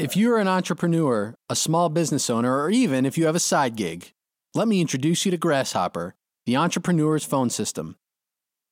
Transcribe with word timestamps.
If 0.00 0.16
you're 0.16 0.38
an 0.38 0.48
entrepreneur, 0.48 1.34
a 1.50 1.54
small 1.54 1.90
business 1.90 2.30
owner, 2.30 2.58
or 2.58 2.70
even 2.70 3.04
if 3.04 3.18
you 3.18 3.26
have 3.26 3.34
a 3.34 3.38
side 3.38 3.76
gig, 3.76 4.12
let 4.54 4.66
me 4.66 4.80
introduce 4.80 5.26
you 5.26 5.30
to 5.30 5.36
Grasshopper, 5.36 6.14
the 6.46 6.56
entrepreneur's 6.56 7.22
phone 7.22 7.50
system. 7.50 7.96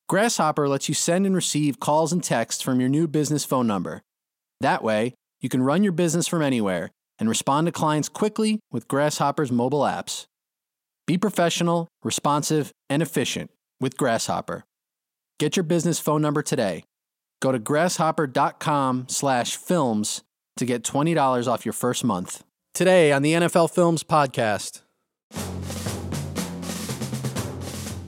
Grasshopper 0.08 0.66
lets 0.66 0.88
you 0.88 0.94
send 0.94 1.26
and 1.26 1.34
receive 1.34 1.80
calls 1.80 2.14
and 2.14 2.24
texts 2.24 2.62
from 2.62 2.80
your 2.80 2.88
new 2.88 3.06
business 3.06 3.44
phone 3.44 3.66
number. 3.66 4.00
That 4.62 4.82
way, 4.82 5.12
you 5.42 5.50
can 5.50 5.60
run 5.60 5.82
your 5.82 5.92
business 5.92 6.26
from 6.26 6.40
anywhere 6.40 6.92
and 7.18 7.28
respond 7.28 7.66
to 7.66 7.72
clients 7.72 8.08
quickly 8.08 8.60
with 8.72 8.88
Grasshopper's 8.88 9.52
mobile 9.52 9.82
apps. 9.82 10.24
Be 11.06 11.18
professional, 11.18 11.88
responsive, 12.02 12.72
and 12.88 13.02
efficient 13.02 13.50
with 13.82 13.98
Grasshopper. 13.98 14.64
Get 15.38 15.56
your 15.56 15.64
business 15.64 16.00
phone 16.00 16.22
number 16.22 16.40
today. 16.40 16.84
Go 17.42 17.52
to 17.52 17.58
grasshopper.com/films 17.58 20.22
to 20.58 20.66
get 20.66 20.82
$20 20.82 21.48
off 21.48 21.64
your 21.64 21.72
first 21.72 22.04
month. 22.04 22.44
Today 22.74 23.12
on 23.12 23.22
the 23.22 23.32
NFL 23.32 23.70
Films 23.70 24.04
podcast, 24.04 24.82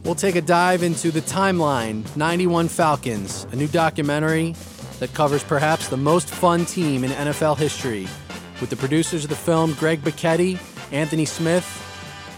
we'll 0.04 0.14
take 0.14 0.36
a 0.36 0.40
dive 0.40 0.82
into 0.82 1.10
the 1.10 1.22
timeline 1.22 2.04
91 2.16 2.68
Falcons, 2.68 3.46
a 3.52 3.56
new 3.56 3.66
documentary 3.66 4.54
that 4.98 5.12
covers 5.14 5.42
perhaps 5.42 5.88
the 5.88 5.96
most 5.96 6.28
fun 6.28 6.64
team 6.66 7.02
in 7.04 7.10
NFL 7.10 7.56
history 7.56 8.06
with 8.60 8.70
the 8.70 8.76
producers 8.76 9.24
of 9.24 9.30
the 9.30 9.36
film 9.36 9.72
Greg 9.74 10.02
Bocchetti, 10.02 10.58
Anthony 10.92 11.24
Smith, 11.24 11.66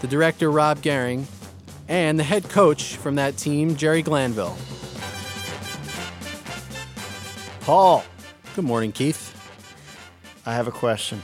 the 0.01 0.07
director 0.07 0.49
Rob 0.49 0.79
Gehring, 0.79 1.25
and 1.87 2.17
the 2.17 2.23
head 2.23 2.49
coach 2.49 2.95
from 2.95 3.15
that 3.15 3.35
team, 3.37 3.75
Jerry 3.75 4.01
Glanville. 4.01 4.57
Paul, 7.61 8.03
Good 8.55 8.65
morning, 8.65 8.91
Keith. 8.91 9.32
I 10.45 10.53
have 10.53 10.67
a 10.67 10.71
question. 10.71 11.21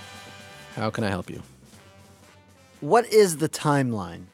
How 0.75 0.89
can 0.89 1.03
I 1.03 1.09
help 1.09 1.29
you? 1.29 1.41
What 2.79 3.11
is 3.11 3.38
the 3.38 3.49
timeline? 3.49 4.25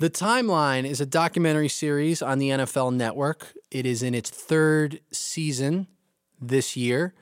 The 0.00 0.08
Timeline 0.08 0.86
is 0.86 1.02
a 1.02 1.04
documentary 1.04 1.68
series 1.68 2.22
on 2.22 2.38
the 2.38 2.48
NFL 2.48 2.94
Network. 2.94 3.52
It 3.70 3.84
is 3.84 4.02
in 4.02 4.14
its 4.14 4.30
third 4.30 5.00
season 5.12 5.88
this 6.40 6.74
year. 6.74 7.12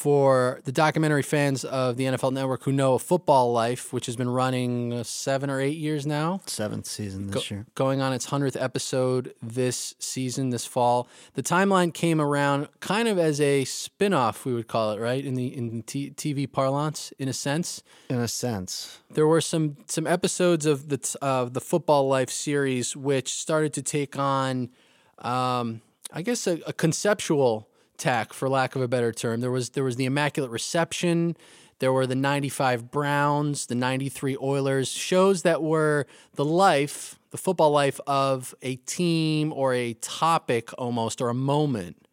For 0.00 0.62
the 0.64 0.72
documentary 0.72 1.22
fans 1.22 1.62
of 1.62 1.98
the 1.98 2.04
NFL 2.04 2.32
Network 2.32 2.62
who 2.64 2.72
know 2.72 2.96
Football 2.96 3.52
Life, 3.52 3.92
which 3.92 4.06
has 4.06 4.16
been 4.16 4.30
running 4.30 4.94
uh, 4.94 5.02
seven 5.02 5.50
or 5.50 5.60
eight 5.60 5.76
years 5.76 6.06
now, 6.06 6.40
Seventh 6.46 6.86
season 6.86 7.26
this 7.26 7.34
go- 7.50 7.54
year. 7.54 7.66
going 7.74 8.00
on 8.00 8.14
its 8.14 8.28
100th 8.28 8.56
episode 8.58 9.34
this 9.42 9.94
season, 9.98 10.48
this 10.48 10.64
fall. 10.64 11.06
The 11.34 11.42
timeline 11.42 11.92
came 11.92 12.18
around 12.18 12.68
kind 12.80 13.08
of 13.08 13.18
as 13.18 13.42
a 13.42 13.66
spin 13.66 14.14
off, 14.14 14.46
we 14.46 14.54
would 14.54 14.68
call 14.68 14.92
it, 14.92 15.00
right? 15.00 15.22
In 15.22 15.34
the 15.34 15.54
in 15.54 15.82
t- 15.82 16.12
TV 16.12 16.50
parlance, 16.50 17.12
in 17.18 17.28
a 17.28 17.34
sense. 17.34 17.82
In 18.08 18.20
a 18.20 18.28
sense. 18.28 19.00
There 19.10 19.26
were 19.26 19.42
some 19.42 19.76
some 19.86 20.06
episodes 20.06 20.64
of 20.64 20.88
the 20.88 20.96
t- 20.96 21.18
of 21.20 21.52
the 21.52 21.60
Football 21.60 22.08
Life 22.08 22.30
series 22.30 22.96
which 22.96 23.34
started 23.34 23.74
to 23.74 23.82
take 23.82 24.18
on, 24.18 24.70
um, 25.18 25.82
I 26.10 26.22
guess, 26.22 26.46
a, 26.46 26.58
a 26.66 26.72
conceptual 26.72 27.66
tack, 28.00 28.32
for 28.32 28.48
lack 28.48 28.74
of 28.74 28.82
a 28.82 28.88
better 28.88 29.12
term. 29.12 29.40
There 29.40 29.50
was 29.50 29.70
there 29.70 29.84
was 29.84 29.96
the 29.96 30.06
Immaculate 30.06 30.50
Reception. 30.50 31.36
There 31.78 31.92
were 31.92 32.06
the 32.06 32.14
95 32.14 32.90
Browns, 32.90 33.66
the 33.66 33.74
93 33.74 34.36
Oilers, 34.42 34.88
shows 34.88 35.42
that 35.42 35.62
were 35.62 36.06
the 36.34 36.44
life, 36.44 37.18
the 37.30 37.38
football 37.38 37.70
life 37.70 37.98
of 38.06 38.54
a 38.60 38.76
team 38.76 39.52
or 39.52 39.72
a 39.72 39.94
topic 39.94 40.70
almost, 40.76 41.22
or 41.22 41.30
a 41.30 41.34
moment. 41.34 42.06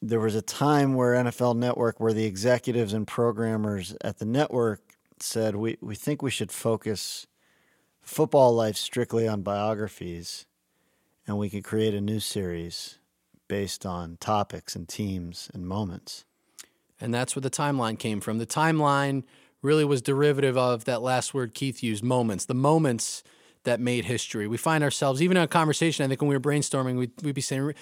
There 0.00 0.20
was 0.20 0.36
a 0.36 0.42
time 0.42 0.94
where 0.94 1.14
NFL 1.14 1.56
Network, 1.56 1.98
where 1.98 2.12
the 2.12 2.26
executives 2.26 2.92
and 2.92 3.06
programmers 3.06 3.96
at 4.02 4.18
the 4.18 4.24
network 4.24 4.80
said, 5.18 5.56
we, 5.56 5.78
we 5.80 5.94
think 5.94 6.22
we 6.22 6.30
should 6.30 6.52
focus 6.52 7.26
football 8.02 8.52
life 8.52 8.76
strictly 8.76 9.26
on 9.26 9.42
biographies 9.42 10.46
and 11.26 11.38
we 11.38 11.48
could 11.48 11.64
create 11.64 11.94
a 11.94 12.00
new 12.00 12.20
series 12.20 12.98
based 13.52 13.84
on 13.84 14.16
topics 14.18 14.74
and 14.74 14.88
teams 14.88 15.50
and 15.52 15.66
moments. 15.66 16.24
And 16.98 17.12
that's 17.12 17.36
where 17.36 17.42
the 17.42 17.50
timeline 17.50 17.98
came 17.98 18.18
from. 18.18 18.38
The 18.38 18.46
timeline 18.46 19.24
really 19.60 19.84
was 19.84 20.00
derivative 20.00 20.56
of 20.56 20.86
that 20.86 21.02
last 21.02 21.34
word 21.34 21.52
Keith 21.52 21.82
used 21.82 22.02
moments, 22.02 22.46
the 22.46 22.54
moments 22.54 23.22
that 23.64 23.78
made 23.78 24.06
history. 24.06 24.46
We 24.46 24.56
find 24.56 24.82
ourselves, 24.82 25.20
even 25.20 25.36
in 25.36 25.42
a 25.42 25.46
conversation, 25.46 26.02
I 26.02 26.08
think 26.08 26.22
when 26.22 26.30
we 26.30 26.34
were 26.34 26.40
brainstorming, 26.40 26.96
we'd, 26.96 27.10
we'd 27.22 27.34
be 27.34 27.42
saying, 27.42 27.74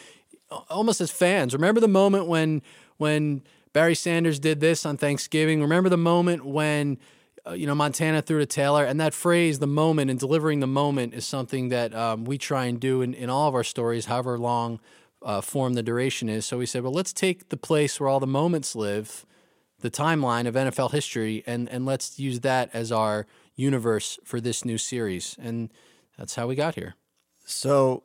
almost 0.68 1.00
as 1.00 1.12
fans, 1.12 1.52
remember 1.52 1.80
the 1.80 1.86
moment 1.86 2.26
when, 2.26 2.62
when 2.96 3.44
Barry 3.72 3.94
Sanders 3.94 4.40
did 4.40 4.58
this 4.58 4.84
on 4.84 4.96
Thanksgiving? 4.96 5.62
Remember 5.62 5.88
the 5.88 5.96
moment 5.96 6.44
when, 6.44 6.98
uh, 7.46 7.52
you 7.52 7.68
know, 7.68 7.76
Montana 7.76 8.22
threw 8.22 8.40
to 8.40 8.46
Taylor? 8.46 8.84
And 8.84 8.98
that 8.98 9.14
phrase, 9.14 9.60
the 9.60 9.68
moment, 9.68 10.10
and 10.10 10.18
delivering 10.18 10.58
the 10.58 10.66
moment 10.66 11.14
is 11.14 11.24
something 11.24 11.68
that 11.68 11.94
um, 11.94 12.24
we 12.24 12.38
try 12.38 12.64
and 12.64 12.80
do 12.80 13.02
in, 13.02 13.14
in 13.14 13.30
all 13.30 13.46
of 13.46 13.54
our 13.54 13.62
stories, 13.62 14.06
however 14.06 14.36
long 14.36 14.80
uh, 15.22 15.40
form 15.40 15.74
the 15.74 15.82
duration 15.82 16.28
is. 16.28 16.46
So 16.46 16.58
we 16.58 16.66
said, 16.66 16.82
well, 16.82 16.92
let's 16.92 17.12
take 17.12 17.48
the 17.48 17.56
place 17.56 18.00
where 18.00 18.08
all 18.08 18.20
the 18.20 18.26
moments 18.26 18.74
live, 18.74 19.26
the 19.80 19.90
timeline 19.90 20.46
of 20.46 20.54
NFL 20.54 20.92
history, 20.92 21.42
and 21.46 21.68
and 21.68 21.86
let's 21.86 22.18
use 22.18 22.40
that 22.40 22.70
as 22.72 22.92
our 22.92 23.26
universe 23.54 24.18
for 24.24 24.40
this 24.40 24.64
new 24.64 24.78
series. 24.78 25.36
And 25.40 25.70
that's 26.18 26.34
how 26.34 26.46
we 26.46 26.54
got 26.54 26.74
here. 26.74 26.94
So, 27.44 28.04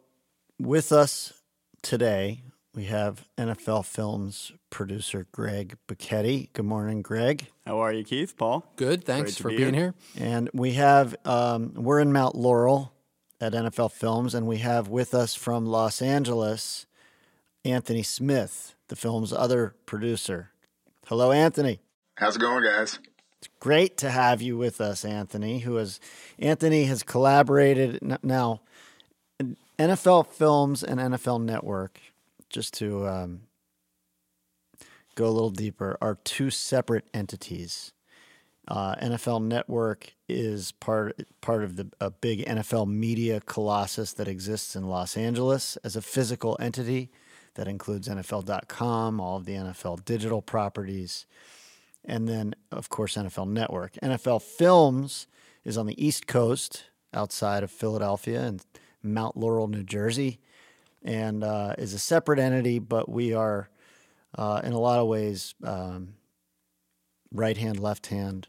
with 0.60 0.92
us 0.92 1.34
today, 1.82 2.44
we 2.74 2.86
have 2.86 3.28
NFL 3.38 3.86
Films 3.86 4.52
producer 4.70 5.28
Greg 5.32 5.78
Bocchetti. 5.88 6.52
Good 6.54 6.66
morning, 6.66 7.02
Greg. 7.02 7.48
How 7.66 7.80
are 7.80 7.94
you, 7.94 8.04
Keith? 8.04 8.36
Paul? 8.36 8.66
Good. 8.76 9.06
Thanks 9.06 9.36
Great 9.36 9.42
for 9.42 9.50
be 9.50 9.58
being 9.58 9.74
here. 9.74 9.94
here. 10.16 10.28
And 10.28 10.50
we 10.54 10.74
have, 10.74 11.16
um, 11.26 11.74
we're 11.76 12.02
in 12.02 12.12
Mount 12.12 12.36
Laurel 12.36 12.92
at 13.40 13.54
NFL 13.54 13.92
Films, 13.92 14.36
and 14.36 14.46
we 14.46 14.58
have 14.58 14.90
with 14.90 15.14
us 15.14 15.36
from 15.36 15.66
Los 15.66 16.02
Angeles 16.02 16.86
Anthony 17.66 18.04
Smith, 18.04 18.76
the 18.90 18.96
film's 18.96 19.34
other 19.34 19.74
producer. 19.88 20.52
Hello, 21.08 21.32
Anthony. 21.32 21.80
How's 22.16 22.36
it 22.36 22.40
going, 22.40 22.64
guys? 22.64 23.00
It's 23.40 23.50
great 23.60 23.98
to 23.98 24.12
have 24.12 24.42
you 24.42 24.56
with 24.56 24.80
us, 24.80 25.04
Anthony. 25.04 25.60
Who 25.60 25.76
has 25.76 26.00
Anthony 26.38 26.86
has 26.86 27.02
collaborated 27.02 28.00
now. 28.24 28.62
NFL 29.78 30.28
Films 30.28 30.84
and 30.84 31.00
NFL 31.00 31.44
Network, 31.44 32.00
just 32.50 32.74
to 32.76 33.06
um, 33.08 33.42
go 35.16 35.26
a 35.26 35.28
little 35.28 35.50
deeper, 35.50 35.98
are 36.00 36.18
two 36.24 36.50
separate 36.50 37.06
entities. 37.14 37.92
Uh, 38.68 38.96
NFL 38.96 39.44
Network 39.44 40.14
is 40.30 40.72
part 40.72 41.20
part 41.42 41.64
of 41.64 41.76
the 41.76 41.88
a 42.00 42.12
big 42.12 42.46
NFL 42.46 42.88
media 42.88 43.42
colossus 43.42 44.14
that 44.14 44.28
exists 44.28 44.76
in 44.76 44.88
Los 44.88 45.18
Angeles 45.18 45.78
as 45.84 45.96
a 45.96 46.02
physical 46.02 46.56
entity 46.60 47.10
that 47.56 47.68
includes 47.68 48.08
NFL.com, 48.08 49.20
all 49.20 49.38
of 49.38 49.46
the 49.46 49.54
NFL 49.54 50.06
digital 50.06 50.42
properties, 50.42 51.26
and 52.04 52.28
then 52.28 52.56
of 52.72 52.90
course 52.90 53.16
NFL 53.16 53.50
Network. 53.50 53.94
NFL 54.04 54.42
Films 54.42 55.28
is 55.64 55.78
on 55.78 55.88
the 55.88 56.06
East 56.06 56.28
Coast, 56.28 56.86
outside 57.14 57.64
of 57.64 57.72
Philadelphia 57.72 58.42
and 58.42 58.64
Mount 59.02 59.38
Laurel, 59.38 59.68
New 59.68 59.84
Jersey, 59.84 60.40
and 61.04 61.44
uh, 61.44 61.76
is 61.78 61.94
a 61.94 62.00
separate 62.00 62.40
entity, 62.40 62.80
but 62.80 63.10
we 63.10 63.34
are 63.34 63.70
uh, 64.38 64.62
in 64.64 64.74
a 64.74 64.80
lot 64.80 65.00
of 65.00 65.08
ways 65.08 65.56
um, 65.64 66.16
right 67.32 67.58
hand, 67.58 67.80
left 67.80 68.08
hand 68.08 68.48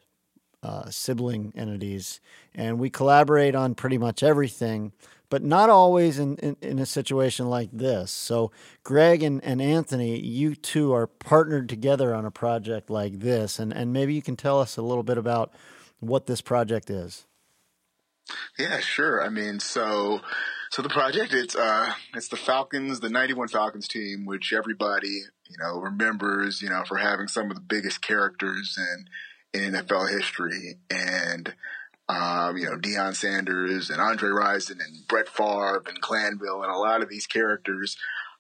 uh, 0.63 0.91
sibling 0.91 1.53
entities, 1.55 2.21
and 2.55 2.79
we 2.79 2.91
collaborate 2.91 3.55
on 3.55 3.75
pretty 3.75 3.99
much 3.99 4.23
everything, 4.23 4.93
but 5.29 5.43
not 5.43 5.71
always 5.71 6.19
in, 6.19 6.37
in, 6.37 6.57
in 6.61 6.79
a 6.79 6.87
situation 6.87 7.49
like 7.49 7.71
this. 7.73 8.11
So, 8.11 8.51
Greg 8.85 9.23
and, 9.23 9.43
and 9.45 9.61
Anthony, 9.61 10.19
you 10.19 10.55
two 10.55 10.93
are 10.93 11.07
partnered 11.07 11.69
together 11.69 12.15
on 12.15 12.25
a 12.25 12.31
project 12.31 12.91
like 12.91 13.21
this, 13.21 13.59
and, 13.59 13.73
and 13.73 13.93
maybe 13.93 14.15
you 14.15 14.23
can 14.23 14.37
tell 14.37 14.61
us 14.61 14.77
a 14.77 14.83
little 14.83 15.03
bit 15.03 15.19
about 15.19 15.53
what 16.01 16.27
this 16.27 16.41
project 16.41 16.91
is. 16.91 17.27
Yeah, 18.59 18.81
sure. 18.81 19.23
I 19.23 19.29
mean, 19.29 19.61
so 19.61 20.21
so 20.71 20.83
the 20.83 20.89
project 20.89 21.33
it's 21.33 21.55
uh 21.55 21.93
it's 22.15 22.29
the 22.29 22.37
Falcons, 22.37 23.01
the 23.01 23.09
91 23.09 23.49
Falcons 23.49 23.87
team 23.87 24.27
which 24.27 24.53
everybody, 24.53 25.23
you 25.49 25.57
know, 25.61 25.79
remembers, 25.79 26.61
you 26.61 26.69
know, 26.69 26.83
for 26.87 26.97
having 26.97 27.29
some 27.29 27.51
of 27.51 27.57
the 27.57 27.63
biggest 27.63 28.03
characters 28.03 28.77
in 28.77 29.09
in 29.53 29.73
NFL 29.75 30.11
history 30.11 30.79
and 30.91 31.55
um, 32.09 32.57
you 32.57 32.67
know, 32.67 32.77
Deion 32.77 33.15
Sanders 33.15 33.91
and 33.91 34.01
Andre 34.01 34.31
Rison 34.31 34.79
and 34.85 35.07
Brett 35.09 35.29
Favre 35.29 35.83
and 35.87 36.01
Glanville 36.01 36.63
and 36.63 36.73
a 36.73 36.79
lot 36.79 37.03
of 37.03 37.09
these 37.09 37.27
characters, 37.27 37.97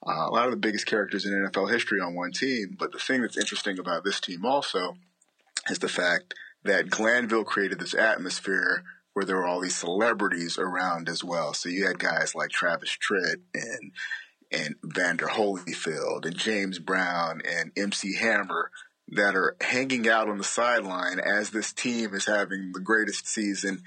uh, 0.06 0.28
a 0.28 0.30
lot 0.30 0.44
of 0.44 0.52
the 0.52 0.56
biggest 0.56 0.86
characters 0.86 1.26
in 1.26 1.32
NFL 1.32 1.72
history 1.72 2.00
on 2.00 2.14
one 2.14 2.32
team. 2.32 2.76
But 2.78 2.92
the 2.92 2.98
thing 2.98 3.22
that's 3.22 3.36
interesting 3.36 3.78
about 3.78 4.04
this 4.04 4.20
team 4.20 4.44
also 4.44 4.96
is 5.68 5.80
the 5.80 5.88
fact 5.88 6.34
that 6.64 6.90
Glanville 6.90 7.44
created 7.44 7.80
this 7.80 7.94
atmosphere 7.94 8.84
where 9.14 9.24
there 9.24 9.36
were 9.36 9.46
all 9.46 9.60
these 9.60 9.76
celebrities 9.76 10.58
around 10.58 11.08
as 11.08 11.24
well. 11.24 11.54
So 11.54 11.68
you 11.68 11.86
had 11.86 11.98
guys 11.98 12.34
like 12.34 12.50
Travis 12.50 12.96
Tritt 12.96 13.40
and 13.54 13.92
and 14.52 14.76
Evander 14.84 15.26
Holyfield 15.26 16.24
and 16.24 16.36
James 16.36 16.78
Brown 16.78 17.40
and 17.44 17.72
MC 17.76 18.14
Hammer 18.16 18.70
that 19.08 19.36
are 19.36 19.56
hanging 19.60 20.08
out 20.08 20.28
on 20.28 20.38
the 20.38 20.44
sideline 20.44 21.20
as 21.20 21.50
this 21.50 21.72
team 21.72 22.14
is 22.14 22.26
having 22.26 22.72
the 22.72 22.80
greatest 22.80 23.28
season 23.28 23.82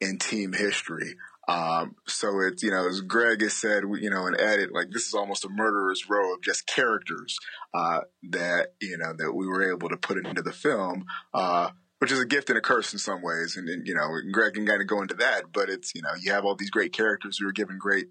in 0.00 0.18
team 0.18 0.52
history. 0.52 1.14
Um, 1.46 1.96
so 2.06 2.40
it's, 2.40 2.62
you 2.62 2.70
know, 2.70 2.88
as 2.88 3.02
Greg 3.02 3.42
has 3.42 3.52
said, 3.52 3.84
you 4.00 4.10
know, 4.10 4.26
in 4.26 4.40
edit, 4.40 4.72
like 4.72 4.90
this 4.90 5.06
is 5.06 5.14
almost 5.14 5.44
a 5.44 5.48
murderer's 5.48 6.08
row 6.08 6.32
of 6.34 6.42
just 6.42 6.66
characters, 6.66 7.38
uh, 7.74 8.00
that, 8.30 8.74
you 8.80 8.96
know, 8.96 9.12
that 9.12 9.32
we 9.32 9.46
were 9.46 9.70
able 9.70 9.90
to 9.90 9.96
put 9.96 10.16
into 10.16 10.40
the 10.40 10.52
film, 10.52 11.04
uh, 11.34 11.70
which 11.98 12.10
is 12.10 12.18
a 12.18 12.26
gift 12.26 12.48
and 12.48 12.58
a 12.58 12.62
curse 12.62 12.92
in 12.92 12.98
some 12.98 13.22
ways. 13.22 13.56
And, 13.56 13.68
and, 13.68 13.86
you 13.86 13.94
know, 13.94 14.08
Greg 14.32 14.54
can 14.54 14.66
kind 14.66 14.80
of 14.80 14.88
go 14.88 15.02
into 15.02 15.14
that, 15.16 15.52
but 15.52 15.68
it's, 15.68 15.94
you 15.94 16.02
know, 16.02 16.14
you 16.18 16.32
have 16.32 16.44
all 16.44 16.56
these 16.56 16.70
great 16.70 16.94
characters 16.94 17.38
who 17.38 17.46
are 17.46 17.52
given 17.52 17.78
great, 17.78 18.06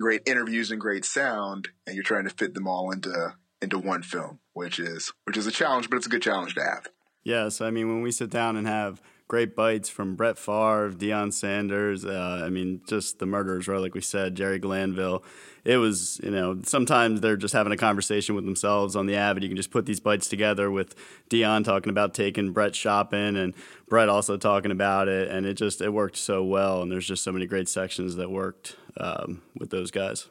great 0.00 0.22
interviews 0.26 0.72
and 0.72 0.80
great 0.80 1.04
sound, 1.04 1.68
and 1.86 1.94
you're 1.94 2.04
trying 2.04 2.24
to 2.24 2.34
fit 2.34 2.54
them 2.54 2.66
all 2.66 2.90
into, 2.90 3.34
into 3.64 3.78
one 3.78 4.02
film, 4.02 4.38
which 4.52 4.78
is, 4.78 5.12
which 5.24 5.36
is 5.36 5.46
a 5.46 5.50
challenge, 5.52 5.90
but 5.90 5.96
it's 5.96 6.06
a 6.06 6.10
good 6.10 6.22
challenge 6.22 6.54
to 6.54 6.62
have. 6.62 6.86
Yes. 7.24 7.60
I 7.60 7.70
mean, 7.70 7.88
when 7.88 8.02
we 8.02 8.12
sit 8.12 8.30
down 8.30 8.56
and 8.56 8.66
have, 8.66 9.00
great 9.28 9.56
bites 9.56 9.88
from 9.88 10.16
Brett 10.16 10.38
Favre, 10.38 10.90
Deion 10.90 11.32
Sanders. 11.32 12.04
Uh, 12.04 12.42
I 12.44 12.50
mean, 12.50 12.82
just 12.86 13.18
the 13.18 13.26
murderers, 13.26 13.66
right? 13.66 13.80
Like 13.80 13.94
we 13.94 14.00
said, 14.00 14.34
Jerry 14.34 14.58
Glanville. 14.58 15.24
It 15.64 15.78
was, 15.78 16.20
you 16.22 16.30
know, 16.30 16.60
sometimes 16.62 17.20
they're 17.20 17.36
just 17.36 17.54
having 17.54 17.72
a 17.72 17.76
conversation 17.76 18.34
with 18.34 18.44
themselves 18.44 18.94
on 18.94 19.06
the 19.06 19.16
Avid. 19.16 19.42
You 19.42 19.48
can 19.48 19.56
just 19.56 19.70
put 19.70 19.86
these 19.86 20.00
bites 20.00 20.28
together 20.28 20.70
with 20.70 20.94
Deion 21.30 21.64
talking 21.64 21.90
about 21.90 22.12
taking 22.12 22.52
Brett 22.52 22.76
shopping 22.76 23.36
and 23.36 23.54
Brett 23.88 24.10
also 24.10 24.36
talking 24.36 24.70
about 24.70 25.08
it, 25.08 25.30
and 25.30 25.46
it 25.46 25.54
just 25.54 25.80
it 25.80 25.90
worked 25.90 26.16
so 26.16 26.44
well. 26.44 26.82
And 26.82 26.92
there's 26.92 27.06
just 27.06 27.24
so 27.24 27.32
many 27.32 27.46
great 27.46 27.68
sections 27.68 28.16
that 28.16 28.30
worked 28.30 28.76
um, 28.98 29.42
with 29.58 29.70
those 29.70 29.90
guys 29.90 30.28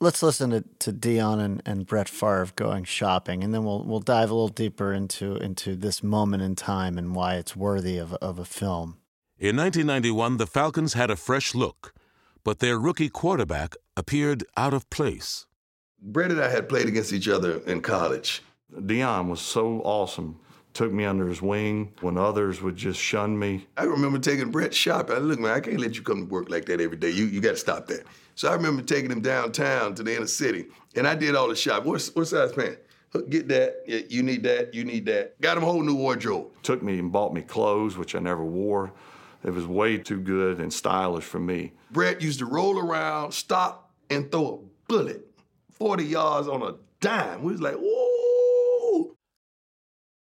let's 0.00 0.22
listen 0.22 0.50
to, 0.50 0.64
to 0.78 0.92
Deion 0.92 1.40
and, 1.40 1.62
and 1.66 1.86
Brett 1.86 2.08
Favre 2.08 2.48
going 2.56 2.84
shopping, 2.84 3.42
and 3.42 3.52
then 3.52 3.64
we'll 3.64 3.84
we'll 3.84 4.00
dive 4.00 4.30
a 4.30 4.34
little 4.34 4.48
deeper 4.48 4.92
into 4.92 5.36
into 5.36 5.76
this 5.76 6.02
moment 6.02 6.42
in 6.42 6.54
time 6.54 6.98
and 6.98 7.14
why 7.14 7.34
it's 7.34 7.56
worthy 7.56 7.98
of, 7.98 8.14
of 8.14 8.38
a 8.38 8.44
film. 8.44 8.98
In 9.38 9.56
1991, 9.56 10.36
the 10.36 10.46
Falcons 10.46 10.94
had 10.94 11.10
a 11.10 11.16
fresh 11.16 11.54
look, 11.54 11.94
but 12.42 12.58
their 12.58 12.78
rookie 12.78 13.08
quarterback 13.08 13.76
appeared 13.96 14.44
out 14.56 14.74
of 14.74 14.88
place. 14.90 15.46
Brett 16.00 16.30
and 16.30 16.40
I 16.40 16.48
had 16.48 16.68
played 16.68 16.86
against 16.86 17.12
each 17.12 17.28
other 17.28 17.58
in 17.66 17.80
college. 17.80 18.42
Deion 18.72 19.28
was 19.28 19.40
so 19.40 19.80
awesome. 19.80 20.38
Took 20.74 20.92
me 20.92 21.04
under 21.04 21.26
his 21.26 21.42
wing 21.42 21.92
when 22.02 22.16
others 22.16 22.62
would 22.62 22.76
just 22.76 23.00
shun 23.00 23.36
me. 23.36 23.66
I 23.76 23.84
remember 23.84 24.18
taking 24.18 24.50
Brett 24.50 24.72
shopping. 24.72 25.16
I 25.16 25.18
look, 25.18 25.40
man, 25.40 25.52
I 25.52 25.60
can't 25.60 25.80
let 25.80 25.96
you 25.96 26.02
come 26.02 26.18
to 26.18 26.24
work 26.32 26.50
like 26.50 26.66
that 26.66 26.80
every 26.80 26.96
day. 26.96 27.10
You 27.10 27.24
you 27.26 27.40
got 27.40 27.52
to 27.52 27.56
stop 27.56 27.86
that. 27.88 28.04
So 28.38 28.48
I 28.48 28.54
remember 28.54 28.82
taking 28.82 29.10
him 29.10 29.20
downtown 29.20 29.96
to 29.96 30.04
the 30.04 30.14
inner 30.14 30.28
city, 30.28 30.66
and 30.94 31.08
I 31.08 31.16
did 31.16 31.34
all 31.34 31.48
the 31.48 31.56
shopping. 31.56 31.90
What, 31.90 32.08
what 32.14 32.28
size 32.28 32.52
pants? 32.52 32.78
Get 33.28 33.48
that. 33.48 33.82
Yeah, 33.84 34.02
you 34.08 34.22
need 34.22 34.44
that. 34.44 34.72
You 34.72 34.84
need 34.84 35.06
that. 35.06 35.40
Got 35.40 35.56
him 35.56 35.64
a 35.64 35.66
whole 35.66 35.82
new 35.82 35.96
wardrobe. 35.96 36.46
Took 36.62 36.80
me 36.80 37.00
and 37.00 37.10
bought 37.10 37.34
me 37.34 37.42
clothes, 37.42 37.96
which 37.96 38.14
I 38.14 38.20
never 38.20 38.44
wore. 38.44 38.92
It 39.42 39.50
was 39.50 39.66
way 39.66 39.98
too 39.98 40.20
good 40.20 40.60
and 40.60 40.72
stylish 40.72 41.24
for 41.24 41.40
me. 41.40 41.72
Brett 41.90 42.22
used 42.22 42.38
to 42.38 42.46
roll 42.46 42.78
around, 42.78 43.32
stop, 43.32 43.90
and 44.08 44.30
throw 44.30 44.62
a 44.62 44.86
bullet 44.86 45.26
40 45.72 46.04
yards 46.04 46.46
on 46.46 46.62
a 46.62 46.76
dime. 47.00 47.42
We 47.42 47.50
was 47.50 47.60
like, 47.60 47.74
whoa. 47.76 49.16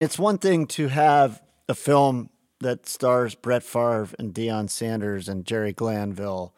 It's 0.00 0.18
one 0.18 0.38
thing 0.38 0.66
to 0.66 0.88
have 0.88 1.40
a 1.68 1.76
film 1.76 2.30
that 2.58 2.88
stars 2.88 3.36
Brett 3.36 3.62
Favre 3.62 4.08
and 4.18 4.34
Deion 4.34 4.68
Sanders 4.68 5.28
and 5.28 5.44
Jerry 5.44 5.72
Glanville 5.72 6.56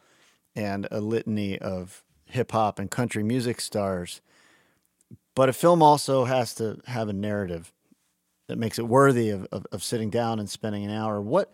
and 0.55 0.87
a 0.91 0.99
litany 0.99 1.57
of 1.57 2.03
hip 2.25 2.51
hop 2.51 2.79
and 2.79 2.89
country 2.89 3.23
music 3.23 3.61
stars. 3.61 4.21
But 5.35 5.49
a 5.49 5.53
film 5.53 5.81
also 5.81 6.25
has 6.25 6.53
to 6.55 6.79
have 6.85 7.09
a 7.09 7.13
narrative 7.13 7.71
that 8.47 8.57
makes 8.57 8.77
it 8.77 8.87
worthy 8.87 9.29
of, 9.29 9.47
of, 9.51 9.65
of, 9.71 9.83
sitting 9.83 10.09
down 10.09 10.39
and 10.39 10.49
spending 10.49 10.83
an 10.83 10.91
hour. 10.91 11.21
What 11.21 11.51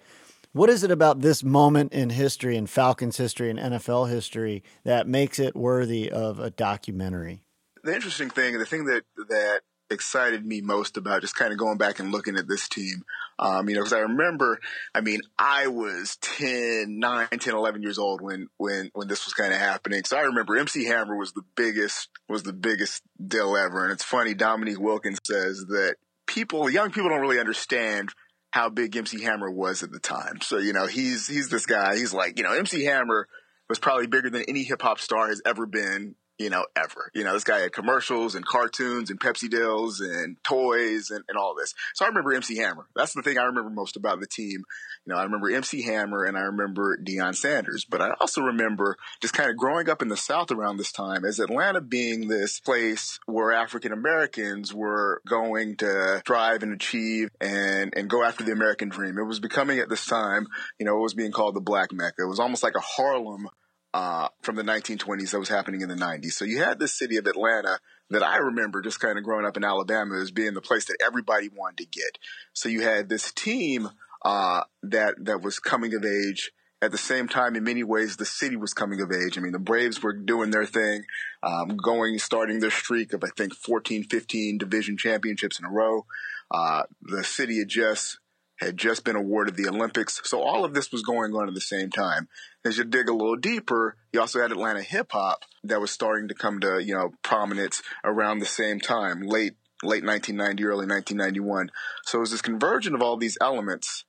what 0.51 0.69
is 0.69 0.84
it 0.84 0.90
about 0.90 1.22
this 1.22 1.44
moment 1.44 1.94
in 1.94 2.10
history, 2.10 2.57
in 2.57 2.66
Falcons 2.66 3.18
history, 3.18 3.51
and 3.51 3.60
NFL 3.60 4.10
history, 4.10 4.63
that 4.84 5.07
makes 5.07 5.38
it 5.38 5.56
worthy 5.56 6.10
of 6.12 6.40
a 6.40 6.50
documentary? 6.50 7.42
The 7.84 7.94
interesting 7.94 8.31
thing, 8.31 8.57
the 8.57 8.66
thing 8.66 8.86
that 8.86 9.04
that 9.30 9.62
excited 9.90 10.45
me 10.45 10.62
most 10.62 10.98
about 10.98 11.22
just 11.22 11.36
kind 11.36 11.52
of 11.52 11.57
going 11.57 11.78
back 11.78 12.00
and 12.00 12.12
looking 12.12 12.36
at 12.36 12.48
this 12.48 12.68
team. 12.68 13.04
Um, 13.39 13.69
you 13.69 13.75
know, 13.75 13.81
because 13.81 13.94
I 13.94 14.00
remember, 14.00 14.59
I 14.94 15.00
mean, 15.00 15.21
I 15.38 15.68
was 15.68 16.18
10, 16.18 17.00
9, 17.00 17.27
10, 17.39 17.56
11 17.56 17.81
years 17.81 17.97
old 17.97 18.21
when, 18.21 18.47
when, 18.57 18.91
when 18.94 19.07
this 19.07 19.25
was 19.25 19.33
kind 19.33 19.53
of 19.53 19.59
happening. 19.59 20.03
So 20.03 20.18
I 20.18 20.21
remember 20.21 20.57
MC 20.57 20.86
Hammer 20.86 21.15
was 21.15 21.31
the 21.31 21.44
biggest, 21.56 22.09
was 22.27 22.44
the 22.44 22.53
biggest 22.53 23.01
deal 23.25 23.56
ever. 23.56 23.86
And 23.86 23.94
it's 23.94 24.03
funny, 24.03 24.33
Dominique 24.33 24.80
Wilkins 24.80 25.19
says 25.25 25.65
that 25.69 25.95
people, 26.27 26.69
young 26.69 26.91
people 26.91 27.09
don't 27.09 27.21
really 27.21 27.39
understand 27.39 28.09
how 28.51 28.68
big 28.69 28.95
MC 28.97 29.24
Hammer 29.24 29.50
was 29.50 29.83
at 29.83 29.92
the 29.92 30.00
time. 30.00 30.42
So, 30.42 30.57
you 30.57 30.74
know, 30.74 30.88
he's, 30.88 31.27
he's 31.27 31.47
this 31.50 31.65
guy, 31.65 31.95
he's 31.95 32.13
like, 32.13 32.38
you 32.38 32.44
know, 32.44 32.53
MC 32.53 32.83
Hammer 32.83 33.27
was 33.69 33.80
probably 33.80 34.07
bigger 34.07 34.30
than 34.30 34.44
any 34.50 34.63
hip 34.63 34.81
hop 34.81 35.00
star 35.00 35.30
has 35.30 35.42
ever 35.45 35.65
been 35.65 36.15
you 36.39 36.50
know, 36.50 36.65
ever. 36.75 37.12
You 37.13 37.25
know, 37.25 37.33
this 37.33 37.44
guy 37.44 37.59
had 37.59 37.74
commercials 37.74 38.33
and 38.33 38.45
cartoons 38.45 39.09
and 39.09 39.19
Pepsi 39.19 39.50
deals 39.50 40.00
and 40.00 40.38
toys 40.44 41.12
and, 41.12 41.24
and 41.27 41.38
all 41.38 41.53
this. 41.53 41.75
So 41.94 42.06
I 42.06 42.07
remember 42.07 42.33
MC 42.33 42.57
Hammer. 42.57 42.88
That's 42.95 43.13
the 43.13 43.21
thing 43.21 43.38
I 43.38 43.44
remember 43.44 43.69
most 43.69 43.97
about 43.97 44.21
the 44.21 44.25
team. 44.25 44.63
You 45.06 45.13
know, 45.13 45.18
I 45.18 45.24
remember 45.24 45.51
MC 45.51 45.81
Hammer 45.81 46.24
and 46.24 46.38
I 46.38 46.41
remember 46.41 46.97
Deion 46.97 47.36
Sanders, 47.36 47.86
but 47.86 48.01
I 48.01 48.12
also 48.21 48.41
remember 48.41 48.95
just 49.21 49.33
kind 49.33 49.50
of 49.50 49.57
growing 49.57 49.89
up 49.89 50.01
in 50.01 50.07
the 50.07 50.18
South 50.18 50.50
around 50.50 50.77
this 50.77 50.94
time 50.94 51.25
as 51.25 51.39
Atlanta 51.39 51.81
being 51.81 52.30
this 52.30 52.62
place 52.62 53.19
where 53.25 53.51
African 53.51 53.92
Americans 53.92 54.74
were 54.74 55.21
going 55.27 55.75
to 55.77 56.19
strive 56.19 56.63
and 56.63 56.74
achieve 56.74 57.30
and, 57.42 57.94
and 57.97 58.09
go 58.09 58.24
after 58.24 58.45
the 58.45 58.53
American 58.53 58.88
dream. 58.88 59.18
It 59.18 59.24
was 59.24 59.42
becoming 59.42 59.80
at 59.80 59.89
this 59.89 60.06
time, 60.06 60.47
you 60.80 60.85
know, 60.85 60.97
it 60.97 61.01
was 61.01 61.13
being 61.13 61.33
called 61.33 61.56
the 61.56 61.62
Black 61.62 61.92
Mecca. 61.92 62.24
It 62.24 62.30
was 62.30 62.39
almost 62.39 62.63
like 62.63 62.75
a 62.77 62.81
Harlem 62.81 63.50
uh, 63.94 64.27
from 64.41 64.56
the 64.56 64.63
1920s 64.63 65.31
that 65.31 65.39
was 65.39 65.50
happening 65.50 65.81
in 65.81 65.89
the 65.89 65.95
90s. 65.95 66.33
So 66.33 66.45
you 66.45 66.59
had 66.59 66.80
this 66.80 66.94
city 66.94 67.18
of 67.18 67.25
Atlanta 67.25 67.80
that 68.09 68.24
I 68.24 68.38
remember 68.38 68.81
just 68.81 69.00
kind 69.00 69.18
of 69.18 69.24
growing 69.24 69.45
up 69.45 69.57
in 69.57 69.63
Alabama 69.63 70.19
as 70.19 70.31
being 70.31 70.53
the 70.53 70.62
place 70.62 70.86
that 70.86 70.97
everybody 71.06 71.50
wanted 71.50 71.77
to 71.77 71.86
get. 71.86 72.18
So 72.53 72.69
you 72.69 72.81
had 72.81 73.09
this 73.09 73.31
team 73.31 73.89
uh, 74.24 74.63
that 74.83 75.15
that 75.25 75.41
was 75.41 75.59
coming 75.59 75.94
of 75.94 76.06
age. 76.06 76.51
At 76.81 76.91
the 76.91 76.97
same 76.97 77.27
time, 77.27 77.57
in 77.57 77.65
many 77.65 77.83
ways, 77.83 78.15
the 78.15 78.25
city 78.25 78.56
was 78.56 78.74
coming 78.74 79.01
of 79.01 79.12
age. 79.12 79.38
I 79.38 79.41
mean, 79.41 79.51
the 79.51 79.59
Braves 79.59 80.01
were 80.01 80.13
doing 80.13 80.51
their 80.51 80.65
thing, 80.65 81.03
um, 81.44 81.75
going, 81.75 82.18
starting 82.19 82.62
their 82.62 82.71
streak 82.71 83.12
of, 83.12 83.21
I 83.21 83.27
think, 83.35 83.53
14, 83.53 84.06
15 84.06 84.57
division 84.57 84.95
championships 84.95 85.59
in 85.59 85.65
a 85.65 85.69
row. 85.69 86.06
Uh, 86.50 86.83
the 87.01 87.25
city 87.25 87.59
had 87.59 87.68
just 87.68 88.19
had 88.59 88.77
just 88.77 89.06
been 89.06 89.15
awarded 89.15 89.56
the 89.56 89.68
Olympics. 89.68 90.21
So 90.23 90.42
all 90.42 90.66
of 90.66 90.73
this 90.73 90.92
was 90.92 91.02
going 91.02 91.33
on 91.33 91.47
at 91.47 91.54
the 91.54 91.61
same 91.61 91.90
time. 91.90 92.28
As 92.66 92.78
you 92.78 92.83
dig 92.83 93.07
a 93.07 93.13
little 93.13 93.37
deeper, 93.37 93.95
you 94.11 94.19
also 94.19 94.42
had 94.42 94.51
Atlanta 94.51 94.81
hip 94.81 95.11
hop 95.11 95.45
that 95.63 95.80
was 95.80 95.92
starting 95.92 96.28
to 96.28 96.33
come 96.33 96.59
to, 96.59 96.83
you 96.83 96.94
know, 96.94 97.11
prominence 97.23 97.81
around 98.04 98.39
the 98.39 98.45
same 98.45 98.80
time, 98.80 99.21
late 99.21 99.54
late 99.81 100.04
1990, 100.04 100.66
early 100.66 100.85
1991. 100.85 101.71
So 102.06 102.18
it 102.18 102.21
was 102.21 102.31
this 102.31 102.42
conversion 102.42 102.95
of 102.95 103.01
all 103.01 103.16
these 103.16 103.37
elements 103.39 104.04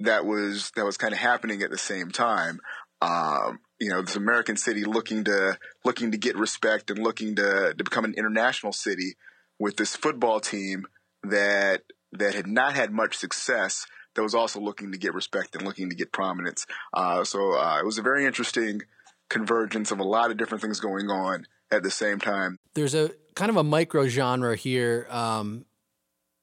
that 0.00 0.26
was 0.26 0.72
that 0.76 0.84
was 0.84 0.96
kind 0.96 1.12
of 1.12 1.20
happening 1.20 1.62
at 1.62 1.70
the 1.70 1.78
same 1.78 2.10
time. 2.10 2.58
Um, 3.00 3.60
you 3.78 3.90
know, 3.90 4.02
this 4.02 4.16
American 4.16 4.56
city 4.56 4.84
looking 4.84 5.24
to 5.24 5.58
looking 5.84 6.10
to 6.10 6.18
get 6.18 6.36
respect 6.36 6.90
and 6.90 6.98
looking 6.98 7.36
to 7.36 7.74
to 7.76 7.84
become 7.84 8.04
an 8.04 8.14
international 8.16 8.72
city 8.72 9.14
with 9.58 9.76
this 9.76 9.94
football 9.94 10.40
team 10.40 10.86
that 11.22 11.82
that 12.12 12.34
had 12.34 12.46
not 12.46 12.74
had 12.74 12.92
much 12.92 13.16
success 13.16 13.86
that 14.14 14.22
was 14.22 14.34
also 14.34 14.60
looking 14.60 14.92
to 14.92 14.98
get 14.98 15.14
respect 15.14 15.54
and 15.54 15.64
looking 15.64 15.90
to 15.90 15.96
get 15.96 16.12
prominence. 16.12 16.66
Uh, 16.92 17.24
so 17.24 17.58
uh, 17.58 17.78
it 17.80 17.84
was 17.84 17.98
a 17.98 18.02
very 18.02 18.24
interesting 18.24 18.82
convergence 19.28 19.90
of 19.90 19.98
a 19.98 20.04
lot 20.04 20.30
of 20.30 20.36
different 20.36 20.62
things 20.62 20.80
going 20.80 21.10
on 21.10 21.46
at 21.70 21.82
the 21.82 21.90
same 21.90 22.18
time. 22.18 22.58
There's 22.74 22.94
a 22.94 23.10
kind 23.34 23.50
of 23.50 23.56
a 23.56 23.64
micro 23.64 24.06
genre 24.06 24.56
here. 24.56 25.06
Um, 25.10 25.64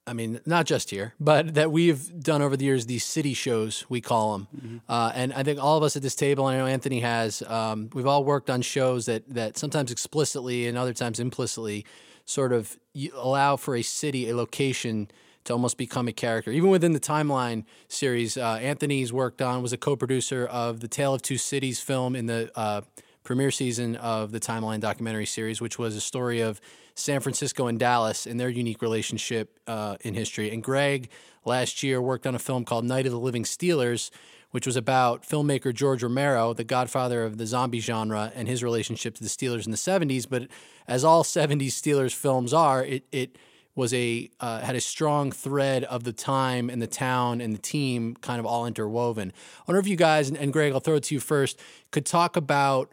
I 0.08 0.14
mean, 0.14 0.42
not 0.46 0.66
just 0.66 0.90
here, 0.90 1.14
but 1.20 1.54
that 1.54 1.72
we've 1.72 2.22
done 2.22 2.42
over 2.42 2.58
the 2.58 2.66
years, 2.66 2.88
these 2.88 3.06
city 3.06 3.34
shows, 3.34 3.86
we 3.88 4.02
call 4.02 4.34
them. 4.34 4.48
Mm-hmm. 4.56 4.78
Uh, 4.90 5.12
and 5.14 5.32
I 5.32 5.44
think 5.44 5.60
all 5.64 5.78
of 5.78 5.84
us 5.84 5.96
at 5.96 6.02
this 6.02 6.16
table, 6.16 6.46
I 6.46 6.58
know 6.58 6.66
Anthony 6.66 7.02
has, 7.02 7.44
um, 7.44 7.90
we've 7.94 8.08
all 8.08 8.24
worked 8.24 8.50
on 8.50 8.64
shows 8.64 9.06
that, 9.06 9.30
that 9.30 9.58
sometimes 9.58 9.92
explicitly 9.92 10.68
and 10.68 10.78
other 10.78 10.94
times 10.94 11.20
implicitly 11.20 11.86
sort 12.26 12.52
of 12.52 12.78
allow 13.14 13.56
for 13.58 13.76
a 13.76 13.84
city, 13.84 14.28
a 14.30 14.36
location 14.36 15.12
to 15.46 15.54
almost 15.54 15.78
become 15.78 16.08
a 16.08 16.14
character. 16.14 16.52
Even 16.52 16.70
within 16.70 16.94
the 16.94 17.00
Timeline 17.00 17.66
series, 17.88 18.38
uh, 18.38 18.60
Anthony's 18.62 19.12
worked 19.12 19.42
on 19.42 19.62
was 19.62 19.74
a 19.74 19.78
co-producer 19.78 20.46
of 20.46 20.80
the 20.80 20.88
Tale 20.88 21.14
of 21.14 21.22
Two 21.22 21.38
Cities 21.38 21.80
film 21.80 22.16
in 22.16 22.26
the 22.28 22.52
uh, 22.56 22.82
premiere 23.24 23.52
season 23.52 23.96
of 23.98 24.32
the 24.32 24.40
Timeline 24.40 24.80
documentary 24.80 25.26
series, 25.26 25.62
which 25.62 25.78
was 25.78 25.96
a 25.96 26.02
story 26.02 26.42
of 26.42 26.60
San 26.96 27.22
Francisco 27.22 27.68
and 27.68 27.80
Dallas 27.80 28.26
and 28.26 28.40
their 28.40 28.50
unique 28.50 28.82
relationship 28.82 29.60
uh, 29.68 29.98
in 30.02 30.14
history. 30.14 30.52
And 30.52 30.64
Greg 30.64 31.10
last 31.46 31.84
year 31.84 32.02
worked 32.02 32.28
on 32.28 32.36
a 32.36 32.40
film 32.40 32.66
called 32.66 32.86
Night 32.86 33.06
of 33.06 33.12
the 33.12 33.20
Living 33.20 33.44
Steelers, 33.44 34.12
which 34.52 34.66
was 34.66 34.76
about 34.76 35.24
filmmaker 35.24 35.74
George 35.74 36.04
Romero, 36.04 36.54
the 36.54 36.64
godfather 36.64 37.24
of 37.24 37.38
the 37.38 37.46
zombie 37.46 37.80
genre, 37.80 38.32
and 38.36 38.48
his 38.48 38.64
relationship 38.64 39.16
to 39.16 39.24
the 39.24 39.30
Steelers 39.30 39.66
in 39.66 39.72
the 39.72 39.78
70s. 39.78 40.28
But 40.30 40.48
as 40.88 41.04
all 41.04 41.24
70s 41.24 41.68
Steelers 41.68 42.14
films 42.14 42.54
are, 42.54 42.84
it, 42.84 43.06
it 43.12 43.38
was 43.76 43.94
a 43.94 44.30
uh, 44.40 44.60
had 44.60 44.76
a 44.76 44.82
strong 44.82 45.32
thread 45.32 45.84
of 45.86 46.04
the 46.04 46.14
time 46.14 46.70
and 46.70 46.82
the 46.82 46.88
town 46.88 47.42
and 47.42 47.54
the 47.54 47.62
team 47.62 48.16
kind 48.22 48.40
of 48.40 48.46
all 48.46 48.66
interwoven. 48.66 49.32
I 49.60 49.64
wonder 49.68 49.80
if 49.80 49.88
you 49.88 49.96
guys 49.96 50.30
and, 50.30 50.38
and 50.38 50.52
Greg, 50.52 50.74
I'll 50.74 50.80
throw 50.80 50.96
it 50.96 51.04
to 51.04 51.16
you 51.16 51.22
first, 51.22 51.60
could 51.92 52.06
talk 52.06 52.36
about 52.36 52.92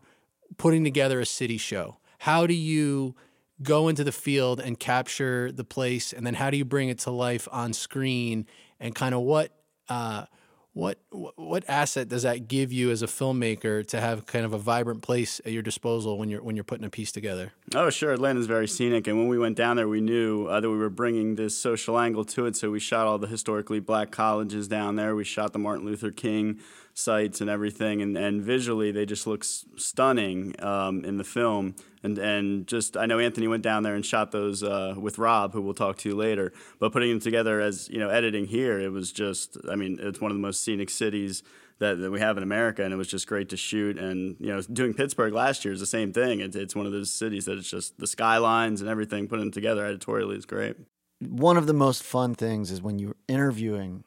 putting 0.56 0.84
together 0.84 1.20
a 1.20 1.26
city 1.26 1.58
show. 1.58 1.98
How 2.18 2.46
do 2.46 2.54
you 2.54 3.14
go 3.62 3.88
into 3.88 4.04
the 4.04 4.12
field 4.12 4.60
and 4.60 4.78
capture 4.78 5.50
the 5.50 5.64
place, 5.64 6.12
and 6.12 6.26
then 6.26 6.34
how 6.34 6.50
do 6.50 6.56
you 6.56 6.64
bring 6.64 6.88
it 6.88 6.98
to 7.00 7.10
life 7.10 7.48
on 7.50 7.72
screen? 7.72 8.46
And 8.80 8.94
kind 8.94 9.14
of 9.14 9.22
what 9.22 9.52
uh, 9.88 10.26
what 10.78 10.96
what 11.10 11.64
asset 11.66 12.08
does 12.08 12.22
that 12.22 12.46
give 12.46 12.72
you 12.72 12.92
as 12.92 13.02
a 13.02 13.08
filmmaker 13.08 13.84
to 13.84 14.00
have 14.00 14.26
kind 14.26 14.44
of 14.44 14.52
a 14.52 14.58
vibrant 14.58 15.02
place 15.02 15.40
at 15.44 15.50
your 15.50 15.62
disposal 15.62 16.16
when 16.16 16.28
you're 16.28 16.40
when 16.40 16.54
you're 16.54 16.64
putting 16.64 16.86
a 16.86 16.90
piece 16.90 17.10
together? 17.10 17.52
Oh, 17.74 17.90
sure. 17.90 18.12
Atlanta's 18.12 18.46
very 18.46 18.68
scenic, 18.68 19.08
and 19.08 19.18
when 19.18 19.26
we 19.26 19.38
went 19.40 19.56
down 19.56 19.74
there, 19.74 19.88
we 19.88 20.00
knew 20.00 20.46
uh, 20.46 20.60
that 20.60 20.70
we 20.70 20.78
were 20.78 20.88
bringing 20.88 21.34
this 21.34 21.58
social 21.58 21.98
angle 21.98 22.24
to 22.26 22.46
it. 22.46 22.54
So 22.54 22.70
we 22.70 22.78
shot 22.78 23.08
all 23.08 23.18
the 23.18 23.26
historically 23.26 23.80
black 23.80 24.12
colleges 24.12 24.68
down 24.68 24.94
there. 24.94 25.16
We 25.16 25.24
shot 25.24 25.52
the 25.52 25.58
Martin 25.58 25.84
Luther 25.84 26.12
King 26.12 26.60
sites 26.98 27.40
and 27.40 27.48
everything, 27.48 28.02
and, 28.02 28.16
and 28.18 28.42
visually 28.42 28.90
they 28.90 29.06
just 29.06 29.26
look 29.26 29.44
stunning 29.44 30.54
um, 30.58 31.04
in 31.04 31.16
the 31.16 31.24
film. 31.24 31.76
And 32.02 32.18
and 32.18 32.66
just 32.66 32.96
I 32.96 33.06
know 33.06 33.18
Anthony 33.18 33.48
went 33.48 33.62
down 33.62 33.82
there 33.82 33.94
and 33.94 34.04
shot 34.04 34.32
those 34.32 34.62
uh, 34.62 34.94
with 34.98 35.18
Rob, 35.18 35.52
who 35.52 35.62
we'll 35.62 35.74
talk 35.74 35.96
to 35.98 36.14
later. 36.14 36.52
But 36.78 36.92
putting 36.92 37.10
them 37.10 37.20
together 37.20 37.60
as 37.60 37.88
you 37.88 37.98
know 37.98 38.08
editing 38.08 38.46
here, 38.46 38.78
it 38.78 38.90
was 38.90 39.12
just 39.12 39.56
I 39.70 39.76
mean 39.76 39.98
it's 40.00 40.20
one 40.20 40.30
of 40.30 40.36
the 40.36 40.42
most 40.42 40.62
scenic 40.62 40.90
cities 40.90 41.42
that, 41.78 41.98
that 42.00 42.10
we 42.10 42.18
have 42.18 42.36
in 42.36 42.42
America, 42.42 42.82
and 42.82 42.92
it 42.92 42.96
was 42.96 43.08
just 43.08 43.26
great 43.26 43.48
to 43.50 43.56
shoot. 43.56 43.98
And 43.98 44.36
you 44.40 44.48
know, 44.48 44.60
doing 44.62 44.94
Pittsburgh 44.94 45.32
last 45.32 45.64
year 45.64 45.72
is 45.72 45.80
the 45.80 45.86
same 45.86 46.12
thing. 46.12 46.40
It's 46.40 46.74
one 46.74 46.86
of 46.86 46.92
those 46.92 47.12
cities 47.12 47.44
that 47.46 47.58
it's 47.58 47.70
just 47.70 47.98
the 47.98 48.06
skylines 48.06 48.80
and 48.80 48.90
everything 48.90 49.28
putting 49.28 49.46
them 49.46 49.52
together 49.52 49.84
editorially 49.84 50.36
is 50.36 50.46
great. 50.46 50.76
One 51.20 51.56
of 51.56 51.66
the 51.66 51.74
most 51.74 52.02
fun 52.02 52.34
things 52.34 52.70
is 52.70 52.80
when 52.80 52.98
you're 52.98 53.16
interviewing 53.26 54.04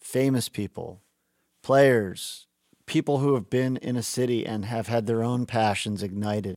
famous 0.00 0.48
people 0.48 1.02
players, 1.68 2.46
people 2.86 3.18
who 3.18 3.34
have 3.34 3.50
been 3.50 3.76
in 3.76 3.94
a 3.94 4.02
city 4.02 4.46
and 4.46 4.64
have 4.64 4.86
had 4.86 5.04
their 5.04 5.22
own 5.22 5.44
passions 5.44 6.02
ignited 6.02 6.56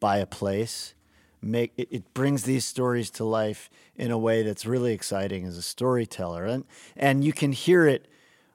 by 0.00 0.16
a 0.16 0.24
place. 0.24 0.94
Make 1.42 1.74
it, 1.76 1.88
it 1.90 2.14
brings 2.14 2.44
these 2.44 2.64
stories 2.64 3.10
to 3.10 3.24
life 3.24 3.68
in 3.94 4.10
a 4.10 4.16
way 4.16 4.42
that's 4.42 4.64
really 4.64 4.94
exciting 4.94 5.44
as 5.44 5.58
a 5.58 5.62
storyteller, 5.62 6.46
and 6.46 6.64
and 6.96 7.22
you 7.22 7.34
can 7.34 7.52
hear 7.52 7.86
it 7.86 8.08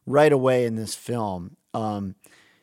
right 0.07 0.33
away 0.33 0.65
in 0.65 0.77
this 0.77 0.95
film. 0.95 1.57
Um, 1.75 2.15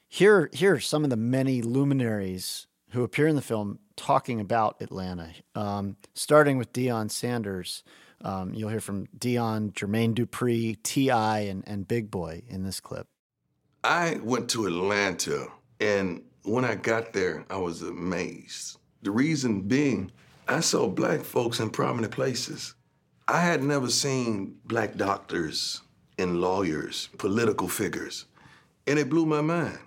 here, 0.09 0.51
here 0.53 0.75
are 0.75 0.81
some 0.81 1.05
of 1.05 1.11
the 1.11 1.17
many 1.17 1.63
luminaries 1.63 2.67
who 2.91 3.05
appear 3.05 3.29
in 3.29 3.37
the 3.37 3.43
film 3.43 3.79
talking 3.95 4.41
about 4.41 4.83
Atlanta, 4.83 5.35
um, 5.55 5.97
starting 6.15 6.59
with 6.59 6.73
Deion 6.73 7.09
Sanders. 7.09 7.85
Um, 8.23 8.55
you'll 8.55 8.71
hear 8.71 8.81
from 8.81 9.07
Deion, 9.17 9.73
Jermaine 9.73 10.15
Dupri, 10.15 10.83
T.I., 10.83 11.39
and, 11.39 11.63
and 11.65 11.87
Big 11.87 12.11
Boi 12.11 12.43
in 12.49 12.65
this 12.65 12.81
clip. 12.81 13.07
I 13.83 14.21
went 14.23 14.51
to 14.51 14.67
Atlanta, 14.67 15.49
and 15.81 16.23
when 16.43 16.67
I 16.67 16.75
got 16.75 17.15
there, 17.15 17.47
I 17.49 17.57
was 17.57 17.81
amazed. 17.81 18.79
The 19.03 19.11
reason 19.11 19.63
being, 19.63 20.13
I 20.47 20.61
saw 20.61 20.87
black 20.87 21.21
folks 21.21 21.61
in 21.61 21.71
prominent 21.71 22.13
places. 22.13 22.75
I 23.27 23.41
had 23.41 23.63
never 23.63 23.89
seen 23.89 24.57
black 24.67 24.97
doctors 24.97 25.81
and 26.19 26.43
lawyers, 26.43 27.09
political 27.17 27.69
figures, 27.69 28.27
and 28.87 28.99
it 28.99 29.09
blew 29.09 29.25
my 29.25 29.41
mind. 29.41 29.79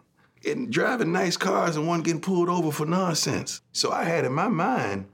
And 0.45 0.71
driving 0.71 1.11
nice 1.11 1.37
cars 1.37 1.75
and 1.75 1.87
one 1.87 2.01
getting 2.01 2.19
pulled 2.19 2.49
over 2.49 2.71
for 2.71 2.85
nonsense. 2.85 3.61
So 3.73 3.91
I 3.91 4.05
had 4.05 4.25
in 4.25 4.33
my 4.33 4.47
mind, 4.47 5.05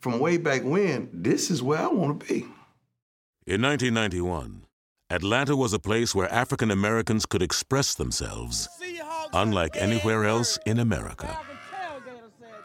from 0.00 0.18
way 0.18 0.38
back 0.38 0.62
when, 0.64 1.08
this 1.12 1.50
is 1.50 1.62
where 1.62 1.78
I 1.78 1.86
want 1.86 2.20
to 2.20 2.26
be. 2.26 2.40
In 3.46 3.62
1991, 3.62 4.63
Atlanta 5.10 5.54
was 5.54 5.74
a 5.74 5.78
place 5.78 6.14
where 6.14 6.32
African 6.32 6.70
Americans 6.70 7.26
could 7.26 7.42
express 7.42 7.94
themselves, 7.94 8.68
unlike 9.34 9.76
anywhere 9.76 10.24
else 10.24 10.58
in 10.64 10.78
America. 10.78 11.38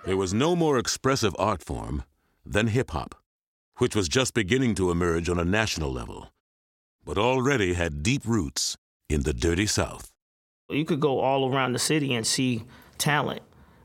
There 0.06 0.16
was 0.16 0.34
no 0.34 0.56
more 0.56 0.78
expressive 0.80 1.36
art 1.38 1.62
form 1.62 2.04
than 2.46 2.68
hip 2.68 2.92
hop, 2.92 3.16
which 3.78 3.94
was 3.94 4.08
just 4.08 4.34
beginning 4.34 4.76
to 4.76 4.90
emerge 4.90 5.28
on 5.28 5.38
a 5.38 5.44
national 5.44 5.92
level, 5.92 6.32
but 7.04 7.18
already 7.18 7.74
had 7.74 8.04
deep 8.04 8.22
roots 8.26 8.78
in 9.10 9.24
the 9.24 9.34
dirty 9.34 9.66
South. 9.66 10.10
You 10.70 10.86
could 10.86 11.02
go 11.02 11.20
all 11.20 11.54
around 11.54 11.74
the 11.74 11.80
city 11.80 12.14
and 12.14 12.26
see 12.26 12.64
talent. 12.98 13.42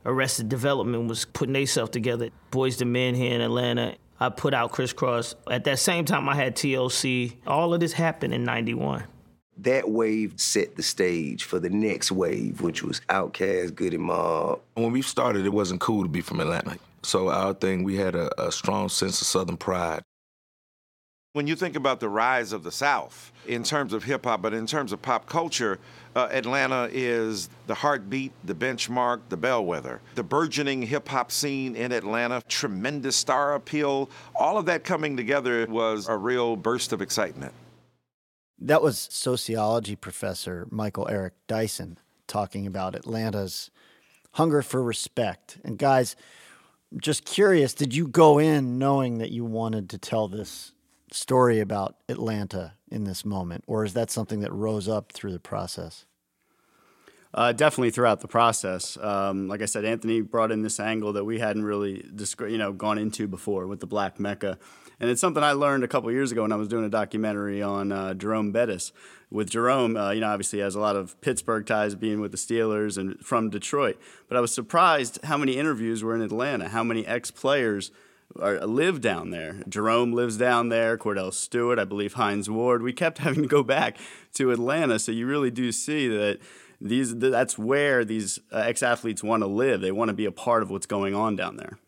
Arrested 0.06 0.48
Development 0.48 1.08
was 1.08 1.24
putting 1.24 1.54
themselves 1.54 1.90
together. 1.90 2.30
Boyz 2.52 2.80
II 2.80 2.86
Men 2.86 3.14
here 3.16 3.34
in 3.34 3.40
Atlanta, 3.40 3.96
I 4.20 4.28
put 4.28 4.54
out 4.54 4.72
Kris 4.72 4.92
Kross. 4.92 5.34
At 5.50 5.64
that 5.64 5.78
same 5.78 6.04
time, 6.04 6.28
I 6.28 6.34
had 6.34 6.56
TLC. 6.56 7.36
All 7.46 7.74
of 7.74 7.80
this 7.80 7.92
happened 7.92 8.34
in 8.34 8.44
91. 8.44 9.04
That 9.58 9.88
wave 9.90 10.34
set 10.36 10.76
the 10.76 10.82
stage 10.82 11.44
for 11.44 11.60
the 11.60 11.70
next 11.70 12.10
wave, 12.10 12.60
which 12.60 12.82
was 12.82 13.00
Outkast, 13.08 13.74
Goodie 13.74 13.98
Mob. 13.98 14.60
When 14.74 14.92
we 14.92 15.02
started, 15.02 15.46
it 15.46 15.52
wasn't 15.52 15.80
cool 15.80 16.02
to 16.02 16.08
be 16.08 16.20
from 16.20 16.40
Atlanta. 16.40 16.78
So 17.02 17.28
our 17.28 17.54
thing, 17.54 17.84
we 17.84 17.96
had 17.96 18.14
a, 18.14 18.42
a 18.42 18.50
strong 18.50 18.88
sense 18.88 19.20
of 19.20 19.26
Southern 19.26 19.56
pride. 19.56 20.02
When 21.34 21.48
you 21.48 21.56
think 21.56 21.74
about 21.74 21.98
the 21.98 22.08
rise 22.08 22.52
of 22.52 22.62
the 22.62 22.70
South 22.70 23.32
in 23.44 23.64
terms 23.64 23.92
of 23.92 24.04
hip 24.04 24.24
hop, 24.24 24.40
but 24.40 24.54
in 24.54 24.68
terms 24.68 24.92
of 24.92 25.02
pop 25.02 25.26
culture, 25.26 25.80
uh, 26.14 26.28
Atlanta 26.30 26.88
is 26.92 27.48
the 27.66 27.74
heartbeat, 27.74 28.30
the 28.44 28.54
benchmark, 28.54 29.18
the 29.30 29.36
bellwether. 29.36 30.00
The 30.14 30.22
burgeoning 30.22 30.82
hip 30.82 31.08
hop 31.08 31.32
scene 31.32 31.74
in 31.74 31.90
Atlanta, 31.90 32.40
tremendous 32.46 33.16
star 33.16 33.56
appeal, 33.56 34.10
all 34.36 34.58
of 34.58 34.66
that 34.66 34.84
coming 34.84 35.16
together 35.16 35.66
was 35.68 36.06
a 36.08 36.16
real 36.16 36.54
burst 36.54 36.92
of 36.92 37.02
excitement. 37.02 37.52
That 38.60 38.80
was 38.80 39.08
sociology 39.10 39.96
professor 39.96 40.68
Michael 40.70 41.08
Eric 41.08 41.32
Dyson 41.48 41.98
talking 42.28 42.64
about 42.64 42.94
Atlanta's 42.94 43.72
hunger 44.34 44.62
for 44.62 44.84
respect. 44.84 45.58
And 45.64 45.78
guys, 45.78 46.14
just 46.96 47.24
curious, 47.24 47.74
did 47.74 47.92
you 47.92 48.06
go 48.06 48.38
in 48.38 48.78
knowing 48.78 49.18
that 49.18 49.32
you 49.32 49.44
wanted 49.44 49.90
to 49.90 49.98
tell 49.98 50.28
this 50.28 50.73
story 51.10 51.60
about 51.60 51.96
Atlanta 52.08 52.74
in 52.90 53.04
this 53.04 53.24
moment, 53.24 53.64
or 53.66 53.84
is 53.84 53.94
that 53.94 54.10
something 54.10 54.40
that 54.40 54.52
rose 54.52 54.88
up 54.88 55.12
through 55.12 55.32
the 55.32 55.40
process? 55.40 56.06
Uh, 57.32 57.50
definitely 57.50 57.90
throughout 57.90 58.20
the 58.20 58.28
process. 58.28 58.96
Um, 58.98 59.48
like 59.48 59.60
I 59.60 59.64
said, 59.64 59.84
Anthony 59.84 60.20
brought 60.20 60.52
in 60.52 60.62
this 60.62 60.78
angle 60.78 61.12
that 61.14 61.24
we 61.24 61.40
hadn't 61.40 61.64
really, 61.64 62.04
you 62.40 62.58
know, 62.58 62.72
gone 62.72 62.96
into 62.96 63.26
before 63.26 63.66
with 63.66 63.80
the 63.80 63.88
Black 63.88 64.20
Mecca, 64.20 64.56
and 65.00 65.10
it's 65.10 65.20
something 65.20 65.42
I 65.42 65.52
learned 65.52 65.82
a 65.82 65.88
couple 65.88 66.10
years 66.12 66.30
ago 66.30 66.42
when 66.42 66.52
I 66.52 66.56
was 66.56 66.68
doing 66.68 66.84
a 66.84 66.88
documentary 66.88 67.60
on 67.60 67.90
uh, 67.90 68.14
Jerome 68.14 68.52
Bettis. 68.52 68.92
With 69.30 69.50
Jerome, 69.50 69.96
uh, 69.96 70.12
you 70.12 70.20
know, 70.20 70.28
obviously 70.28 70.60
has 70.60 70.76
a 70.76 70.80
lot 70.80 70.94
of 70.94 71.20
Pittsburgh 71.20 71.66
ties, 71.66 71.96
being 71.96 72.20
with 72.20 72.30
the 72.30 72.38
Steelers 72.38 72.96
and 72.96 73.18
from 73.18 73.50
Detroit. 73.50 73.98
But 74.28 74.36
I 74.36 74.40
was 74.40 74.54
surprised 74.54 75.18
how 75.24 75.36
many 75.36 75.56
interviews 75.56 76.04
were 76.04 76.14
in 76.14 76.22
Atlanta, 76.22 76.68
how 76.68 76.84
many 76.84 77.04
ex 77.04 77.32
players 77.32 77.90
are, 78.38 78.66
live 78.66 79.00
down 79.00 79.30
there. 79.30 79.62
Jerome 79.68 80.12
lives 80.12 80.36
down 80.36 80.68
there, 80.68 80.98
Kordell 80.98 81.32
Stewart, 81.32 81.78
I 81.78 81.84
believe 81.84 82.14
Hines 82.14 82.50
Ward. 82.50 82.82
We 82.82 82.92
kept 82.92 83.18
having 83.26 83.42
to 83.42 83.48
go 83.48 83.62
back 83.62 83.98
to 84.34 84.50
Atlanta, 84.50 84.98
so 84.98 85.12
you 85.12 85.26
really 85.26 85.50
do 85.50 85.72
see 85.72 86.08
that 86.08 86.40
these 86.80 87.16
that's 87.16 87.56
where 87.58 88.04
these 88.04 88.38
uh, 88.52 88.58
ex 88.58 88.82
athletes 88.82 89.22
want 89.22 89.42
to 89.42 89.46
live. 89.46 89.80
They 89.80 89.92
want 89.92 90.08
to 90.08 90.14
be 90.14 90.26
a 90.26 90.32
part 90.32 90.62
of 90.62 90.70
what's 90.70 90.86
going 90.86 91.14
on 91.14 91.36
down 91.36 91.56
there. 91.56 91.78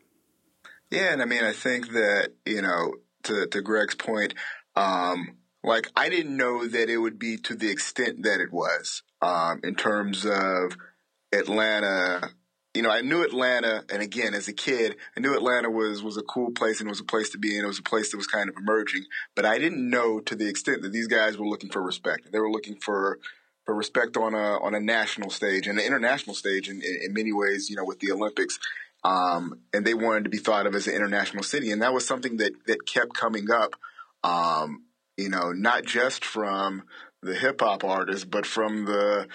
Yeah, 0.90 1.12
and 1.12 1.20
I 1.20 1.24
mean, 1.24 1.44
I 1.44 1.52
think 1.52 1.92
that 1.92 2.30
you 2.44 2.62
know, 2.62 2.94
to 3.24 3.46
to 3.46 3.60
Greg's 3.60 3.94
point, 3.94 4.34
um, 4.74 5.36
like 5.62 5.90
I 5.96 6.08
didn't 6.08 6.36
know 6.36 6.66
that 6.66 6.88
it 6.88 6.98
would 6.98 7.18
be 7.18 7.36
to 7.38 7.54
the 7.54 7.70
extent 7.70 8.22
that 8.22 8.40
it 8.40 8.52
was 8.52 9.02
um, 9.20 9.60
in 9.64 9.74
terms 9.74 10.24
of 10.24 10.76
Atlanta 11.32 12.30
you 12.76 12.82
know, 12.82 12.90
I 12.90 13.00
knew 13.00 13.24
Atlanta, 13.24 13.84
and 13.90 14.02
again, 14.02 14.34
as 14.34 14.48
a 14.48 14.52
kid, 14.52 14.96
I 15.16 15.20
knew 15.20 15.34
Atlanta 15.34 15.70
was 15.70 16.02
was 16.02 16.18
a 16.18 16.22
cool 16.22 16.50
place 16.50 16.78
and 16.78 16.88
it 16.88 16.90
was 16.90 17.00
a 17.00 17.04
place 17.04 17.30
to 17.30 17.38
be 17.38 17.56
in. 17.56 17.64
It 17.64 17.68
was 17.68 17.78
a 17.78 17.82
place 17.82 18.10
that 18.10 18.18
was 18.18 18.26
kind 18.26 18.50
of 18.50 18.56
emerging, 18.56 19.04
but 19.34 19.46
I 19.46 19.58
didn't 19.58 19.88
know 19.88 20.20
to 20.20 20.36
the 20.36 20.46
extent 20.46 20.82
that 20.82 20.92
these 20.92 21.06
guys 21.06 21.38
were 21.38 21.46
looking 21.46 21.70
for 21.70 21.82
respect. 21.82 22.30
They 22.30 22.38
were 22.38 22.50
looking 22.50 22.76
for 22.76 23.18
for 23.64 23.74
respect 23.74 24.18
on 24.18 24.34
a 24.34 24.58
on 24.58 24.74
a 24.74 24.80
national 24.80 25.30
stage 25.30 25.66
and 25.66 25.78
an 25.78 25.86
international 25.86 26.36
stage, 26.36 26.68
in, 26.68 26.76
in, 26.82 27.00
in 27.06 27.14
many 27.14 27.32
ways. 27.32 27.70
You 27.70 27.76
know, 27.76 27.84
with 27.84 28.00
the 28.00 28.12
Olympics, 28.12 28.58
um, 29.04 29.60
and 29.72 29.86
they 29.86 29.94
wanted 29.94 30.24
to 30.24 30.30
be 30.30 30.38
thought 30.38 30.66
of 30.66 30.74
as 30.74 30.86
an 30.86 30.94
international 30.94 31.44
city, 31.44 31.70
and 31.70 31.80
that 31.80 31.94
was 31.94 32.06
something 32.06 32.36
that 32.36 32.52
that 32.66 32.86
kept 32.86 33.14
coming 33.14 33.50
up. 33.50 33.74
Um, 34.22 34.84
you 35.16 35.30
know, 35.30 35.52
not 35.52 35.86
just 35.86 36.26
from 36.26 36.82
the 37.22 37.34
hip 37.34 37.62
hop 37.62 37.84
artists, 37.84 38.26
but 38.26 38.44
from 38.44 38.84
the 38.84 39.28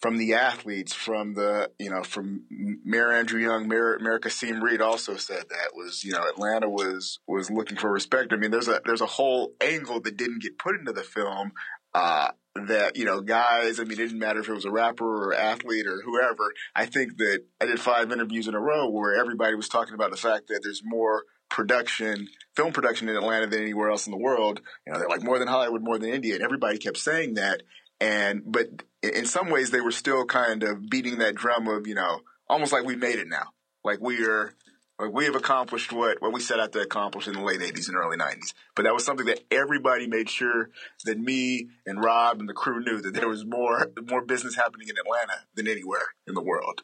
from 0.00 0.16
the 0.16 0.34
athletes, 0.34 0.94
from 0.94 1.34
the 1.34 1.70
you 1.78 1.90
know, 1.90 2.02
from 2.02 2.44
Mayor 2.84 3.12
Andrew 3.12 3.40
Young, 3.40 3.68
Mayor, 3.68 3.98
Mayor 4.00 4.18
Kasim 4.18 4.62
Reed 4.62 4.80
also 4.80 5.16
said 5.16 5.44
that 5.50 5.74
was 5.74 6.04
you 6.04 6.12
know 6.12 6.26
Atlanta 6.28 6.68
was 6.68 7.18
was 7.26 7.50
looking 7.50 7.76
for 7.76 7.90
respect. 7.90 8.32
I 8.32 8.36
mean, 8.36 8.50
there's 8.50 8.68
a 8.68 8.80
there's 8.84 9.02
a 9.02 9.06
whole 9.06 9.52
angle 9.60 10.00
that 10.00 10.16
didn't 10.16 10.42
get 10.42 10.58
put 10.58 10.76
into 10.76 10.92
the 10.92 11.02
film. 11.02 11.52
Uh, 11.92 12.28
that 12.54 12.96
you 12.96 13.04
know, 13.04 13.20
guys. 13.20 13.78
I 13.78 13.84
mean, 13.84 13.92
it 13.92 14.08
didn't 14.08 14.18
matter 14.18 14.40
if 14.40 14.48
it 14.48 14.54
was 14.54 14.64
a 14.64 14.70
rapper 14.70 15.28
or 15.28 15.34
athlete 15.34 15.86
or 15.86 16.00
whoever. 16.02 16.52
I 16.74 16.86
think 16.86 17.18
that 17.18 17.44
I 17.60 17.66
did 17.66 17.80
five 17.80 18.10
interviews 18.10 18.48
in 18.48 18.54
a 18.54 18.60
row 18.60 18.88
where 18.88 19.14
everybody 19.14 19.54
was 19.54 19.68
talking 19.68 19.94
about 19.94 20.10
the 20.10 20.16
fact 20.16 20.48
that 20.48 20.60
there's 20.62 20.82
more 20.84 21.24
production, 21.50 22.28
film 22.56 22.72
production 22.72 23.08
in 23.08 23.16
Atlanta 23.16 23.46
than 23.46 23.62
anywhere 23.62 23.90
else 23.90 24.06
in 24.06 24.12
the 24.12 24.18
world. 24.18 24.60
You 24.86 24.92
know, 24.92 24.98
they're 24.98 25.08
like 25.08 25.22
more 25.22 25.38
than 25.38 25.48
Hollywood, 25.48 25.82
more 25.82 25.98
than 25.98 26.10
India, 26.10 26.34
and 26.34 26.44
everybody 26.44 26.78
kept 26.78 26.96
saying 26.96 27.34
that. 27.34 27.62
And 28.00 28.42
but 28.46 28.68
in 29.02 29.26
some 29.26 29.50
ways, 29.50 29.70
they 29.70 29.80
were 29.80 29.90
still 29.90 30.24
kind 30.24 30.62
of 30.62 30.88
beating 30.88 31.18
that 31.18 31.34
drum 31.34 31.68
of 31.68 31.86
you 31.86 31.94
know, 31.94 32.20
almost 32.48 32.72
like 32.72 32.84
we 32.84 32.96
made 32.96 33.18
it 33.18 33.28
now, 33.28 33.50
like 33.84 34.00
we 34.00 34.24
are. 34.24 34.54
Like 34.98 35.14
we 35.14 35.24
have 35.24 35.34
accomplished 35.34 35.94
what, 35.94 36.20
what 36.20 36.34
we 36.34 36.42
set 36.42 36.60
out 36.60 36.72
to 36.72 36.80
accomplish 36.82 37.26
in 37.26 37.32
the 37.32 37.40
late 37.40 37.60
80s 37.60 37.88
and 37.88 37.96
early 37.96 38.18
90s. 38.18 38.52
But 38.76 38.82
that 38.82 38.92
was 38.92 39.02
something 39.02 39.24
that 39.24 39.40
everybody 39.50 40.06
made 40.06 40.28
sure 40.28 40.68
that 41.06 41.18
me 41.18 41.68
and 41.86 42.04
Rob 42.04 42.38
and 42.38 42.46
the 42.46 42.52
crew 42.52 42.84
knew 42.84 43.00
that 43.00 43.14
there 43.14 43.26
was 43.26 43.46
more 43.46 43.90
more 44.10 44.22
business 44.22 44.56
happening 44.56 44.88
in 44.88 44.96
Atlanta 44.98 45.46
than 45.54 45.66
anywhere 45.66 46.08
in 46.26 46.34
the 46.34 46.42
world. 46.42 46.82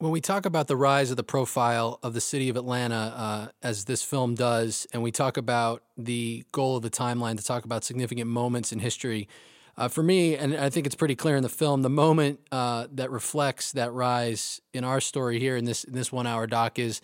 When 0.00 0.12
we 0.12 0.22
talk 0.22 0.46
about 0.46 0.66
the 0.66 0.78
rise 0.78 1.10
of 1.10 1.18
the 1.18 1.22
profile 1.22 1.98
of 2.02 2.14
the 2.14 2.22
city 2.22 2.48
of 2.48 2.56
Atlanta, 2.56 3.14
uh, 3.14 3.48
as 3.62 3.84
this 3.84 4.02
film 4.02 4.34
does, 4.34 4.86
and 4.94 5.02
we 5.02 5.12
talk 5.12 5.36
about 5.36 5.82
the 5.98 6.42
goal 6.52 6.78
of 6.78 6.82
the 6.82 6.88
timeline 6.88 7.36
to 7.36 7.44
talk 7.44 7.66
about 7.66 7.84
significant 7.84 8.30
moments 8.30 8.72
in 8.72 8.78
history, 8.78 9.28
uh, 9.80 9.88
for 9.88 10.02
me, 10.02 10.36
and 10.36 10.54
I 10.54 10.68
think 10.68 10.84
it's 10.84 10.94
pretty 10.94 11.16
clear 11.16 11.36
in 11.36 11.42
the 11.42 11.48
film, 11.48 11.80
the 11.80 11.88
moment 11.88 12.40
uh, 12.52 12.86
that 12.92 13.10
reflects 13.10 13.72
that 13.72 13.94
rise 13.94 14.60
in 14.74 14.84
our 14.84 15.00
story 15.00 15.40
here 15.40 15.56
in 15.56 15.64
this 15.64 15.84
in 15.84 15.94
this 15.94 16.12
one 16.12 16.26
hour 16.26 16.46
doc 16.46 16.78
is 16.78 17.00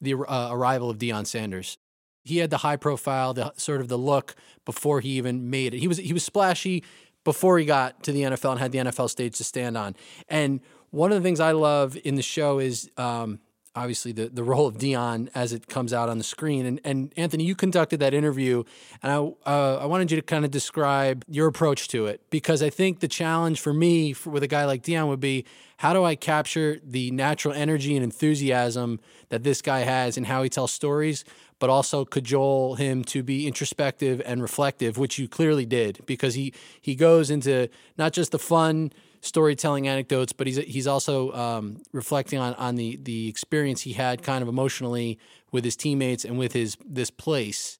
the 0.00 0.14
uh, 0.14 0.48
arrival 0.50 0.90
of 0.90 0.98
Deion 0.98 1.24
Sanders. 1.24 1.78
He 2.24 2.38
had 2.38 2.50
the 2.50 2.58
high 2.58 2.74
profile, 2.74 3.32
the 3.32 3.52
sort 3.56 3.80
of 3.80 3.86
the 3.86 3.96
look 3.96 4.34
before 4.64 5.00
he 5.00 5.10
even 5.10 5.50
made 5.50 5.72
it. 5.72 5.78
He 5.78 5.86
was 5.86 5.98
he 5.98 6.12
was 6.12 6.24
splashy 6.24 6.82
before 7.22 7.60
he 7.60 7.64
got 7.64 8.02
to 8.02 8.10
the 8.10 8.22
NFL 8.22 8.50
and 8.50 8.60
had 8.60 8.72
the 8.72 8.78
NFL 8.78 9.08
stage 9.08 9.36
to 9.36 9.44
stand 9.44 9.76
on. 9.76 9.94
And 10.28 10.60
one 10.90 11.12
of 11.12 11.22
the 11.22 11.22
things 11.22 11.38
I 11.38 11.52
love 11.52 11.96
in 12.04 12.16
the 12.16 12.22
show 12.22 12.58
is 12.58 12.90
um, 12.96 13.38
obviously 13.76 14.10
the, 14.10 14.28
the 14.28 14.42
role 14.42 14.66
of 14.66 14.78
Deion 14.78 15.28
as 15.34 15.52
it 15.52 15.68
comes 15.68 15.92
out 15.92 16.08
on 16.08 16.18
the 16.18 16.24
screen. 16.24 16.66
And, 16.66 16.80
and 16.82 17.12
Anthony, 17.16 17.44
you 17.44 17.54
conducted 17.54 18.00
that 18.00 18.14
interview, 18.14 18.64
and 19.02 19.12
I, 19.12 19.16
uh, 19.48 19.78
I 19.82 19.86
wanted 19.86 20.10
you 20.10 20.16
to 20.16 20.22
kind 20.22 20.44
of 20.44 20.50
describe 20.50 21.24
your 21.28 21.46
approach 21.46 21.88
to 21.88 22.06
it 22.06 22.22
because 22.30 22.62
I 22.62 22.70
think 22.70 23.00
the 23.00 23.08
challenge 23.08 23.60
for 23.60 23.74
me 23.74 24.12
for, 24.14 24.30
with 24.30 24.42
a 24.42 24.48
guy 24.48 24.64
like 24.64 24.82
Deion 24.82 25.08
would 25.08 25.20
be 25.20 25.44
how 25.78 25.92
do 25.92 26.04
I 26.04 26.14
capture 26.14 26.80
the 26.82 27.10
natural 27.10 27.52
energy 27.52 27.94
and 27.96 28.02
enthusiasm 28.02 28.98
that 29.28 29.42
this 29.42 29.60
guy 29.60 29.80
has 29.80 30.16
and 30.16 30.26
how 30.26 30.42
he 30.42 30.48
tells 30.48 30.72
stories, 30.72 31.24
but 31.58 31.68
also 31.68 32.06
cajole 32.06 32.76
him 32.76 33.04
to 33.04 33.22
be 33.22 33.46
introspective 33.46 34.22
and 34.24 34.40
reflective, 34.40 34.96
which 34.96 35.18
you 35.18 35.28
clearly 35.28 35.66
did 35.66 36.00
because 36.06 36.34
he 36.34 36.54
he 36.80 36.94
goes 36.94 37.30
into 37.30 37.68
not 37.98 38.14
just 38.14 38.32
the 38.32 38.38
fun 38.38 38.90
storytelling 39.26 39.88
anecdotes, 39.88 40.32
but 40.32 40.46
he's 40.46 40.56
he's 40.56 40.86
also 40.86 41.32
um, 41.32 41.82
reflecting 41.92 42.38
on 42.38 42.54
on 42.54 42.76
the 42.76 42.96
the 43.02 43.28
experience 43.28 43.82
he 43.82 43.92
had 43.92 44.22
kind 44.22 44.42
of 44.42 44.48
emotionally 44.48 45.18
with 45.52 45.64
his 45.64 45.76
teammates 45.76 46.24
and 46.24 46.38
with 46.38 46.52
his 46.52 46.76
this 46.84 47.10
place. 47.10 47.78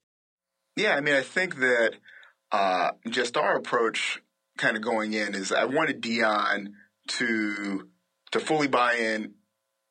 Yeah, 0.76 0.94
I 0.94 1.00
mean, 1.00 1.14
I 1.14 1.22
think 1.22 1.56
that 1.56 1.92
uh, 2.52 2.90
just 3.08 3.36
our 3.36 3.56
approach, 3.56 4.22
kind 4.58 4.76
of 4.76 4.82
going 4.82 5.14
in, 5.14 5.34
is 5.34 5.52
I 5.52 5.64
wanted 5.64 6.02
Deion 6.02 6.72
to 7.08 7.88
to 8.32 8.40
fully 8.40 8.68
buy 8.68 8.94
in 8.94 9.34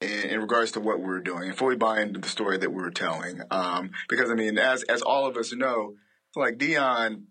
in, 0.02 0.40
regards 0.40 0.72
to 0.74 0.80
what 0.80 1.00
we 1.00 1.06
were 1.06 1.22
doing 1.22 1.50
and 1.50 1.58
fully 1.58 1.76
buy 1.76 2.02
into 2.02 2.20
the 2.20 2.28
story 2.28 2.58
that 2.58 2.70
we 2.70 2.82
were 2.82 2.92
telling. 2.92 3.42
Um, 3.50 3.92
because 4.10 4.30
I 4.30 4.36
mean, 4.36 4.58
as 4.58 4.84
as 4.84 5.02
all 5.02 5.26
of 5.26 5.38
us 5.38 5.54
know, 5.54 5.94
like 6.36 6.58
Deion 6.58 7.24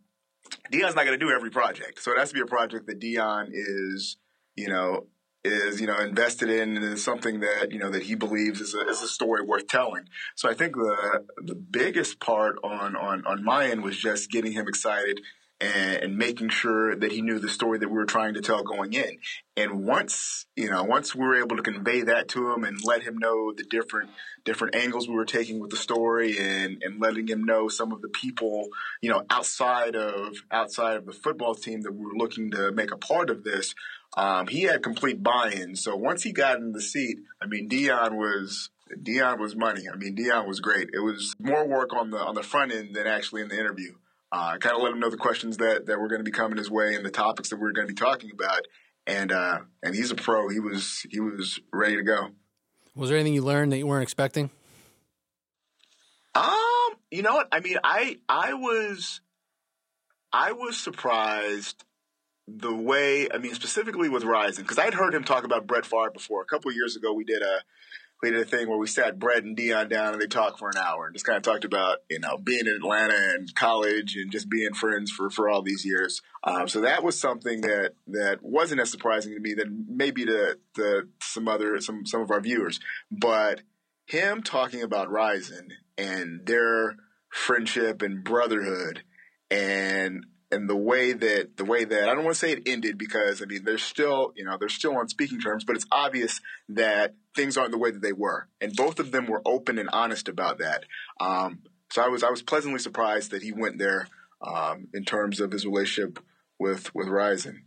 Deion's 0.72 0.94
not 0.94 1.04
going 1.04 1.18
to 1.18 1.24
do 1.24 1.30
every 1.30 1.50
project. 1.50 2.02
So 2.02 2.12
it 2.12 2.18
has 2.18 2.30
to 2.30 2.34
be 2.34 2.40
a 2.40 2.46
project 2.46 2.86
that 2.86 3.00
Deion 3.00 3.48
is, 3.52 4.16
you 4.56 4.68
know, 4.68 5.06
is 5.44 5.78
you 5.80 5.86
know 5.86 5.98
invested 5.98 6.48
in 6.48 6.76
and 6.76 6.84
is 6.84 7.04
something 7.04 7.40
that 7.40 7.70
you 7.70 7.78
know 7.78 7.90
that 7.90 8.02
he 8.04 8.14
believes 8.14 8.60
is 8.60 8.74
a, 8.74 8.80
is 8.88 9.02
a 9.02 9.08
story 9.08 9.42
worth 9.42 9.66
telling. 9.66 10.04
So 10.34 10.48
I 10.48 10.54
think 10.54 10.74
the 10.74 11.24
the 11.36 11.54
biggest 11.54 12.18
part 12.18 12.56
on 12.64 12.96
on 12.96 13.24
on 13.26 13.44
my 13.44 13.66
end 13.66 13.82
was 13.82 13.98
just 13.98 14.30
getting 14.30 14.52
him 14.52 14.66
excited 14.66 15.20
and, 15.61 16.02
and, 16.02 16.18
making 16.18 16.49
sure 16.49 16.96
that 16.96 17.12
he 17.12 17.23
knew 17.23 17.38
the 17.38 17.49
story 17.49 17.78
that 17.78 17.88
we 17.88 17.94
were 17.94 18.04
trying 18.04 18.34
to 18.34 18.40
tell 18.40 18.62
going 18.62 18.92
in. 18.92 19.18
And 19.56 19.84
once, 19.84 20.46
you 20.57 20.68
know, 20.68 20.83
once 20.83 21.14
we 21.14 21.24
were 21.24 21.40
able 21.40 21.57
to 21.57 21.62
convey 21.62 22.02
that 22.02 22.28
to 22.28 22.52
him 22.52 22.64
and 22.64 22.78
let 22.85 23.02
him 23.02 23.18
know 23.18 23.52
the 23.52 23.64
different 23.64 24.11
different 24.44 24.74
angles 24.74 25.09
we 25.09 25.14
were 25.14 25.24
taking 25.24 25.61
with 25.61 25.70
the 25.70 25.76
story 25.76 26.37
and, 26.38 26.83
and 26.83 27.00
letting 27.00 27.28
him 27.28 27.44
know 27.44 27.68
some 27.68 27.92
of 27.92 28.02
the 28.02 28.09
people, 28.09 28.68
you 29.00 29.11
know, 29.11 29.22
outside 29.31 29.94
of 29.94 30.35
outside 30.50 30.96
of 30.96 31.07
the 31.07 31.12
football 31.12 31.55
team 31.55 31.83
that 31.83 31.92
we 31.92 32.05
were 32.05 32.16
looking 32.16 32.50
to 32.50 32.72
make 32.72 32.90
a 32.90 32.96
part 32.96 33.31
of 33.31 33.44
this, 33.44 33.74
um, 34.16 34.48
he 34.48 34.62
had 34.62 34.83
complete 34.83 35.22
buy-in. 35.22 35.76
So 35.76 35.94
once 35.94 36.22
he 36.22 36.33
got 36.33 36.59
in 36.59 36.72
the 36.72 36.83
seat, 36.83 37.18
I 37.40 37.46
mean, 37.46 37.68
Deion 37.68 38.12
was 38.12 38.70
Deion 38.92 39.38
was 39.38 39.55
money. 39.55 39.83
I 39.92 39.96
mean, 39.96 40.16
Deion 40.16 40.48
was 40.48 40.61
great. 40.61 40.88
It 40.92 41.00
was 41.00 41.35
more 41.38 41.66
work 41.66 41.94
on 41.94 42.11
the 42.11 42.18
on 42.18 42.35
the 42.35 42.42
front 42.42 42.72
end 42.72 42.94
than 42.94 43.07
actually 43.07 43.42
in 43.42 43.48
the 43.48 43.59
interview 43.59 43.92
uh, 44.35 44.59
kind 44.59 44.75
of 44.75 44.83
let 44.83 44.92
him 44.92 44.99
know 44.99 45.11
the 45.11 45.16
questions 45.16 45.59
that, 45.59 45.87
that 45.87 46.01
were 46.01 46.09
going 46.09 46.18
to 46.18 46.25
be 46.25 46.33
coming 46.33 46.59
his 46.59 46.68
way 46.68 46.97
and 46.97 47.07
the 47.07 47.11
topics 47.11 47.51
that 47.51 47.57
we 47.57 47.68
are 47.68 47.73
going 47.73 47.87
to 47.87 47.94
be 47.94 47.99
talking 47.99 48.33
about. 48.33 48.62
And 49.07 49.31
uh, 49.31 49.61
and 49.83 49.94
he's 49.94 50.11
a 50.11 50.14
pro. 50.14 50.49
He 50.49 50.59
was 50.59 51.07
he 51.11 51.20
was 51.20 51.61
ready 51.73 51.97
to 51.97 52.03
go. 52.03 52.31
Was 52.97 53.11
there 53.11 53.18
anything 53.18 53.35
you 53.35 53.42
learned 53.42 53.70
that 53.73 53.79
you 53.79 53.87
weren't 53.87 54.03
expecting? 54.03 54.51
Um, 56.35 56.49
you 57.11 57.23
know 57.23 57.35
what? 57.35 57.49
I 57.53 57.61
mean, 57.61 57.77
I 57.85 58.18
I 58.29 58.55
was 58.55 59.20
I 60.33 60.53
was 60.53 60.79
surprised 60.79 61.85
the 62.49 62.75
way 62.75 63.29
I 63.31 63.38
mean 63.38 63.55
specifically 63.55 64.09
with 64.09 64.25
Rison 64.25 64.59
because 64.59 64.79
I'd 64.79 64.94
heard 64.94 65.14
him 65.14 65.25
talk 65.25 65.44
about 65.44 65.66
Brett 65.66 65.85
Favre 65.85 66.11
before. 66.11 66.40
A 66.40 66.47
couple 66.47 66.73
years 66.73 66.97
ago, 66.97 67.12
we 67.12 67.25
did 67.25 67.42
a 67.42 67.61
we 68.22 68.31
did 68.31 68.40
a 68.40 68.44
thing 68.44 68.68
where 68.68 68.79
we 68.79 68.87
sat 68.87 69.18
Brett 69.18 69.44
and 69.44 69.57
Deion 69.57 69.88
down 69.88 70.12
and 70.12 70.22
they 70.22 70.27
talked 70.27 70.59
for 70.59 70.68
an 70.68 70.79
hour 70.79 71.07
and 71.07 71.14
just 71.14 71.27
kind 71.27 71.37
of 71.37 71.42
talked 71.42 71.64
about 71.64 71.98
you 72.11 72.18
know 72.18 72.38
being 72.38 72.66
in 72.66 72.74
Atlanta 72.74 73.35
and 73.35 73.55
college 73.55 74.16
and 74.16 74.31
just 74.31 74.48
being 74.48 74.74
friends 74.74 75.11
for 75.11 75.31
for 75.31 75.48
all 75.48 75.62
these 75.62 75.85
years. 75.85 76.22
Um, 76.42 76.68
so 76.68 76.81
that 76.81 77.03
was 77.03 77.18
something 77.18 77.61
that 77.62 77.94
that 78.07 78.42
wasn't 78.42 78.81
as 78.81 78.90
surprising 78.90 79.35
to 79.35 79.40
me 79.40 79.55
than 79.55 79.87
maybe 79.88 80.24
to, 80.24 80.59
to 80.77 81.09
some 81.20 81.48
other 81.48 81.81
some 81.81 82.07
some 82.07 82.20
of 82.20 82.31
our 82.31 82.40
viewers, 82.40 82.81
but 83.11 83.62
him 84.07 84.42
talking 84.42 84.83
about 84.83 85.09
Rison 85.09 85.70
and 85.96 86.46
their 86.46 86.96
friendship 87.29 88.03
and 88.03 88.22
brotherhood 88.22 89.03
and 89.50 90.27
and 90.50 90.68
the 90.68 90.76
way 90.76 91.12
that 91.12 91.57
the 91.57 91.64
way 91.64 91.85
that 91.85 92.09
I 92.09 92.14
don't 92.14 92.24
want 92.24 92.35
to 92.35 92.38
say 92.38 92.52
it 92.52 92.62
ended 92.66 92.98
because 92.98 93.42
I 93.42 93.46
mean 93.46 93.64
they're 93.64 93.78
still 93.78 94.33
you 94.37 94.44
know 94.44 94.57
they're 94.59 94.68
still 94.68 94.96
on 94.96 95.09
speaking 95.09 95.40
terms, 95.40 95.64
but 95.64 95.76
it's 95.76 95.87
obvious 95.90 96.40
that 96.68 97.14
things 97.35 97.57
aren't 97.57 97.72
the 97.72 97.78
way 97.78 97.90
that 97.90 98.02
they 98.02 98.12
were, 98.12 98.48
and 98.61 98.74
both 98.74 98.98
of 99.00 99.11
them 99.11 99.26
were 99.26 99.42
open 99.44 99.78
and 99.78 99.88
honest 99.92 100.28
about 100.28 100.59
that. 100.59 100.85
Um, 101.20 101.61
so 101.90 102.02
I 102.02 102.09
was 102.09 102.22
I 102.22 102.30
was 102.30 102.42
pleasantly 102.42 102.78
surprised 102.78 103.30
that 103.30 103.42
he 103.42 103.52
went 103.52 103.78
there 103.78 104.09
um, 104.40 104.88
in 104.94 105.04
terms 105.04 105.40
of 105.40 105.52
his 105.52 105.66
relationship 105.66 106.22
with 106.59 106.94
with 106.94 107.09
Rison. 107.09 107.62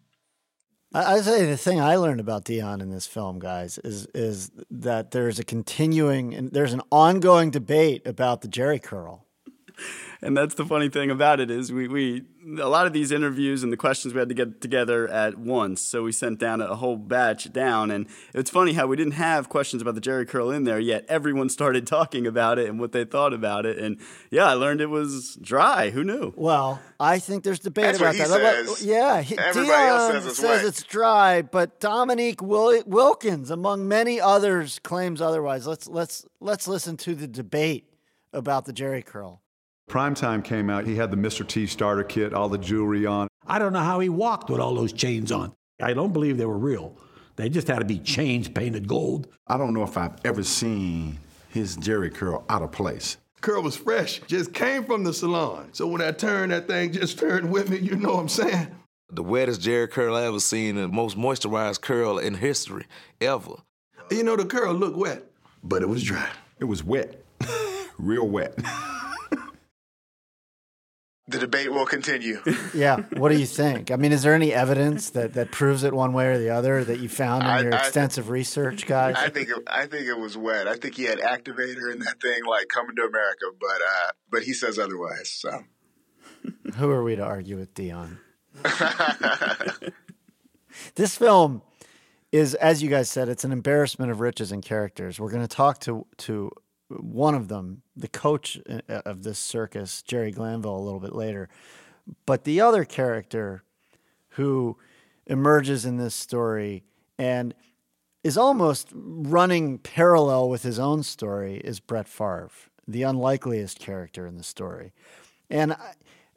I, 0.94 1.16
I 1.16 1.22
say 1.22 1.46
the 1.46 1.58
thing 1.58 1.82
I 1.82 1.98
learned 1.98 2.20
about 2.20 2.46
Deion 2.46 2.82
in 2.82 2.90
this 2.90 3.08
film, 3.08 3.40
guys, 3.40 3.78
is 3.80 4.08
is 4.14 4.52
that 4.72 5.12
there's 5.12 5.40
a 5.40 5.44
continuing 5.44 6.34
and 6.34 6.52
there's 6.52 6.74
an 6.74 6.82
ongoing 6.92 7.52
debate 7.52 8.06
about 8.06 8.42
the 8.42 8.48
Jheri 8.48 8.82
curl 8.82 9.26
and 10.22 10.36
that's 10.36 10.56
the 10.56 10.66
funny 10.66 10.90
thing 10.90 11.12
about 11.12 11.40
it 11.40 11.52
is 11.52 11.72
we, 11.72 11.88
we 11.88 12.24
a 12.60 12.70
lot 12.70 12.88
of 12.88 12.94
these 12.94 13.12
interviews 13.12 13.62
and 13.62 13.74
the 13.74 13.78
questions 13.78 14.14
we 14.14 14.20
had 14.20 14.30
to 14.30 14.36
get 14.36 14.62
together 14.62 15.08
at 15.08 15.38
once. 15.38 15.82
So 15.82 16.04
we 16.04 16.12
sent 16.12 16.40
down 16.40 16.62
a 16.62 16.76
whole 16.76 16.96
batch 16.96 17.52
down, 17.52 17.92
and 17.92 18.08
it's 18.34 18.50
funny 18.50 18.74
how 18.74 18.88
we 18.88 18.96
didn't 18.96 19.14
have 19.14 19.50
questions 19.50 19.82
about 19.82 19.96
the 19.96 20.02
Jheri 20.02 20.28
curl 20.28 20.50
in 20.50 20.64
there 20.64 20.80
yet. 20.80 21.06
Everyone 21.10 21.50
started 21.50 21.86
talking 21.86 22.26
about 22.26 22.58
it 22.58 22.70
and 22.70 22.80
what 22.80 22.94
they 22.94 23.04
thought 23.04 23.34
about 23.34 23.66
it, 23.66 23.78
and 23.78 24.00
yeah, 24.32 24.46
I 24.46 24.54
learned 24.54 24.82
it 24.82 24.90
was 24.90 25.38
dry. 25.42 25.90
Who 25.90 26.04
knew? 26.04 26.34
Well, 26.36 26.82
I 27.00 27.20
think 27.20 27.44
there's 27.44 27.60
debate 27.60 27.98
That's 27.98 28.00
about 28.00 28.16
that. 28.16 28.68
Says. 28.68 28.86
Yeah, 28.86 29.18
Everybody 29.18 29.68
Deion 29.68 29.88
else 29.88 30.14
says, 30.14 30.26
it's, 30.26 30.40
says 30.40 30.64
it's 30.64 30.84
dry, 30.84 31.42
but 31.42 31.80
Dominique 31.80 32.42
Wil- 32.42 32.84
Wilkins, 32.86 33.52
among 33.52 33.88
many 33.88 34.22
others, 34.22 34.80
claims 34.80 35.22
otherwise. 35.22 35.68
Let's 35.68 35.88
let's 35.88 36.26
let's 36.40 36.68
listen 36.68 36.98
to 36.98 37.14
the 37.14 37.28
debate 37.28 37.92
about 38.34 38.66
the 38.66 38.74
Jheri 38.74 39.04
curl. 39.04 39.42
Primetime 39.90 40.44
came 40.44 40.70
out. 40.70 40.86
He 40.86 40.96
had 40.96 41.12
the 41.12 41.18
Mr. 41.18 41.48
T 41.48 41.66
starter 41.66 42.04
kit, 42.04 42.34
all 42.34 42.50
the 42.50 42.58
jewelry 42.58 43.06
on. 43.06 43.28
I 43.46 43.58
don't 43.58 43.72
know 43.72 43.80
how 43.80 44.00
he 44.00 44.10
walked 44.10 44.50
with 44.50 44.60
all 44.60 44.76
those 44.76 44.92
chains 44.92 45.32
on. 45.32 45.54
I 45.82 45.94
don't 45.94 46.12
believe 46.12 46.38
they 46.38 46.46
were 46.46 46.58
real. 46.58 46.98
They 47.38 47.50
just 47.50 47.68
had 47.68 47.80
to 47.80 47.86
be 47.86 48.00
chains 48.00 48.50
painted 48.50 48.88
gold. 48.88 49.28
I 49.48 49.58
don't 49.58 49.74
know 49.74 49.84
if 49.84 49.98
I've 49.98 50.16
ever 50.26 50.44
seen 50.44 51.20
his 51.50 51.78
Jheri 51.78 52.14
curl 52.14 52.44
out 52.50 52.64
of 52.64 52.72
place. 52.72 53.18
Curl 53.40 53.62
was 53.62 53.78
fresh, 53.78 54.20
just 54.28 54.54
came 54.54 54.84
from 54.84 55.04
the 55.04 55.14
salon. 55.14 55.70
So 55.72 55.88
when 55.88 56.02
I 56.02 56.12
turned, 56.12 56.52
that 56.52 56.68
thing 56.68 56.92
just 56.92 57.20
turned 57.20 57.52
with 57.52 57.70
me, 57.70 57.78
you 57.78 57.96
know 57.96 58.16
what 58.16 58.22
I'm 58.22 58.30
saying? 58.30 58.68
The 59.10 59.24
wettest 59.24 59.62
Jheri 59.62 59.90
curl 59.90 60.16
I 60.16 60.24
ever 60.24 60.40
seen, 60.40 60.76
the 60.76 60.88
most 60.88 61.16
moisturized 61.16 61.82
curl 61.82 62.18
in 62.18 62.34
history, 62.34 62.88
ever. 63.22 63.54
You 64.10 64.24
know, 64.24 64.36
the 64.36 64.46
curl 64.46 64.74
looked 64.74 64.98
wet, 64.98 65.24
but 65.64 65.82
it 65.82 65.88
was 65.88 66.04
dry. 66.04 66.30
It 66.60 66.66
was 66.66 66.84
wet, 66.84 67.24
real 67.98 68.28
wet. 68.28 68.58
The 71.30 71.40
debate 71.40 71.74
will 71.74 71.86
continue. 71.86 72.42
yeah. 72.74 73.02
What 73.18 73.30
do 73.34 73.38
you 73.38 73.46
think? 73.46 73.92
I 73.92 73.98
mean, 73.98 74.14
is 74.14 74.24
there 74.24 74.34
any 74.34 74.54
evidence 74.54 75.10
that, 75.10 75.34
that 75.34 75.52
proves 75.52 75.84
it 75.84 75.94
one 75.94 76.14
way 76.14 76.28
or 76.28 76.38
the 76.38 76.50
other 76.52 76.86
that 76.86 77.00
you 77.00 77.10
found 77.10 77.44
in 77.44 77.50
I- 77.50 77.62
your 77.64 77.74
I- 77.76 77.80
extensive 77.80 78.30
research, 78.30 78.86
guys? 78.88 79.16
I 79.18 79.30
think 79.30 79.50
it, 79.50 79.58
I 79.68 79.88
think 79.88 80.08
it 80.08 80.18
was 80.18 80.38
wet. 80.38 80.70
I 80.70 80.76
think 80.78 80.96
he 80.96 81.04
had 81.04 81.20
activator 81.20 81.92
in 81.92 82.00
that 82.00 82.22
thing, 82.22 82.46
like 82.46 82.70
coming 82.70 82.96
to 82.96 83.02
America, 83.04 83.46
but 83.60 83.82
uh, 83.82 84.12
but 84.32 84.44
he 84.44 84.54
says 84.54 84.80
otherwise. 84.80 85.30
So 85.30 85.64
Who 86.76 86.90
are 86.92 87.04
we 87.04 87.18
to 87.18 87.24
argue 87.24 87.58
with 87.58 87.74
Deion? 87.74 88.20
this 90.96 91.18
film 91.18 91.62
is, 92.32 92.54
as 92.56 92.82
you 92.82 92.90
guys 92.90 93.10
said, 93.10 93.30
it's 93.30 93.44
an 93.44 93.52
embarrassment 93.52 94.12
of 94.12 94.20
riches 94.22 94.52
and 94.52 94.64
characters. 94.64 95.20
We're 95.20 95.32
going 95.32 95.42
to 95.46 95.48
talk 95.54 95.80
to 95.82 96.06
to 96.20 96.52
one 96.90 97.36
of 97.36 97.48
them, 97.48 97.82
the 97.96 98.08
coach 98.08 98.60
uh, 98.70 99.02
of 99.06 99.24
this 99.24 99.40
circus, 99.40 100.02
Jerry 100.02 100.32
Glanville, 100.32 100.78
a 100.78 100.80
little 100.80 101.00
bit 101.00 101.16
later. 101.16 101.50
But 102.26 102.44
the 102.44 102.62
other 102.62 102.86
character 102.86 103.64
who 104.32 104.78
emerges 105.26 105.86
in 105.86 105.98
this 105.98 106.16
story 106.16 106.84
and 107.18 107.54
is 108.24 108.38
almost 108.38 108.90
running 108.94 109.78
parallel 109.78 110.50
with 110.50 110.64
his 110.64 110.80
own 110.80 111.04
story 111.04 111.58
is 111.58 111.80
Brett 111.80 112.08
Favre, 112.08 112.50
the 112.88 113.04
unlikeliest 113.04 113.80
character 113.80 114.26
in 114.26 114.38
the 114.38 114.44
story. 114.44 114.94
And, 115.50 115.76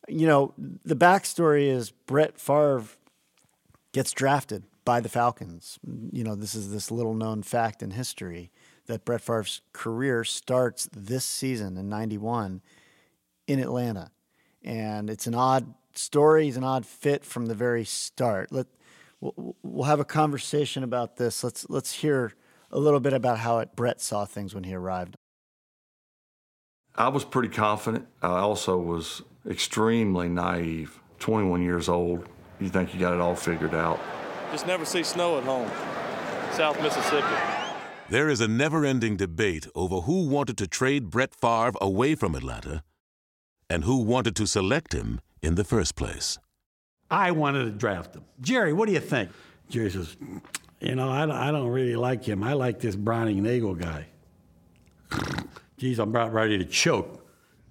you 0.08 0.26
know, 0.26 0.54
the 0.84 0.96
backstory 0.96 1.68
is 1.68 1.90
Brett 1.90 2.38
Favre 2.38 2.84
gets 3.92 4.12
drafted 4.12 4.64
by 4.84 5.00
the 5.00 5.08
Falcons. 5.08 5.78
You 6.12 6.24
know, 6.24 6.34
this 6.34 6.54
is 6.54 6.72
this 6.72 6.90
little 6.90 7.14
known 7.14 7.42
fact 7.42 7.82
in 7.82 7.92
history 7.92 8.50
that 8.90 9.04
Brett 9.04 9.20
Favre's 9.20 9.62
career 9.72 10.24
starts 10.24 10.88
this 10.92 11.24
season 11.24 11.76
in 11.76 11.88
91 11.88 12.60
in 13.46 13.58
Atlanta. 13.58 14.10
And 14.62 15.08
it's 15.08 15.26
an 15.26 15.34
odd 15.34 15.74
story, 15.94 16.48
it's 16.48 16.56
an 16.56 16.64
odd 16.64 16.84
fit 16.84 17.24
from 17.24 17.46
the 17.46 17.54
very 17.54 17.84
start. 17.84 18.52
Let 18.52 18.66
we'll, 19.20 19.56
we'll 19.62 19.84
have 19.84 20.00
a 20.00 20.04
conversation 20.04 20.82
about 20.82 21.16
this. 21.16 21.42
Let's 21.42 21.68
let's 21.70 21.92
hear 21.92 22.34
a 22.70 22.78
little 22.78 23.00
bit 23.00 23.12
about 23.12 23.38
how 23.38 23.58
it, 23.58 23.74
Brett 23.74 24.00
saw 24.00 24.24
things 24.24 24.54
when 24.54 24.64
he 24.64 24.74
arrived. 24.74 25.16
I 26.96 27.08
was 27.08 27.24
pretty 27.24 27.48
confident. 27.48 28.06
I 28.20 28.38
also 28.38 28.76
was 28.76 29.22
extremely 29.48 30.28
naive. 30.28 30.98
21 31.20 31.62
years 31.62 31.88
old. 31.88 32.28
You 32.58 32.68
think 32.68 32.92
you 32.92 33.00
got 33.00 33.14
it 33.14 33.20
all 33.20 33.36
figured 33.36 33.74
out. 33.74 34.00
Just 34.50 34.66
never 34.66 34.84
see 34.84 35.02
snow 35.02 35.38
at 35.38 35.44
home. 35.44 35.70
South 36.52 36.80
Mississippi. 36.82 37.59
There 38.10 38.28
is 38.28 38.40
a 38.40 38.48
never 38.48 38.84
ending 38.84 39.16
debate 39.16 39.68
over 39.74 40.00
who 40.00 40.26
wanted 40.26 40.56
to 40.58 40.66
trade 40.66 41.10
Brett 41.10 41.32
Favre 41.34 41.78
away 41.80 42.14
from 42.16 42.34
Atlanta 42.34 42.82
and 43.68 43.84
who 43.84 44.02
wanted 44.02 44.34
to 44.36 44.46
select 44.46 44.92
him 44.92 45.20
in 45.42 45.54
the 45.54 45.62
first 45.64 45.94
place. 45.94 46.38
I 47.10 47.30
wanted 47.30 47.64
to 47.66 47.70
draft 47.70 48.14
him. 48.16 48.24
Jerry, 48.40 48.72
what 48.72 48.86
do 48.86 48.92
you 48.92 49.00
think? 49.00 49.30
Jerry 49.68 49.90
says, 49.90 50.16
You 50.80 50.96
know, 50.96 51.08
I, 51.08 51.20
don't- 51.26 51.36
I 51.36 51.50
don't 51.52 51.68
really 51.68 51.94
like 51.96 52.24
him. 52.24 52.42
I 52.42 52.54
like 52.54 52.80
this 52.80 52.96
Browning 52.96 53.42
Nagle 53.42 53.74
guy. 53.76 54.06
Geez, 55.76 55.98
I'm 55.98 56.10
about 56.10 56.32
ready 56.32 56.58
to 56.58 56.64
choke. 56.64 57.24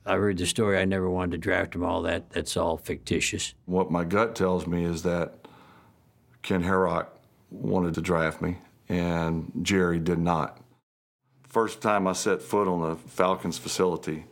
I 0.06 0.16
heard 0.16 0.38
the 0.38 0.46
story. 0.46 0.78
I 0.80 0.86
never 0.86 1.10
wanted 1.10 1.32
to 1.32 1.38
draft 1.38 1.76
him. 1.76 1.84
All 1.84 2.02
that. 2.04 2.30
That's 2.32 2.56
all 2.58 2.78
fictitious. 2.78 3.54
What 3.66 3.92
my 3.92 4.04
gut 4.06 4.36
tells 4.36 4.66
me 4.66 4.84
is 4.86 5.04
that 5.04 5.36
Ken 6.42 6.64
Herock 6.64 7.08
wanted 7.52 7.94
to 7.96 8.02
draft 8.02 8.42
me, 8.42 8.58
and 8.90 9.52
Jerry 9.62 10.00
did 10.00 10.20
not. 10.20 10.60
First 11.48 11.82
time 11.82 12.08
I 12.08 12.14
set 12.14 12.42
foot 12.42 12.68
on 12.68 12.90
the 12.90 12.96
Falcons 12.96 13.58
facility, 13.58 14.26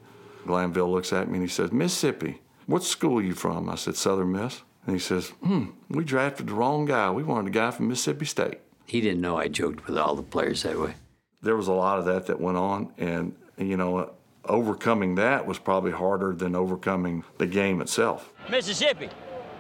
Glanville 0.46 0.92
looks 0.92 1.14
at 1.14 1.28
me 1.28 1.36
and 1.36 1.44
he 1.44 1.50
says, 1.50 1.72
Mississippi, 1.72 2.42
what 2.66 2.84
school 2.84 3.20
are 3.20 3.24
you 3.24 3.34
from? 3.34 3.70
I 3.70 3.76
said, 3.76 3.96
Southern 3.96 4.32
Miss. 4.34 4.62
And 4.86 4.96
he 4.96 5.00
says, 5.00 5.30
hmm, 5.42 5.66
we 5.90 6.04
drafted 6.04 6.48
the 6.48 6.54
wrong 6.54 6.86
guy. 6.86 7.12
We 7.12 7.24
wanted 7.24 7.50
a 7.50 7.52
guy 7.52 7.72
from 7.72 7.90
Mississippi 7.90 8.26
State. 8.26 8.60
He 8.86 9.02
didn't 9.02 9.20
know 9.20 9.38
I 9.38 9.50
joked 9.50 9.86
with 9.86 9.98
all 9.98 10.16
the 10.16 10.24
players 10.24 10.64
that 10.64 10.80
way. 10.80 10.94
There 11.42 11.58
was 11.58 11.68
a 11.68 11.74
lot 11.74 12.00
of 12.00 12.06
that 12.06 12.28
that 12.28 12.40
went 12.40 12.58
on, 12.58 12.94
and, 12.98 13.36
you 13.58 13.76
know, 13.76 14.12
overcoming 14.46 15.16
that 15.16 15.46
was 15.46 15.60
probably 15.60 15.92
harder 15.92 16.34
than 16.34 16.56
overcoming 16.56 17.26
the 17.38 17.46
game 17.46 17.82
itself. 17.82 18.32
Mississippi, 18.50 19.10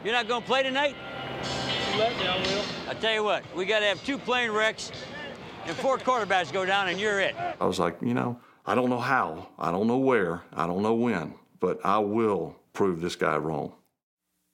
you're 0.04 0.14
not 0.14 0.28
going 0.30 0.42
to 0.42 0.48
play 0.48 0.64
tonight? 0.64 0.96
Let 1.98 2.16
me, 2.20 2.28
I 2.28 2.38
will. 2.38 2.64
I 2.90 2.94
tell 2.94 3.14
you 3.14 3.24
what, 3.24 3.44
we 3.56 3.66
got 3.66 3.80
to 3.80 3.88
have 3.88 4.04
two 4.06 4.20
plane 4.20 4.52
wrecks 4.52 4.92
and 5.66 5.76
four 5.78 5.98
quarterbacks 5.98 6.54
go 6.54 6.64
down, 6.64 6.90
and 6.90 7.00
you're 7.00 7.20
it. 7.20 7.36
I 7.60 7.66
was 7.66 7.80
like, 7.80 7.98
you 8.02 8.14
know, 8.14 8.40
I 8.68 8.76
don't 8.76 8.92
know 8.92 9.00
how, 9.00 9.50
I 9.58 9.72
don't 9.72 9.88
know 9.88 9.98
where, 9.98 10.44
I 10.54 10.68
don't 10.68 10.84
know 10.84 10.94
when, 10.94 11.34
but 11.60 11.80
I 11.84 11.98
will 11.98 12.56
prove 12.74 13.02
this 13.02 13.16
guy 13.16 13.36
wrong. 13.38 13.74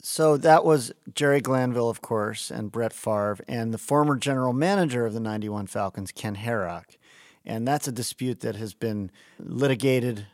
So 0.01 0.37
that 0.37 0.63
was 0.63 0.93
Jerry 1.13 1.41
Glanville, 1.41 1.89
of 1.89 2.01
course, 2.01 2.49
and 2.49 2.71
Brett 2.71 2.93
Favre, 2.93 3.39
and 3.47 3.73
the 3.73 3.77
former 3.77 4.15
general 4.15 4.53
manager 4.53 5.05
of 5.05 5.13
the 5.13 5.19
91 5.19 5.67
Falcons, 5.67 6.13
Ken 6.13 6.35
Herock. 6.37 6.97
And 7.45 7.67
that's 7.67 7.89
a 7.89 7.91
dispute 7.91 8.39
that 8.39 8.55
has 8.55 8.73
been 8.73 9.11
litigated 9.37 10.27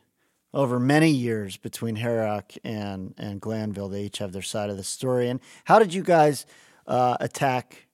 over 0.54 0.80
many 0.80 1.10
years 1.10 1.58
between 1.58 1.98
Herock 1.98 2.58
and, 2.64 3.16
and 3.18 3.42
Glanville. 3.42 3.90
They 3.90 4.04
each 4.04 4.20
have 4.20 4.32
their 4.32 4.42
side 4.44 4.70
of 4.70 4.78
the 4.78 4.84
story. 4.84 5.28
And 5.28 5.40
how 5.66 5.80
did 5.80 5.94
you 5.94 6.04
guys 6.04 6.46
uh, 6.90 7.16
attack 7.20 7.88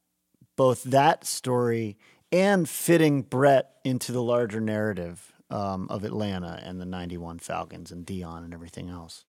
both 0.56 0.84
that 0.84 1.26
story 1.26 1.98
and 2.32 2.68
fitting 2.68 3.22
Brett 3.22 3.76
into 3.84 4.12
the 4.12 4.24
larger 4.24 4.60
narrative 4.60 5.34
um, 5.50 5.88
of 5.90 6.04
Atlanta 6.04 6.60
and 6.64 6.82
the 6.82 6.86
91 6.86 7.40
Falcons 7.40 7.92
and 7.92 8.06
Deion 8.06 8.44
and 8.44 8.54
everything 8.54 8.90
else? 8.90 9.26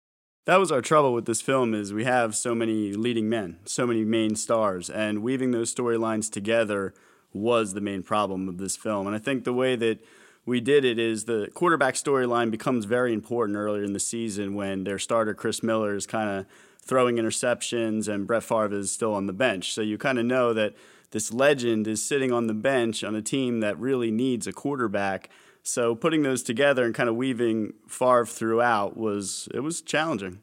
That 0.46 0.60
was 0.60 0.70
our 0.70 0.80
trouble 0.80 1.12
with 1.12 1.26
this 1.26 1.42
film 1.42 1.74
is 1.74 1.92
we 1.92 2.04
have 2.04 2.36
so 2.36 2.54
many 2.54 2.92
leading 2.92 3.28
men, 3.28 3.58
so 3.64 3.86
many 3.86 4.04
main 4.04 4.36
stars, 4.36 4.88
and 4.88 5.22
weaving 5.22 5.50
those 5.50 5.74
storylines 5.74 6.30
together 6.30 6.94
was 7.32 7.74
the 7.74 7.80
main 7.80 8.04
problem 8.04 8.48
of 8.48 8.56
this 8.56 8.76
film. 8.76 9.08
And 9.08 9.16
I 9.16 9.18
think 9.18 9.42
the 9.42 9.52
way 9.52 9.74
that 9.74 9.98
we 10.46 10.60
did 10.60 10.84
it 10.84 11.00
is 11.00 11.24
the 11.24 11.50
quarterback 11.52 11.94
storyline 11.94 12.52
becomes 12.52 12.84
very 12.84 13.12
important 13.12 13.58
earlier 13.58 13.82
in 13.82 13.92
the 13.92 14.00
season 14.00 14.54
when 14.54 14.84
their 14.84 15.00
starter 15.00 15.34
Chris 15.34 15.64
Miller 15.64 15.96
is 15.96 16.06
kind 16.06 16.30
of 16.30 16.46
throwing 16.86 17.16
interceptions 17.16 18.08
and 18.08 18.26
Brett 18.26 18.44
Favre 18.44 18.74
is 18.74 18.90
still 18.92 19.14
on 19.14 19.26
the 19.26 19.32
bench. 19.32 19.72
So 19.72 19.80
you 19.80 19.98
kind 19.98 20.18
of 20.18 20.24
know 20.24 20.52
that 20.52 20.74
this 21.10 21.32
legend 21.32 21.86
is 21.86 22.04
sitting 22.04 22.32
on 22.32 22.46
the 22.46 22.54
bench 22.54 23.02
on 23.04 23.14
a 23.14 23.22
team 23.22 23.60
that 23.60 23.78
really 23.78 24.10
needs 24.10 24.46
a 24.46 24.52
quarterback. 24.52 25.30
So 25.62 25.94
putting 25.94 26.22
those 26.22 26.42
together 26.42 26.84
and 26.84 26.94
kind 26.94 27.08
of 27.08 27.16
weaving 27.16 27.74
Favre 27.88 28.26
throughout 28.26 28.96
was 28.96 29.48
it 29.52 29.60
was 29.60 29.82
challenging. 29.82 30.40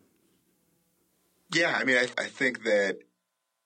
Yeah, 1.53 1.77
I 1.79 1.84
mean, 1.84 1.97
I, 1.97 2.08
I 2.17 2.25
think 2.25 2.63
that 2.63 2.99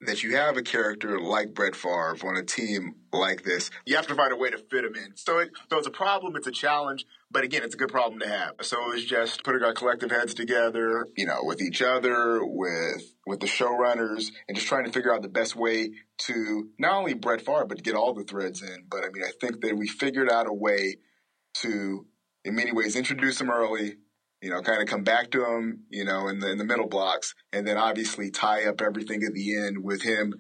that 0.02 0.24
you 0.24 0.36
have 0.36 0.58
a 0.58 0.62
character 0.62 1.20
like 1.20 1.54
Brett 1.54 1.76
Favre 1.76 2.18
on 2.24 2.38
a 2.38 2.44
team 2.44 2.96
like 3.12 3.44
this, 3.44 3.72
you 3.86 3.96
have 3.96 4.08
to 4.08 4.16
find 4.16 4.32
a 4.32 4.36
way 4.36 4.50
to 4.50 4.58
fit 4.58 4.86
him 4.86 4.96
in. 4.96 5.16
So, 5.16 5.40
it, 5.40 5.50
so 5.70 5.78
it's 5.78 5.88
a 5.88 5.92
problem, 5.92 6.36
it's 6.36 6.46
a 6.46 6.52
challenge, 6.52 7.06
but 7.32 7.44
again, 7.44 7.64
it's 7.64 7.74
a 7.74 7.78
good 7.78 7.90
problem 7.90 8.20
to 8.20 8.28
have. 8.28 8.54
So 8.62 8.78
it 8.92 8.96
was 8.96 9.06
just 9.06 9.44
putting 9.44 9.64
our 9.64 9.74
collective 9.74 10.12
heads 10.12 10.34
together, 10.34 11.08
you 11.18 11.26
know, 11.26 11.40
with 11.42 11.62
each 11.62 11.82
other, 11.82 12.40
with 12.44 13.04
with 13.26 13.40
the 13.40 13.48
showrunners, 13.48 14.32
and 14.48 14.56
just 14.56 14.68
trying 14.68 14.86
to 14.86 14.92
figure 14.92 15.14
out 15.14 15.22
the 15.22 15.30
best 15.30 15.56
way 15.56 15.92
to 16.20 16.70
not 16.78 16.94
only 16.94 17.14
Brett 17.14 17.42
Favre, 17.42 17.66
but 17.66 17.78
to 17.78 17.84
get 17.84 17.96
all 17.96 18.14
the 18.14 18.24
threads 18.24 18.62
in. 18.62 18.86
But 18.90 19.04
I 19.04 19.10
mean, 19.10 19.24
I 19.24 19.32
think 19.42 19.62
that 19.62 19.76
we 19.76 19.88
figured 19.88 20.30
out 20.32 20.48
a 20.48 20.54
way 20.54 20.98
to, 21.56 22.06
in 22.46 22.56
many 22.56 22.72
ways, 22.72 22.96
introduce 22.96 23.42
him 23.42 23.50
early, 23.50 23.98
you 24.42 24.50
know, 24.50 24.62
kind 24.62 24.82
of 24.82 24.88
come 24.88 25.04
back 25.04 25.32
to 25.32 25.46
him, 25.46 25.84
you 25.90 26.06
know, 26.06 26.28
in 26.28 26.40
the 26.40 26.52
in 26.52 26.58
the 26.58 26.64
middle 26.64 26.88
blocks, 26.88 27.34
and 27.52 27.68
then 27.68 27.78
obviously 27.78 28.30
tie 28.30 28.66
up 28.66 28.82
everything 28.82 29.24
at 29.24 29.34
the 29.34 29.58
end 29.58 29.84
with 29.84 30.04
him, 30.04 30.36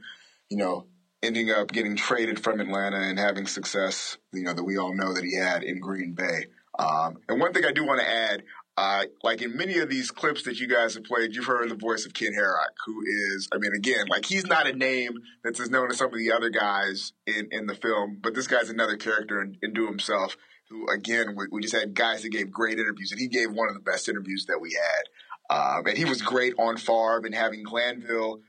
you 0.49 0.57
know, 0.57 0.88
ending 1.23 1.49
up 1.51 1.71
getting 1.71 1.95
traded 1.95 2.39
from 2.39 2.60
Atlanta 2.60 2.97
and 2.97 3.17
having 3.17 3.47
success, 3.47 4.17
you 4.33 4.43
know, 4.43 4.53
that 4.53 4.63
we 4.63 4.77
all 4.77 4.95
know 4.95 5.13
that 5.13 5.23
he 5.23 5.36
had 5.36 5.63
in 5.63 5.79
Green 5.79 6.13
Bay. 6.13 6.47
Um, 6.77 7.17
and 7.27 7.39
one 7.39 7.53
thing 7.53 7.65
I 7.65 7.71
do 7.71 7.86
want 7.86 8.01
to 8.01 8.07
add, 8.07 8.43
uh, 8.77 9.05
like 9.23 9.41
in 9.41 9.57
many 9.57 9.79
of 9.79 9.89
these 9.89 10.12
clips 10.12 10.43
that 10.43 10.60
you 10.60 10.67
guys 10.67 10.93
have 10.93 11.03
played, 11.03 11.33
you've 11.33 11.45
heard 11.45 11.69
the 11.69 11.75
voice 11.75 12.05
of 12.05 12.13
Ken 12.13 12.33
Herock, 12.33 12.75
who 12.86 13.01
is, 13.03 13.49
I 13.51 13.57
mean, 13.57 13.71
again, 13.73 14.05
like 14.07 14.25
he's 14.25 14.45
not 14.45 14.67
a 14.67 14.73
name 14.73 15.13
that's 15.43 15.60
as 15.60 15.71
known 15.71 15.89
as 15.89 15.97
some 15.97 16.13
of 16.13 16.19
the 16.19 16.31
other 16.31 16.51
guys 16.51 17.13
in, 17.25 17.47
in 17.51 17.65
the 17.65 17.73
film, 17.73 18.19
but 18.21 18.36
this 18.36 18.45
guy's 18.45 18.69
another 18.69 18.95
character 18.95 19.41
in, 19.41 19.57
into 19.63 19.88
himself 19.88 20.38
who 20.69 20.88
again 20.89 21.36
we, 21.36 21.45
we, 21.51 21.62
just 21.62 21.75
had 21.75 21.93
guys 21.93 22.23
that 22.23 22.30
gave 22.30 22.51
great 22.51 22.80
interviews, 22.80 23.12
and 23.12 23.19
he 23.19 23.27
gave 23.27 23.51
one 23.51 23.69
of 23.69 23.75
the 23.75 23.82
best 23.82 24.10
interviews 24.10 24.45
that 24.47 24.60
we 24.60 24.73
had. 24.73 25.56
Um, 25.56 25.88
and 25.88 25.97
he 25.97 26.06
was 26.06 26.21
great 26.21 26.53
on 26.60 26.77
Favre 26.77 27.21
and 27.25 27.34
having 27.34 27.63
Glanville 27.63 28.41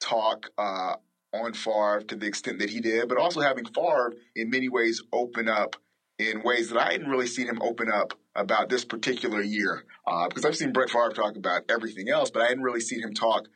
talk 0.00 0.50
uh, 0.58 0.96
on 1.32 1.54
Favre 1.54 2.02
to 2.08 2.16
the 2.16 2.26
extent 2.26 2.58
that 2.58 2.70
he 2.70 2.80
did, 2.80 3.08
but 3.08 3.18
also 3.18 3.40
having 3.40 3.64
Favre 3.64 4.12
in 4.36 4.50
many 4.50 4.68
ways 4.68 5.02
open 5.12 5.48
up 5.48 5.76
in 6.18 6.42
ways 6.42 6.68
that 6.68 6.78
I 6.78 6.92
hadn't 6.92 7.08
really 7.08 7.26
seen 7.26 7.46
him 7.46 7.60
open 7.62 7.90
up 7.90 8.12
about 8.34 8.68
this 8.68 8.84
particular 8.84 9.40
year. 9.40 9.84
Uh, 10.06 10.28
because 10.28 10.44
I've 10.44 10.56
seen 10.56 10.72
Brett 10.72 10.90
Favre 10.90 11.12
talk 11.12 11.36
about 11.36 11.62
everything 11.68 12.08
else, 12.08 12.30
but 12.30 12.42
I 12.42 12.48
hadn't 12.48 12.62
really 12.62 12.80
seen 12.80 13.00
him 13.00 13.14
talk 13.14 13.46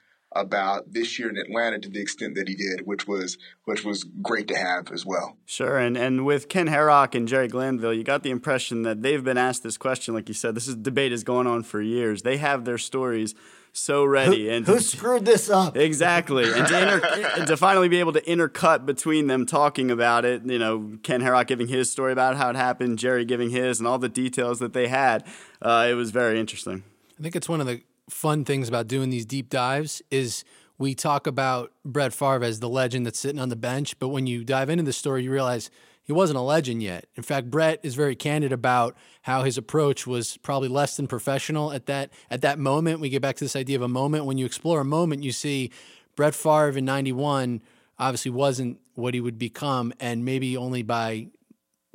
about 0.41 0.93
this 0.93 1.19
year 1.19 1.29
in 1.29 1.37
Atlanta 1.37 1.79
to 1.81 1.89
the 1.89 2.01
extent 2.01 2.35
that 2.37 2.49
he 2.49 2.55
did, 2.55 2.87
which 2.87 3.07
was 3.07 3.39
which 3.65 3.85
was 3.85 4.05
great 4.05 4.49
to 4.49 4.57
have 4.57 4.91
as 4.93 5.05
well. 5.05 5.37
Sure, 5.45 5.79
and 5.79 5.97
and 5.97 6.25
with 6.25 6.49
Ken 6.49 6.69
Herock 6.69 7.15
and 7.15 7.27
Jerry 7.27 7.49
Glanville, 7.49 7.95
you 7.95 8.05
got 8.05 8.23
the 8.23 8.31
impression 8.31 8.83
that 8.83 9.03
they've 9.03 9.23
been 9.25 9.39
asked 9.39 9.63
this 9.63 9.77
question, 9.77 10.15
like 10.15 10.29
you 10.29 10.35
said. 10.35 10.55
This 10.55 10.69
is 10.69 10.77
debate 10.77 11.13
is 11.13 11.25
going 11.25 11.47
on 11.47 11.63
for 11.63 11.81
years. 11.81 12.23
They 12.23 12.37
have 12.37 12.65
their 12.65 12.79
stories 12.79 13.35
so 13.77 14.05
ready. 14.05 14.47
Who, 14.47 14.53
and 14.53 14.67
who 14.67 14.81
screwed 14.81 15.25
this 15.25 15.51
up? 15.51 15.77
Exactly, 15.77 16.45
and 16.45 16.67
to, 16.67 16.83
inter, 16.83 17.29
and 17.37 17.47
to 17.47 17.57
finally 17.57 17.89
be 17.89 18.01
able 18.01 18.13
to 18.15 18.23
intercut 18.23 18.87
between 18.87 19.27
them 19.27 19.47
talking 19.47 19.91
about 19.91 20.25
it. 20.25 20.45
You 20.45 20.59
know, 20.59 20.99
Ken 21.03 21.21
Herock 21.21 21.47
giving 21.47 21.69
his 21.69 21.91
story 21.91 22.13
about 22.13 22.37
how 22.37 22.51
it 22.51 22.57
happened, 22.57 22.99
Jerry 22.99 23.25
giving 23.25 23.51
his, 23.51 23.79
and 23.79 23.87
all 23.87 23.99
the 23.99 24.09
details 24.09 24.59
that 24.61 24.73
they 24.73 24.89
had. 24.89 25.25
Uh, 25.61 25.87
it 25.91 25.95
was 25.95 26.11
very 26.11 26.41
interesting. 26.41 26.85
I 27.19 27.23
think 27.23 27.37
it's 27.37 27.49
one 27.49 27.61
of 27.61 27.67
the 27.67 27.83
fun 28.09 28.45
things 28.45 28.69
about 28.69 28.87
doing 28.87 29.11
these 29.11 29.27
deep 29.27 29.51
dives 29.51 30.03
is 30.11 30.45
we 30.79 30.95
talk 30.95 31.27
about 31.27 31.73
Brett 31.85 32.13
Favre 32.13 32.45
as 32.45 32.61
the 32.61 32.69
legend 32.69 33.07
that's 33.07 33.19
sitting 33.19 33.41
on 33.41 33.49
the 33.49 33.57
bench, 33.57 33.99
but 33.99 34.09
when 34.09 34.27
you 34.27 34.45
dive 34.45 34.69
into 34.69 34.85
the 34.85 34.93
story, 34.93 35.25
you 35.25 35.33
realize 35.33 35.71
he 36.03 36.13
wasn't 36.13 36.39
a 36.39 36.43
legend 36.43 36.83
yet. 36.83 37.07
In 37.17 37.23
fact, 37.23 37.51
Brett 37.51 37.81
is 37.83 37.95
very 37.95 38.15
candid 38.15 38.53
about 38.53 38.97
how 39.23 39.43
his 39.43 39.59
approach 39.59 40.07
was 40.07 40.37
probably 40.37 40.69
less 40.69 40.97
than 40.97 41.09
professional 41.09 41.73
at 41.73 41.87
that 41.87 42.11
at 42.31 42.43
that 42.43 42.59
moment. 42.61 43.01
We 43.01 43.09
get 43.09 43.23
back 43.23 43.37
to 43.37 43.45
this 43.45 43.57
idea 43.57 43.77
of 43.77 43.83
a 43.83 43.89
moment. 43.89 44.25
When 44.25 44.39
you 44.39 44.47
explore 44.47 44.81
a 44.81 44.85
moment, 44.85 45.25
you 45.25 45.33
see 45.33 45.73
Brett 46.15 46.35
Favre 46.35 46.79
in 46.79 46.85
'91 46.85 47.61
obviously 47.99 48.31
wasn't 48.31 48.79
what 48.95 49.15
he 49.15 49.21
would 49.21 49.39
become, 49.39 49.93
and 49.99 50.25
maybe 50.25 50.57
only 50.57 50.83
by 50.83 51.29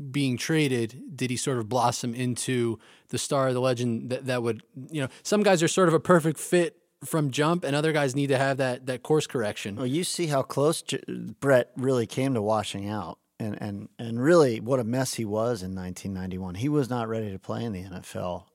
being 0.09 0.37
traded 0.37 1.01
did 1.15 1.29
he 1.29 1.37
sort 1.37 1.57
of 1.57 1.69
blossom 1.69 2.13
into 2.13 2.79
the 3.09 3.17
star, 3.17 3.49
of 3.49 3.53
the 3.53 3.61
legend 3.61 4.09
that, 4.09 4.25
that 4.25 4.43
would 4.43 4.63
you 4.89 5.01
know. 5.01 5.07
Some 5.23 5.43
guys 5.43 5.61
are 5.61 5.67
sort 5.67 5.87
of 5.87 5.93
a 5.93 5.99
perfect 5.99 6.39
fit 6.39 6.77
from 7.03 7.31
jump, 7.31 7.63
and 7.63 7.75
other 7.75 7.91
guys 7.91 8.15
need 8.15 8.27
to 8.27 8.37
have 8.37 8.57
that 8.57 8.85
that 8.85 9.03
course 9.03 9.27
correction. 9.27 9.75
Well, 9.75 9.85
you 9.85 10.03
see 10.03 10.27
how 10.27 10.41
close 10.41 10.81
J- 10.81 11.03
Brett 11.39 11.71
really 11.75 12.07
came 12.07 12.33
to 12.33 12.41
washing 12.41 12.89
out 12.89 13.19
and 13.39 13.57
and 13.61 13.89
and 13.97 14.21
really 14.21 14.59
what 14.59 14.79
a 14.79 14.83
mess 14.83 15.15
he 15.15 15.25
was 15.25 15.63
in 15.63 15.75
1991. 15.75 16.55
He 16.55 16.69
was 16.69 16.89
not 16.89 17.07
ready 17.07 17.31
to 17.31 17.39
play 17.39 17.63
in 17.63 17.73
the 17.73 17.83
NFL. 17.83 18.45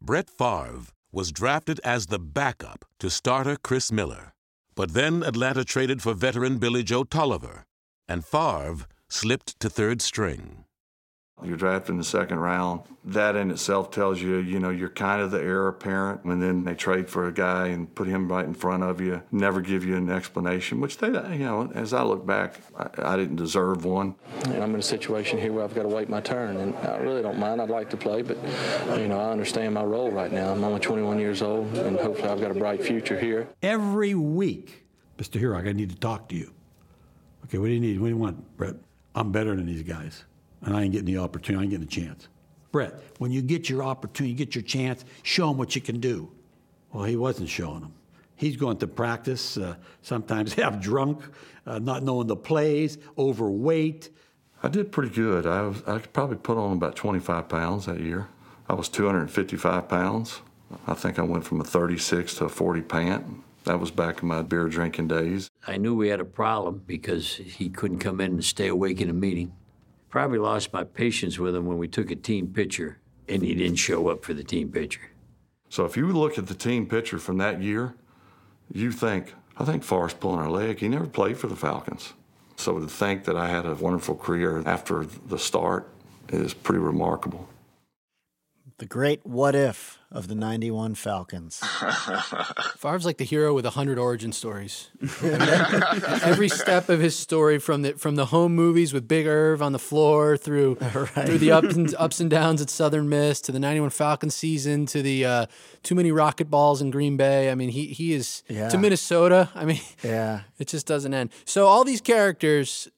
Brett 0.00 0.28
Favre 0.28 0.92
was 1.12 1.32
drafted 1.32 1.80
as 1.84 2.06
the 2.06 2.18
backup 2.18 2.84
to 3.00 3.10
starter 3.10 3.56
Chris 3.56 3.90
Miller, 3.92 4.34
but 4.74 4.92
then 4.92 5.22
Atlanta 5.22 5.64
traded 5.64 6.02
for 6.02 6.14
veteran 6.14 6.58
Billy 6.58 6.82
Joe 6.82 7.04
Tolliver, 7.04 7.64
and 8.08 8.24
Favre 8.24 8.86
slipped 9.08 9.58
to 9.60 9.70
third 9.70 10.02
string. 10.02 10.64
You're 11.44 11.58
drafted 11.58 11.90
in 11.90 11.98
the 11.98 12.04
second 12.04 12.38
round. 12.38 12.80
That 13.04 13.36
in 13.36 13.50
itself 13.50 13.90
tells 13.90 14.22
you, 14.22 14.36
you 14.36 14.58
know, 14.58 14.70
you're 14.70 14.88
kind 14.88 15.20
of 15.20 15.30
the 15.30 15.38
heir 15.38 15.68
apparent. 15.68 16.24
And 16.24 16.42
then 16.42 16.64
they 16.64 16.74
trade 16.74 17.10
for 17.10 17.28
a 17.28 17.32
guy 17.32 17.66
and 17.66 17.94
put 17.94 18.08
him 18.08 18.26
right 18.32 18.46
in 18.46 18.54
front 18.54 18.82
of 18.82 19.02
you, 19.02 19.22
never 19.30 19.60
give 19.60 19.84
you 19.84 19.96
an 19.96 20.08
explanation, 20.08 20.80
which 20.80 20.96
they, 20.96 21.08
you 21.08 21.44
know, 21.44 21.70
as 21.74 21.92
I 21.92 22.02
look 22.04 22.24
back, 22.24 22.60
I, 22.74 23.12
I 23.12 23.16
didn't 23.18 23.36
deserve 23.36 23.84
one. 23.84 24.14
And 24.46 24.62
I'm 24.62 24.72
in 24.72 24.80
a 24.80 24.82
situation 24.82 25.38
here 25.38 25.52
where 25.52 25.62
I've 25.62 25.74
got 25.74 25.82
to 25.82 25.88
wait 25.88 26.08
my 26.08 26.22
turn. 26.22 26.56
And 26.56 26.74
I 26.76 26.96
really 26.96 27.20
don't 27.20 27.38
mind. 27.38 27.60
I'd 27.60 27.68
like 27.68 27.90
to 27.90 27.98
play, 27.98 28.22
but, 28.22 28.38
you 28.98 29.06
know, 29.06 29.20
I 29.20 29.30
understand 29.30 29.74
my 29.74 29.84
role 29.84 30.10
right 30.10 30.32
now. 30.32 30.52
I'm 30.52 30.64
only 30.64 30.80
21 30.80 31.18
years 31.18 31.42
old, 31.42 31.66
and 31.76 31.98
hopefully 31.98 32.30
I've 32.30 32.40
got 32.40 32.50
a 32.50 32.54
bright 32.54 32.82
future 32.82 33.20
here. 33.20 33.46
Every 33.62 34.14
week, 34.14 34.86
Mr. 35.18 35.38
Herock, 35.38 35.68
I 35.68 35.72
need 35.72 35.90
to 35.90 35.96
talk 35.96 36.30
to 36.30 36.34
you. 36.34 36.54
Okay, 37.44 37.58
what 37.58 37.66
do 37.66 37.72
you 37.72 37.80
need? 37.80 38.00
What 38.00 38.06
do 38.06 38.14
you 38.14 38.16
want, 38.16 38.56
Brett? 38.56 38.76
I'm 39.16 39.32
better 39.32 39.56
than 39.56 39.66
these 39.66 39.82
guys 39.82 40.24
and 40.62 40.76
I 40.76 40.82
ain't 40.82 40.92
getting 40.92 41.06
the 41.06 41.18
opportunity. 41.18 41.60
I 41.60 41.62
ain't 41.62 41.70
getting 41.70 41.86
a 41.86 42.08
chance. 42.08 42.28
Brett, 42.72 42.94
when 43.18 43.30
you 43.30 43.40
get 43.40 43.70
your 43.70 43.82
opportunity, 43.82 44.32
you 44.32 44.36
get 44.36 44.54
your 44.54 44.62
chance, 44.62 45.04
show 45.22 45.48
them 45.48 45.56
what 45.56 45.74
you 45.74 45.80
can 45.80 46.00
do. 46.00 46.30
Well, 46.92 47.04
he 47.04 47.16
wasn't 47.16 47.48
showing 47.48 47.80
them. 47.80 47.94
He's 48.34 48.56
going 48.56 48.76
to 48.78 48.86
practice, 48.86 49.56
uh, 49.56 49.76
sometimes 50.02 50.52
half 50.54 50.80
drunk, 50.80 51.22
uh, 51.66 51.78
not 51.78 52.02
knowing 52.02 52.26
the 52.26 52.36
plays, 52.36 52.98
overweight. 53.16 54.10
I 54.62 54.68
did 54.68 54.92
pretty 54.92 55.14
good. 55.14 55.46
I, 55.46 55.62
was, 55.62 55.82
I 55.86 55.98
could 55.98 56.12
probably 56.12 56.36
put 56.36 56.58
on 56.58 56.72
about 56.72 56.96
25 56.96 57.48
pounds 57.48 57.86
that 57.86 58.00
year. 58.00 58.28
I 58.68 58.74
was 58.74 58.88
255 58.88 59.88
pounds. 59.88 60.42
I 60.86 60.94
think 60.94 61.18
I 61.18 61.22
went 61.22 61.44
from 61.44 61.60
a 61.60 61.64
36 61.64 62.34
to 62.34 62.46
a 62.46 62.48
40 62.48 62.82
pant. 62.82 63.42
That 63.66 63.80
was 63.80 63.90
back 63.90 64.22
in 64.22 64.28
my 64.28 64.42
beer 64.42 64.68
drinking 64.68 65.08
days. 65.08 65.50
I 65.66 65.76
knew 65.76 65.96
we 65.96 66.08
had 66.08 66.20
a 66.20 66.24
problem 66.24 66.82
because 66.86 67.34
he 67.34 67.68
couldn't 67.68 67.98
come 67.98 68.20
in 68.20 68.30
and 68.30 68.44
stay 68.44 68.68
awake 68.68 69.00
in 69.00 69.10
a 69.10 69.12
meeting. 69.12 69.56
Probably 70.08 70.38
lost 70.38 70.72
my 70.72 70.84
patience 70.84 71.36
with 71.36 71.56
him 71.56 71.66
when 71.66 71.76
we 71.76 71.88
took 71.88 72.12
a 72.12 72.16
team 72.16 72.46
picture 72.46 73.00
and 73.28 73.42
he 73.42 73.56
didn't 73.56 73.76
show 73.76 74.06
up 74.08 74.24
for 74.24 74.34
the 74.34 74.44
team 74.44 74.70
picture. 74.70 75.10
So 75.68 75.84
if 75.84 75.96
you 75.96 76.06
look 76.12 76.38
at 76.38 76.46
the 76.46 76.54
team 76.54 76.86
picture 76.86 77.18
from 77.18 77.38
that 77.38 77.60
year, 77.60 77.96
you 78.72 78.92
think, 78.92 79.34
I 79.56 79.64
think 79.64 79.82
Favre's 79.82 80.14
pulling 80.14 80.38
our 80.38 80.48
leg. 80.48 80.78
He 80.78 80.86
never 80.88 81.08
played 81.08 81.36
for 81.36 81.48
the 81.48 81.56
Falcons. 81.56 82.12
So 82.54 82.78
to 82.78 82.86
think 82.86 83.24
that 83.24 83.36
I 83.36 83.48
had 83.48 83.66
a 83.66 83.74
wonderful 83.74 84.14
career 84.14 84.62
after 84.64 85.04
the 85.04 85.40
start 85.40 85.90
is 86.28 86.54
pretty 86.54 86.78
remarkable. 86.78 87.48
The 88.78 88.84
great 88.84 89.24
what 89.24 89.54
if 89.54 89.98
of 90.10 90.28
the 90.28 90.34
91 90.34 90.96
Falcons. 90.96 91.58
Favre's 92.76 93.06
like 93.06 93.16
the 93.16 93.24
hero 93.24 93.54
with 93.54 93.64
100 93.64 93.98
origin 93.98 94.32
stories. 94.32 94.90
Every 95.22 96.50
step 96.50 96.90
of 96.90 97.00
his 97.00 97.18
story 97.18 97.58
from 97.58 97.80
the 97.80 97.94
from 97.94 98.16
the 98.16 98.26
home 98.26 98.54
movies 98.54 98.92
with 98.92 99.08
Big 99.08 99.26
Irv 99.26 99.62
on 99.62 99.72
the 99.72 99.78
floor 99.78 100.36
through 100.36 100.74
right. 100.80 101.08
through 101.08 101.38
the 101.38 101.52
ups 101.52 101.74
and, 101.74 101.94
ups 101.94 102.20
and 102.20 102.28
downs 102.28 102.60
at 102.60 102.68
Southern 102.68 103.08
Miss 103.08 103.40
to 103.42 103.52
the 103.52 103.58
91 103.58 103.90
Falcons 103.90 104.34
season 104.34 104.84
to 104.86 105.00
the 105.00 105.24
uh, 105.24 105.46
too 105.82 105.94
many 105.94 106.12
rocket 106.12 106.50
balls 106.50 106.82
in 106.82 106.90
Green 106.90 107.16
Bay. 107.16 107.50
I 107.50 107.54
mean, 107.54 107.70
he 107.70 107.86
he 107.86 108.12
is 108.12 108.42
yeah. 108.46 108.68
to 108.68 108.76
Minnesota. 108.76 109.48
I 109.54 109.64
mean, 109.64 109.80
yeah. 110.02 110.42
It 110.58 110.68
just 110.68 110.86
doesn't 110.86 111.14
end. 111.14 111.30
So 111.46 111.66
all 111.66 111.82
these 111.82 112.02
characters 112.02 112.90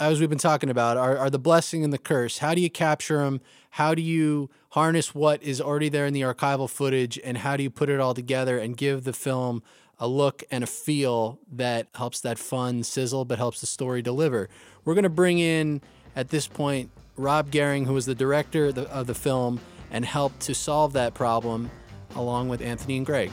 as 0.00 0.20
we've 0.20 0.28
been 0.28 0.38
talking 0.38 0.70
about 0.70 0.96
are, 0.96 1.16
are 1.16 1.30
the 1.30 1.38
blessing 1.38 1.84
and 1.84 1.92
the 1.92 1.98
curse. 1.98 2.38
How 2.38 2.54
do 2.54 2.60
you 2.60 2.70
capture 2.70 3.18
them? 3.18 3.40
How 3.70 3.94
do 3.94 4.02
you 4.02 4.50
harness 4.74 5.14
what 5.14 5.40
is 5.40 5.60
already 5.60 5.88
there 5.88 6.04
in 6.04 6.12
the 6.12 6.22
archival 6.22 6.68
footage 6.68 7.16
and 7.22 7.38
how 7.38 7.56
do 7.56 7.62
you 7.62 7.70
put 7.70 7.88
it 7.88 8.00
all 8.00 8.12
together 8.12 8.58
and 8.58 8.76
give 8.76 9.04
the 9.04 9.12
film 9.12 9.62
a 10.00 10.08
look 10.08 10.42
and 10.50 10.64
a 10.64 10.66
feel 10.66 11.38
that 11.52 11.86
helps 11.94 12.20
that 12.20 12.36
fun 12.40 12.82
sizzle 12.82 13.24
but 13.24 13.38
helps 13.38 13.60
the 13.60 13.68
story 13.68 14.02
deliver. 14.02 14.48
We're 14.84 14.94
going 14.94 15.04
to 15.04 15.08
bring 15.08 15.38
in 15.38 15.80
at 16.16 16.30
this 16.30 16.48
point 16.48 16.90
Rob 17.16 17.52
Gehring, 17.52 17.86
who 17.86 17.92
was 17.92 18.06
the 18.06 18.16
director 18.16 18.66
of 18.66 18.74
the, 18.74 18.90
of 18.90 19.06
the 19.06 19.14
film 19.14 19.60
and 19.92 20.04
helped 20.04 20.40
to 20.40 20.56
solve 20.56 20.92
that 20.94 21.14
problem 21.14 21.70
along 22.16 22.48
with 22.48 22.60
Anthony 22.60 22.96
and 22.96 23.06
Greg. 23.06 23.30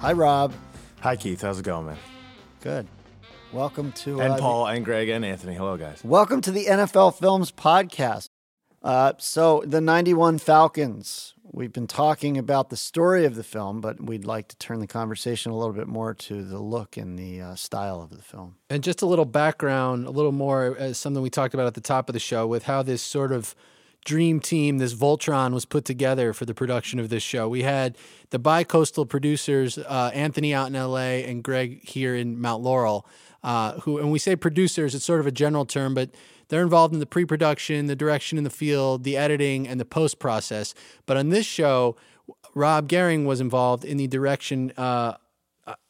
Hi, 0.00 0.12
Rob. 0.12 0.52
Hi, 1.02 1.14
Keith. 1.14 1.40
How's 1.40 1.60
it 1.60 1.64
going, 1.64 1.86
man? 1.86 1.98
Good. 2.62 2.88
Welcome 3.52 3.90
to 3.92 4.20
and 4.20 4.34
uh, 4.34 4.38
Paul 4.38 4.68
and 4.68 4.84
Greg 4.84 5.08
and 5.08 5.24
Anthony. 5.24 5.54
Hello, 5.54 5.76
guys. 5.76 6.04
Welcome 6.04 6.40
to 6.42 6.52
the 6.52 6.66
NFL 6.66 7.18
Films 7.18 7.50
podcast. 7.50 8.28
Uh, 8.80 9.14
so 9.18 9.64
the 9.66 9.80
'91 9.80 10.38
Falcons. 10.38 11.34
We've 11.52 11.72
been 11.72 11.88
talking 11.88 12.38
about 12.38 12.70
the 12.70 12.76
story 12.76 13.24
of 13.24 13.34
the 13.34 13.42
film, 13.42 13.80
but 13.80 14.00
we'd 14.00 14.24
like 14.24 14.46
to 14.48 14.56
turn 14.56 14.78
the 14.78 14.86
conversation 14.86 15.50
a 15.50 15.56
little 15.56 15.72
bit 15.72 15.88
more 15.88 16.14
to 16.14 16.44
the 16.44 16.60
look 16.60 16.96
and 16.96 17.18
the 17.18 17.40
uh, 17.40 17.54
style 17.56 18.00
of 18.00 18.10
the 18.10 18.22
film. 18.22 18.54
And 18.68 18.84
just 18.84 19.02
a 19.02 19.06
little 19.06 19.24
background, 19.24 20.06
a 20.06 20.10
little 20.10 20.30
more 20.30 20.76
as 20.78 20.96
something 20.96 21.20
we 21.20 21.28
talked 21.28 21.52
about 21.52 21.66
at 21.66 21.74
the 21.74 21.80
top 21.80 22.08
of 22.08 22.12
the 22.12 22.20
show 22.20 22.46
with 22.46 22.64
how 22.64 22.84
this 22.84 23.02
sort 23.02 23.32
of 23.32 23.56
dream 24.04 24.38
team, 24.38 24.78
this 24.78 24.94
Voltron, 24.94 25.52
was 25.52 25.64
put 25.64 25.84
together 25.84 26.32
for 26.32 26.44
the 26.44 26.54
production 26.54 27.00
of 27.00 27.08
this 27.08 27.22
show. 27.24 27.48
We 27.48 27.64
had 27.64 27.98
the 28.30 28.38
bi-coastal 28.38 29.06
producers, 29.06 29.76
uh, 29.76 30.12
Anthony 30.14 30.54
out 30.54 30.68
in 30.68 30.76
L.A. 30.76 31.24
and 31.24 31.42
Greg 31.42 31.86
here 31.86 32.14
in 32.14 32.40
Mount 32.40 32.62
Laurel 32.62 33.06
uh, 33.42 33.72
who, 33.80 33.98
and 33.98 34.10
we 34.10 34.18
say 34.18 34.36
producers, 34.36 34.94
it's 34.94 35.04
sort 35.04 35.20
of 35.20 35.26
a 35.26 35.30
general 35.30 35.64
term, 35.64 35.94
but 35.94 36.10
they're 36.48 36.62
involved 36.62 36.92
in 36.92 37.00
the 37.00 37.06
pre 37.06 37.24
production, 37.24 37.86
the 37.86 37.96
direction 37.96 38.38
in 38.38 38.44
the 38.44 38.50
field, 38.50 39.04
the 39.04 39.16
editing, 39.16 39.66
and 39.66 39.80
the 39.80 39.84
post 39.84 40.18
process. 40.18 40.74
But 41.06 41.16
on 41.16 41.30
this 41.30 41.46
show, 41.46 41.96
Rob 42.54 42.88
Gehring 42.88 43.24
was 43.24 43.40
involved 43.40 43.84
in 43.84 43.96
the 43.96 44.06
direction. 44.06 44.72
Uh, 44.76 45.14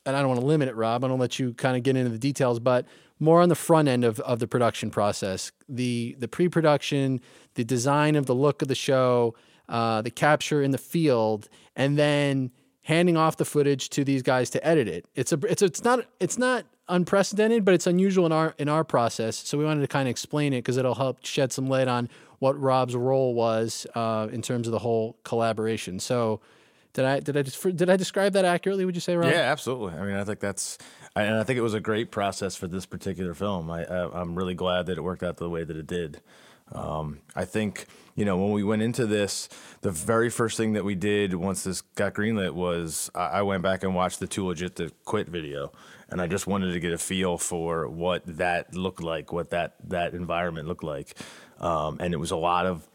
and 0.07 0.17
I 0.17 0.21
don't 0.21 0.29
want 0.29 0.41
to 0.41 0.47
limit 0.47 0.69
it, 0.69 0.77
Rob. 0.77 1.05
I 1.05 1.09
don't 1.09 1.19
let 1.19 1.39
you 1.39 1.55
kind 1.55 1.77
of 1.77 1.83
get 1.83 1.97
into 1.97 2.11
the 2.11 2.19
details, 2.19 2.59
but 2.59 2.87
more 3.19 3.41
on 3.41 3.49
the 3.49 3.55
front 3.55 3.89
end 3.89 4.05
of, 4.05 4.19
of 4.21 4.39
the 4.39 4.47
production 4.47 4.91
process, 4.91 5.53
the 5.69 6.17
the 6.19 6.29
pre 6.29 6.49
production, 6.49 7.21
the 7.55 7.65
design 7.65 8.17
of 8.17 8.27
the 8.27 8.35
look 8.35 8.63
of 8.63 8.69
the 8.69 8.75
show, 8.75 9.35
uh, 9.69 10.03
the 10.03 10.11
capture 10.11 10.63
in 10.63 10.71
the 10.71 10.79
field, 10.79 11.49
and 11.77 11.99
then 11.99 12.51
handing 12.83 13.17
off 13.17 13.37
the 13.37 13.45
footage 13.45 13.91
to 13.91 14.05
these 14.05 14.23
guys 14.23 14.51
to 14.51 14.67
edit 14.67 14.89
it. 14.89 15.07
It's 15.15 15.33
a 15.33 15.39
it's 15.49 15.63
a, 15.63 15.67
it's 15.67 15.85
not 15.85 16.07
it's 16.19 16.39
not 16.39 16.65
unprecedented, 16.91 17.65
but 17.65 17.75
it's 17.75 17.87
unusual 17.87 18.27
in 18.27 18.33
our 18.33 18.55
in 18.59 18.69
our 18.69 18.85
process. 18.85 19.37
So 19.37 19.59
we 19.59 19.65
wanted 19.65 19.83
to 19.83 19.89
kind 19.89 20.09
of 20.09 20.11
explain 20.11 20.53
it 20.53 20.59
because 20.59 20.77
it'll 20.77 20.95
help 20.95 21.25
shed 21.25 21.53
some 21.53 21.69
light 21.69 21.89
on 21.89 22.09
what 22.39 22.59
Rob's 22.61 22.97
role 22.97 23.35
was 23.35 23.87
uh, 23.95 24.29
in 24.33 24.43
terms 24.43 24.67
of 24.67 24.73
the 24.73 24.81
whole 24.81 25.17
collaboration. 25.25 26.01
So. 26.01 26.41
Did 26.93 27.05
I 27.05 27.21
did 27.21 27.37
I 27.37 27.43
did 27.43 27.89
I 27.89 27.95
describe 27.95 28.33
that 28.33 28.45
accurately? 28.45 28.85
Would 28.85 28.97
you 28.97 29.01
say, 29.01 29.15
Rob? 29.15 29.31
Yeah, 29.31 29.43
absolutely. 29.43 29.97
I 29.97 30.05
mean, 30.05 30.17
I 30.17 30.25
think 30.25 30.41
that's 30.41 30.77
and 31.15 31.37
I 31.37 31.45
think 31.45 31.57
it 31.57 31.63
was 31.63 31.73
a 31.73 31.79
great 31.79 32.11
process 32.11 32.57
for 32.57 32.67
this 32.67 32.85
particular 32.85 33.33
film. 33.33 33.71
I, 33.71 33.85
I 33.85 34.21
am 34.21 34.35
really 34.35 34.55
glad 34.55 34.87
that 34.87 34.99
it 34.99 35.03
worked 35.03 35.23
out 35.23 35.37
the 35.37 35.49
way 35.49 35.63
that 35.63 35.77
it 35.77 35.87
did. 35.87 36.21
Um, 36.73 37.21
I 37.35 37.45
think 37.45 37.87
you 38.15 38.25
know 38.25 38.37
when 38.37 38.53
we 38.53 38.63
went 38.63 38.83
into 38.83 39.07
this, 39.07 39.49
the 39.81 39.91
very 39.91 40.31
first 40.31 40.57
thing 40.57 40.75
that 40.75 40.85
we 40.85 40.95
did 40.95 41.35
once 41.35 41.65
this 41.65 41.81
got 41.81 42.15
greenlit 42.15 42.53
was 42.53 43.11
I, 43.15 43.27
I 43.27 43.43
went 43.43 43.63
back 43.63 43.83
and 43.83 43.95
watched 43.95 44.21
the 44.21 44.27
Too 44.27 44.47
Legit 44.47 44.77
to 44.77 44.91
Quit 45.05 45.29
video, 45.29 45.73
and 46.09 46.21
I 46.21 46.27
just 46.27 46.47
wanted 46.47 46.73
to 46.73 46.81
get 46.81 46.93
a 46.93 46.99
feel 46.99 47.39
for 47.39 47.89
what 47.89 48.23
that 48.39 48.75
looked 48.75 49.03
like, 49.03 49.33
what 49.33 49.51
that 49.51 49.75
that 49.89 50.15
environment 50.15 50.69
looked 50.69 50.85
like, 50.85 51.17
um, 51.59 51.99
and 52.01 52.15
it 52.15 52.19
was 52.19 52.31
a 52.31 52.37
lot 52.37 52.67
of 52.67 52.89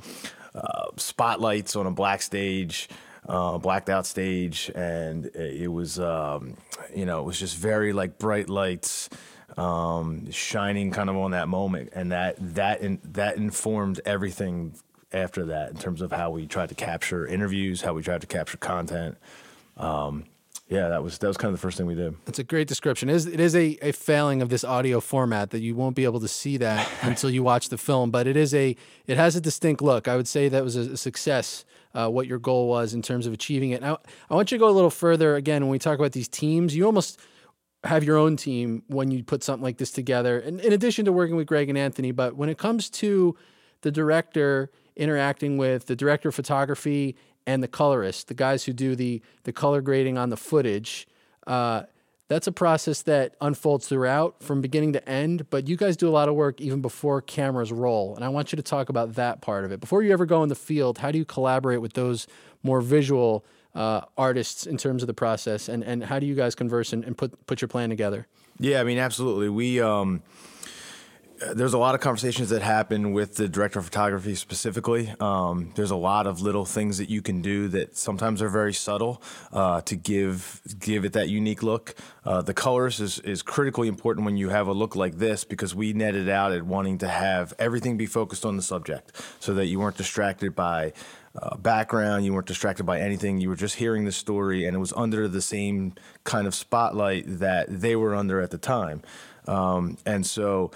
uh, 0.53 0.87
spotlights 0.97 1.75
on 1.75 1.85
a 1.87 1.91
black 1.91 2.21
stage. 2.21 2.89
Uh, 3.27 3.57
blacked 3.57 3.89
out 3.89 4.05
stage, 4.05 4.69
and 4.75 5.25
it 5.33 5.71
was, 5.71 5.97
um, 5.97 6.55
you 6.95 7.07
know, 7.07 7.21
it 7.21 7.23
was 7.23 7.39
just 7.39 7.57
very 7.57 7.91
like 7.91 8.19
bright 8.19 8.49
lights, 8.49 9.09
um, 9.57 10.29
shining 10.31 10.91
kind 10.91 11.09
of 11.09 11.17
on 11.17 11.31
that 11.31 11.47
moment, 11.47 11.89
and 11.93 12.11
that 12.11 12.35
that 12.55 12.81
in, 12.81 12.99
that 13.03 13.37
informed 13.37 14.01
everything 14.05 14.73
after 15.13 15.45
that 15.45 15.71
in 15.71 15.77
terms 15.77 16.01
of 16.01 16.11
how 16.11 16.29
we 16.29 16.45
tried 16.45 16.69
to 16.69 16.75
capture 16.75 17.25
interviews, 17.25 17.81
how 17.81 17.93
we 17.93 18.01
tried 18.01 18.21
to 18.21 18.27
capture 18.27 18.57
content. 18.57 19.17
Um, 19.77 20.25
yeah, 20.67 20.89
that 20.89 21.03
was 21.03 21.19
that 21.19 21.27
was 21.27 21.37
kind 21.37 21.53
of 21.53 21.59
the 21.59 21.61
first 21.61 21.77
thing 21.77 21.85
we 21.85 21.93
did. 21.93 22.15
It's 22.25 22.39
a 22.39 22.43
great 22.43 22.67
description. 22.67 23.07
It 23.07 23.15
is, 23.15 23.25
it 23.27 23.39
is 23.39 23.55
a, 23.55 23.77
a 23.83 23.91
failing 23.91 24.41
of 24.41 24.49
this 24.49 24.63
audio 24.63 24.99
format 24.99 25.51
that 25.51 25.59
you 25.59 25.75
won't 25.75 25.95
be 25.95 26.05
able 26.05 26.19
to 26.21 26.27
see 26.27 26.57
that 26.57 26.89
until 27.03 27.29
you 27.29 27.43
watch 27.43 27.69
the 27.69 27.77
film. 27.77 28.09
But 28.09 28.25
it 28.25 28.35
is 28.35 28.53
a 28.53 28.75
it 29.05 29.17
has 29.17 29.35
a 29.35 29.41
distinct 29.41 29.81
look. 29.81 30.07
I 30.07 30.15
would 30.15 30.27
say 30.27 30.49
that 30.49 30.63
was 30.63 30.75
a, 30.75 30.93
a 30.93 30.97
success. 30.97 31.65
Uh, 31.93 32.09
what 32.09 32.27
your 32.27 32.39
goal 32.39 32.67
was 32.67 32.93
in 32.93 33.01
terms 33.01 33.25
of 33.25 33.31
achieving 33.31 33.69
it. 33.69 33.79
Now, 33.79 33.99
I 34.29 34.35
want 34.35 34.51
you 34.51 34.57
to 34.57 34.59
go 34.59 34.67
a 34.67 34.75
little 34.75 34.89
further. 34.89 35.37
Again, 35.37 35.61
when 35.61 35.71
we 35.71 35.79
talk 35.79 35.97
about 35.97 36.11
these 36.11 36.27
teams, 36.27 36.75
you 36.75 36.85
almost 36.85 37.21
have 37.85 38.03
your 38.03 38.17
own 38.17 38.35
team 38.35 38.83
when 38.87 39.11
you 39.11 39.23
put 39.23 39.43
something 39.43 39.63
like 39.63 39.77
this 39.77 39.91
together. 39.91 40.39
And 40.39 40.59
in 40.59 40.73
addition 40.73 41.05
to 41.05 41.11
working 41.11 41.35
with 41.35 41.47
Greg 41.47 41.69
and 41.69 41.77
Anthony, 41.77 42.11
but 42.11 42.35
when 42.35 42.49
it 42.49 42.57
comes 42.57 42.89
to 42.91 43.35
the 43.81 43.91
director 43.91 44.71
interacting 44.95 45.57
with 45.57 45.85
the 45.85 45.95
director 45.95 46.29
of 46.29 46.35
photography 46.35 47.15
and 47.45 47.61
the 47.61 47.67
colorist, 47.67 48.27
the 48.27 48.33
guys 48.33 48.63
who 48.63 48.73
do 48.73 48.95
the 48.95 49.21
the 49.43 49.53
color 49.53 49.81
grading 49.81 50.17
on 50.17 50.29
the 50.29 50.37
footage. 50.37 51.07
Uh, 51.45 51.83
that's 52.27 52.47
a 52.47 52.51
process 52.51 53.03
that 53.03 53.35
unfolds 53.39 53.87
throughout 53.87 54.41
from 54.41 54.59
beginning 54.59 54.93
to 54.93 55.07
end, 55.07 55.47
but 55.51 55.67
you 55.67 55.77
guys 55.77 55.95
do 55.95 56.09
a 56.09 56.09
lot 56.09 56.27
of 56.27 56.33
work 56.33 56.59
even 56.59 56.81
before 56.81 57.21
cameras 57.21 57.71
roll. 57.71 58.15
And 58.15 58.25
I 58.25 58.29
want 58.29 58.51
you 58.51 58.55
to 58.55 58.63
talk 58.63 58.89
about 58.89 59.13
that 59.13 59.41
part 59.41 59.63
of 59.63 59.71
it. 59.71 59.79
Before 59.79 60.01
you 60.01 60.11
ever 60.11 60.25
go 60.25 60.41
in 60.41 60.49
the 60.49 60.55
field, 60.55 60.97
how 60.97 61.11
do 61.11 61.19
you 61.19 61.25
collaborate 61.25 61.81
with 61.81 61.93
those 61.93 62.25
more 62.63 62.81
visual 62.81 63.45
uh, 63.75 64.01
artists 64.17 64.65
in 64.65 64.77
terms 64.77 65.03
of 65.03 65.07
the 65.07 65.13
process? 65.13 65.69
And, 65.69 65.83
and 65.83 66.03
how 66.03 66.19
do 66.19 66.25
you 66.25 66.35
guys 66.35 66.55
converse 66.55 66.93
and, 66.93 67.03
and 67.03 67.17
put, 67.17 67.45
put 67.45 67.61
your 67.61 67.67
plan 67.67 67.89
together? 67.89 68.27
Yeah, 68.59 68.79
I 68.79 68.83
mean, 68.83 68.97
absolutely. 68.97 69.49
We, 69.49 69.81
um, 69.81 70.23
there's 71.53 71.73
a 71.73 71.77
lot 71.77 71.95
of 71.95 72.01
conversations 72.01 72.49
that 72.49 72.61
happen 72.61 73.11
with 73.11 73.35
the 73.35 73.47
director 73.47 73.79
of 73.79 73.85
photography 73.85 74.35
specifically. 74.35 75.13
Um, 75.19 75.71
there's 75.75 75.91
a 75.91 75.95
lot 75.95 76.27
of 76.27 76.41
little 76.41 76.65
things 76.65 76.97
that 76.97 77.09
you 77.09 77.21
can 77.21 77.41
do 77.41 77.67
that 77.69 77.97
sometimes 77.97 78.41
are 78.41 78.49
very 78.49 78.73
subtle 78.73 79.21
uh, 79.51 79.81
to 79.81 79.95
give 79.95 80.61
give 80.79 81.05
it 81.05 81.13
that 81.13 81.29
unique 81.29 81.61
look. 81.61 81.95
Uh, 82.23 82.41
the 82.41 82.53
colors 82.53 82.99
is, 82.99 83.19
is 83.19 83.41
critically 83.41 83.87
important 83.87 84.25
when 84.25 84.37
you 84.37 84.49
have 84.49 84.67
a 84.67 84.73
look 84.73 84.95
like 84.95 85.17
this 85.17 85.43
because 85.43 85.75
we 85.75 85.93
netted 85.93 86.29
out 86.29 86.51
at 86.51 86.63
wanting 86.63 86.97
to 86.99 87.07
have 87.07 87.53
everything 87.59 87.97
be 87.97 88.05
focused 88.05 88.45
on 88.45 88.55
the 88.55 88.63
subject 88.63 89.11
so 89.39 89.53
that 89.53 89.65
you 89.65 89.79
weren't 89.79 89.97
distracted 89.97 90.55
by 90.55 90.93
uh, 91.41 91.57
background, 91.57 92.25
you 92.25 92.33
weren't 92.33 92.47
distracted 92.47 92.85
by 92.85 92.99
anything. 92.99 93.39
You 93.39 93.49
were 93.49 93.55
just 93.55 93.75
hearing 93.75 94.05
the 94.05 94.11
story, 94.11 94.65
and 94.65 94.75
it 94.75 94.79
was 94.79 94.93
under 94.93 95.27
the 95.27 95.41
same 95.41 95.93
kind 96.23 96.47
of 96.47 96.55
spotlight 96.55 97.25
that 97.39 97.67
they 97.69 97.95
were 97.95 98.15
under 98.15 98.41
at 98.41 98.51
the 98.51 98.57
time. 98.57 99.01
Um, 99.47 99.97
and 100.05 100.25
so 100.25 100.71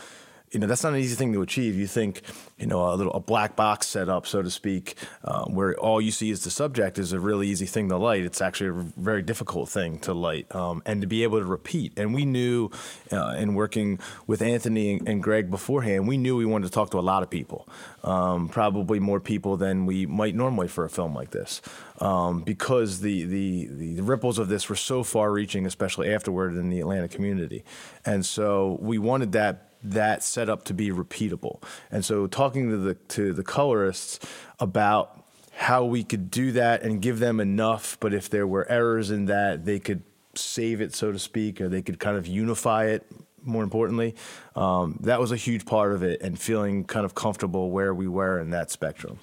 you 0.51 0.59
know 0.59 0.67
that's 0.67 0.83
not 0.83 0.93
an 0.93 0.99
easy 0.99 1.15
thing 1.15 1.33
to 1.33 1.41
achieve. 1.41 1.75
You 1.75 1.87
think, 1.87 2.21
you 2.57 2.65
know, 2.65 2.91
a 2.91 2.95
little 2.95 3.13
a 3.13 3.19
black 3.19 3.55
box 3.55 3.87
setup, 3.87 4.25
so 4.25 4.41
to 4.41 4.49
speak, 4.49 4.95
um, 5.23 5.53
where 5.53 5.77
all 5.77 6.01
you 6.01 6.11
see 6.11 6.29
is 6.29 6.43
the 6.43 6.49
subject 6.49 6.97
is 6.97 7.13
a 7.13 7.19
really 7.19 7.47
easy 7.47 7.65
thing 7.65 7.89
to 7.89 7.97
light. 7.97 8.23
It's 8.23 8.41
actually 8.41 8.69
a 8.69 8.85
very 8.97 9.21
difficult 9.21 9.69
thing 9.69 9.99
to 9.99 10.13
light, 10.13 10.53
um, 10.55 10.81
and 10.85 11.01
to 11.01 11.07
be 11.07 11.23
able 11.23 11.39
to 11.39 11.45
repeat. 11.45 11.93
And 11.97 12.13
we 12.13 12.25
knew, 12.25 12.69
uh, 13.11 13.35
in 13.37 13.53
working 13.53 13.99
with 14.27 14.41
Anthony 14.41 14.99
and 15.05 15.21
Greg 15.21 15.49
beforehand, 15.51 16.07
we 16.07 16.17
knew 16.17 16.35
we 16.35 16.45
wanted 16.45 16.67
to 16.67 16.71
talk 16.71 16.91
to 16.91 16.99
a 16.99 17.01
lot 17.01 17.23
of 17.23 17.29
people, 17.29 17.67
um, 18.03 18.49
probably 18.49 18.99
more 18.99 19.19
people 19.19 19.57
than 19.57 19.85
we 19.85 20.05
might 20.05 20.35
normally 20.35 20.67
for 20.67 20.83
a 20.83 20.89
film 20.89 21.13
like 21.15 21.31
this, 21.31 21.61
um, 21.99 22.41
because 22.41 23.01
the, 23.01 23.23
the 23.23 23.67
the 23.69 24.01
ripples 24.01 24.39
of 24.39 24.47
this 24.47 24.69
were 24.69 24.75
so 24.75 25.03
far-reaching, 25.03 25.65
especially 25.65 26.13
afterward 26.13 26.55
in 26.55 26.69
the 26.69 26.79
Atlanta 26.79 27.07
community, 27.07 27.63
and 28.05 28.25
so 28.25 28.77
we 28.81 28.97
wanted 28.97 29.31
that 29.33 29.68
that 29.83 30.23
set 30.23 30.49
up 30.49 30.63
to 30.65 30.73
be 30.73 30.89
repeatable. 30.89 31.61
And 31.91 32.03
so 32.03 32.27
talking 32.27 32.69
to 32.69 32.77
the 32.77 32.95
to 32.95 33.33
the 33.33 33.43
colorists 33.43 34.19
about 34.59 35.23
how 35.53 35.83
we 35.83 36.03
could 36.03 36.31
do 36.31 36.53
that 36.53 36.83
and 36.83 37.01
give 37.01 37.19
them 37.19 37.39
enough, 37.39 37.97
but 37.99 38.13
if 38.13 38.29
there 38.29 38.47
were 38.47 38.69
errors 38.69 39.11
in 39.11 39.25
that, 39.25 39.65
they 39.65 39.77
could 39.77 40.01
save 40.33 40.79
it, 40.79 40.95
so 40.95 41.11
to 41.11 41.19
speak, 41.19 41.59
or 41.59 41.67
they 41.67 41.81
could 41.81 41.99
kind 41.99 42.17
of 42.17 42.25
unify 42.25 42.85
it. 42.85 43.05
More 43.43 43.63
importantly, 43.63 44.15
um, 44.55 44.97
that 45.01 45.19
was 45.19 45.31
a 45.31 45.35
huge 45.37 45.65
part 45.65 45.93
of 45.93 46.03
it, 46.03 46.21
and 46.21 46.39
feeling 46.39 46.83
kind 46.83 47.05
of 47.05 47.15
comfortable 47.15 47.71
where 47.71 47.93
we 47.93 48.07
were 48.07 48.39
in 48.39 48.49
that 48.51 48.69
spectrum. 48.71 49.19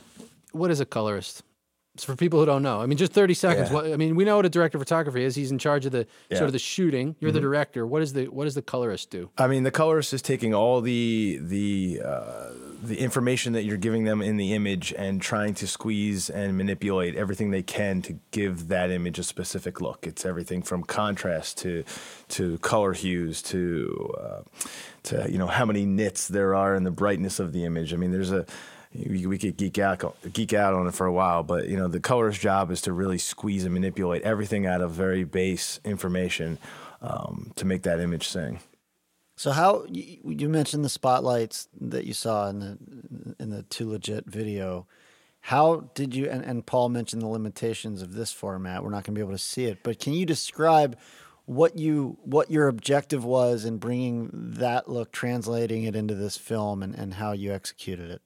What 0.52 0.70
is 0.70 0.80
a 0.80 0.86
colorist? 0.86 1.42
For 2.04 2.16
people 2.16 2.38
who 2.40 2.46
don't 2.46 2.62
know. 2.62 2.80
I 2.80 2.86
mean, 2.86 2.98
just 2.98 3.12
30 3.12 3.34
seconds. 3.34 3.68
Yeah. 3.70 3.74
What, 3.74 3.86
I 3.92 3.96
mean, 3.96 4.16
we 4.16 4.24
know 4.24 4.36
what 4.36 4.46
a 4.46 4.48
director 4.48 4.78
of 4.78 4.82
photography 4.82 5.24
is. 5.24 5.34
He's 5.34 5.50
in 5.50 5.58
charge 5.58 5.86
of 5.86 5.92
the 5.92 6.06
Yeah. 6.30 6.38
sort 6.38 6.46
of 6.48 6.52
the 6.52 6.58
shooting. 6.58 7.16
You're 7.20 7.32
the 7.32 7.38
Mhm. 7.38 7.42
director. 7.42 7.86
What 7.86 8.02
is 8.02 8.12
the 8.12 8.26
what 8.26 8.44
does 8.44 8.54
the 8.54 8.62
colorist 8.62 9.10
do? 9.10 9.30
I 9.38 9.46
mean, 9.46 9.62
the 9.62 9.70
colorist 9.70 10.12
is 10.12 10.22
taking 10.22 10.54
all 10.54 10.80
the 10.80 11.38
the 11.42 12.00
uh, 12.04 12.50
the 12.82 12.98
information 13.00 13.52
that 13.54 13.62
you're 13.64 13.78
giving 13.78 14.04
them 14.04 14.20
in 14.20 14.36
the 14.36 14.52
image 14.52 14.92
and 14.98 15.20
trying 15.22 15.54
to 15.54 15.66
squeeze 15.66 16.28
and 16.28 16.56
manipulate 16.56 17.16
everything 17.16 17.50
they 17.50 17.62
can 17.62 18.02
to 18.02 18.18
give 18.30 18.68
that 18.68 18.90
image 18.90 19.18
a 19.18 19.22
specific 19.22 19.80
look. 19.80 20.06
It's 20.06 20.26
everything 20.26 20.62
from 20.62 20.82
contrast 20.82 21.58
to 21.58 21.84
to 22.28 22.58
color 22.58 22.92
hues 22.92 23.40
to 23.42 24.14
uh, 24.20 24.42
to 25.04 25.26
you 25.30 25.38
know 25.38 25.46
how 25.46 25.64
many 25.64 25.86
nits 25.86 26.28
there 26.28 26.54
are 26.54 26.74
in 26.74 26.84
the 26.84 26.90
brightness 26.90 27.40
of 27.40 27.52
the 27.52 27.64
image. 27.64 27.92
I 27.94 27.96
mean, 27.96 28.12
there's 28.12 28.32
a 28.32 28.44
we, 28.94 29.38
could 29.38 29.56
geek 29.56 29.78
out 29.78 30.16
geek 30.32 30.52
out 30.52 30.74
on 30.74 30.86
it 30.86 30.94
for 30.94 31.06
a 31.06 31.12
while, 31.12 31.42
but 31.42 31.68
you 31.68 31.76
know 31.76 31.88
the 31.88 32.00
colorist's 32.00 32.42
job 32.42 32.70
is 32.70 32.80
to 32.82 32.92
really 32.92 33.18
squeeze 33.18 33.64
and 33.64 33.74
manipulate 33.74 34.22
everything 34.22 34.66
out 34.66 34.80
of 34.80 34.92
very 34.92 35.24
base 35.24 35.80
information 35.84 36.58
um, 37.02 37.52
to 37.56 37.64
make 37.64 37.82
that 37.82 38.00
image 38.00 38.28
sing. 38.28 38.60
So 39.36 39.50
how 39.50 39.84
you, 39.88 40.18
you 40.24 40.48
mentioned 40.48 40.84
the 40.84 40.88
spotlights 40.88 41.68
that 41.80 42.04
you 42.04 42.14
saw 42.14 42.48
in 42.48 42.60
the 42.60 43.34
in 43.38 43.50
the 43.50 43.62
Too 43.64 43.90
Legit 43.90 44.26
video. 44.26 44.86
How 45.40 45.90
did 45.94 46.14
you 46.14 46.28
and, 46.28 46.44
and 46.44 46.66
Paul 46.66 46.88
mentioned 46.88 47.22
the 47.22 47.28
limitations 47.28 48.02
of 48.02 48.14
this 48.14 48.32
format? 48.32 48.82
We're 48.82 48.90
not 48.90 49.04
going 49.04 49.14
to 49.14 49.18
be 49.18 49.20
able 49.20 49.32
to 49.32 49.38
see 49.38 49.66
it, 49.66 49.82
but 49.82 50.00
can 50.00 50.14
you 50.14 50.26
describe 50.26 50.98
what 51.44 51.78
you 51.78 52.18
what 52.24 52.50
your 52.50 52.66
objective 52.66 53.24
was 53.24 53.64
in 53.64 53.76
bringing 53.76 54.30
that 54.32 54.88
look, 54.88 55.12
translating 55.12 55.84
it 55.84 55.94
into 55.94 56.14
this 56.14 56.36
film, 56.36 56.82
and, 56.82 56.94
and 56.94 57.14
how 57.14 57.32
you 57.32 57.52
executed 57.52 58.10
it? 58.10 58.22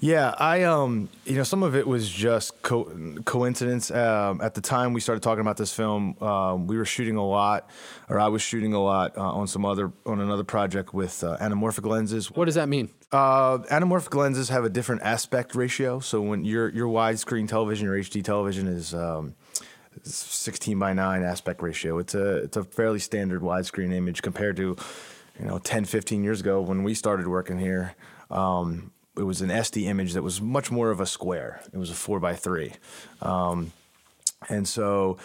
Yeah, 0.00 0.34
I 0.36 0.64
um, 0.64 1.08
you 1.24 1.36
know, 1.36 1.44
some 1.44 1.62
of 1.62 1.76
it 1.76 1.86
was 1.86 2.08
just 2.08 2.60
co- 2.62 2.92
coincidence. 3.24 3.88
Um, 3.90 4.40
at 4.40 4.54
the 4.54 4.60
time 4.60 4.94
we 4.94 5.00
started 5.00 5.22
talking 5.22 5.42
about 5.42 5.56
this 5.56 5.72
film, 5.72 6.20
um, 6.20 6.66
we 6.66 6.76
were 6.76 6.84
shooting 6.84 7.14
a 7.14 7.24
lot, 7.24 7.70
or 8.08 8.18
I 8.18 8.26
was 8.26 8.42
shooting 8.42 8.72
a 8.72 8.82
lot 8.82 9.16
uh, 9.16 9.20
on 9.20 9.46
some 9.46 9.64
other 9.64 9.92
on 10.04 10.20
another 10.20 10.42
project 10.42 10.92
with 10.92 11.22
uh, 11.22 11.36
anamorphic 11.40 11.86
lenses. 11.88 12.32
What 12.32 12.46
does 12.46 12.56
that 12.56 12.68
mean? 12.68 12.88
Uh, 13.12 13.58
anamorphic 13.70 14.14
lenses 14.16 14.48
have 14.48 14.64
a 14.64 14.70
different 14.70 15.02
aspect 15.02 15.54
ratio. 15.54 16.00
So 16.00 16.20
when 16.20 16.44
your 16.44 16.68
your 16.70 16.88
widescreen 16.88 17.46
television, 17.46 17.86
your 17.86 17.96
HD 17.96 18.24
television 18.24 18.66
is 18.66 18.94
um, 18.94 19.36
16 20.02 20.78
by 20.78 20.92
9 20.92 21.22
aspect 21.22 21.62
ratio. 21.62 21.98
It's 21.98 22.14
a 22.14 22.36
it's 22.38 22.56
a 22.56 22.64
fairly 22.64 22.98
standard 22.98 23.42
widescreen 23.42 23.92
image 23.92 24.22
compared 24.22 24.56
to 24.56 24.76
you 25.38 25.46
know 25.46 25.58
10 25.58 25.84
15 25.84 26.24
years 26.24 26.40
ago 26.40 26.60
when 26.60 26.82
we 26.82 26.94
started 26.94 27.28
working 27.28 27.58
here. 27.58 27.94
Um, 28.30 28.91
it 29.16 29.22
was 29.22 29.42
an 29.42 29.50
SD 29.50 29.84
image 29.84 30.14
that 30.14 30.22
was 30.22 30.40
much 30.40 30.70
more 30.70 30.90
of 30.90 31.00
a 31.00 31.06
square. 31.06 31.60
It 31.72 31.78
was 31.78 31.90
a 31.90 31.94
4 31.94 32.20
by 32.20 32.34
3. 32.34 32.72
Um, 33.20 33.72
and 34.48 34.66
so 34.66 35.18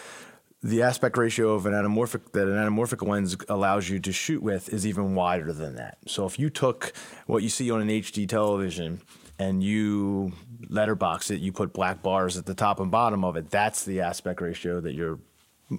the 0.62 0.82
aspect 0.82 1.16
ratio 1.16 1.54
of 1.54 1.66
an 1.66 1.72
anamorphic 1.72 2.32
that 2.32 2.48
an 2.48 2.54
anamorphic 2.54 3.06
lens 3.06 3.36
allows 3.48 3.88
you 3.88 4.00
to 4.00 4.12
shoot 4.12 4.42
with 4.42 4.72
is 4.72 4.86
even 4.86 5.14
wider 5.14 5.52
than 5.52 5.76
that. 5.76 5.98
So 6.06 6.26
if 6.26 6.38
you 6.38 6.50
took 6.50 6.92
what 7.26 7.42
you 7.42 7.48
see 7.48 7.70
on 7.70 7.80
an 7.80 7.88
HD 7.88 8.28
television 8.28 9.00
and 9.38 9.62
you 9.62 10.32
letterbox 10.68 11.30
it, 11.30 11.40
you 11.40 11.52
put 11.52 11.72
black 11.72 12.02
bars 12.02 12.36
at 12.36 12.46
the 12.46 12.54
top 12.54 12.80
and 12.80 12.90
bottom 12.90 13.24
of 13.24 13.36
it, 13.36 13.50
that's 13.50 13.84
the 13.84 14.00
aspect 14.00 14.40
ratio 14.40 14.80
that 14.80 14.94
you're 14.94 15.20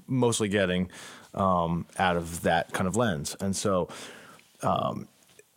mostly 0.07 0.47
getting 0.47 0.89
um, 1.33 1.85
out 1.97 2.15
of 2.15 2.41
that 2.41 2.71
kind 2.71 2.87
of 2.87 2.95
lens. 2.95 3.35
And 3.41 3.55
so 3.55 3.89
um, 4.63 5.08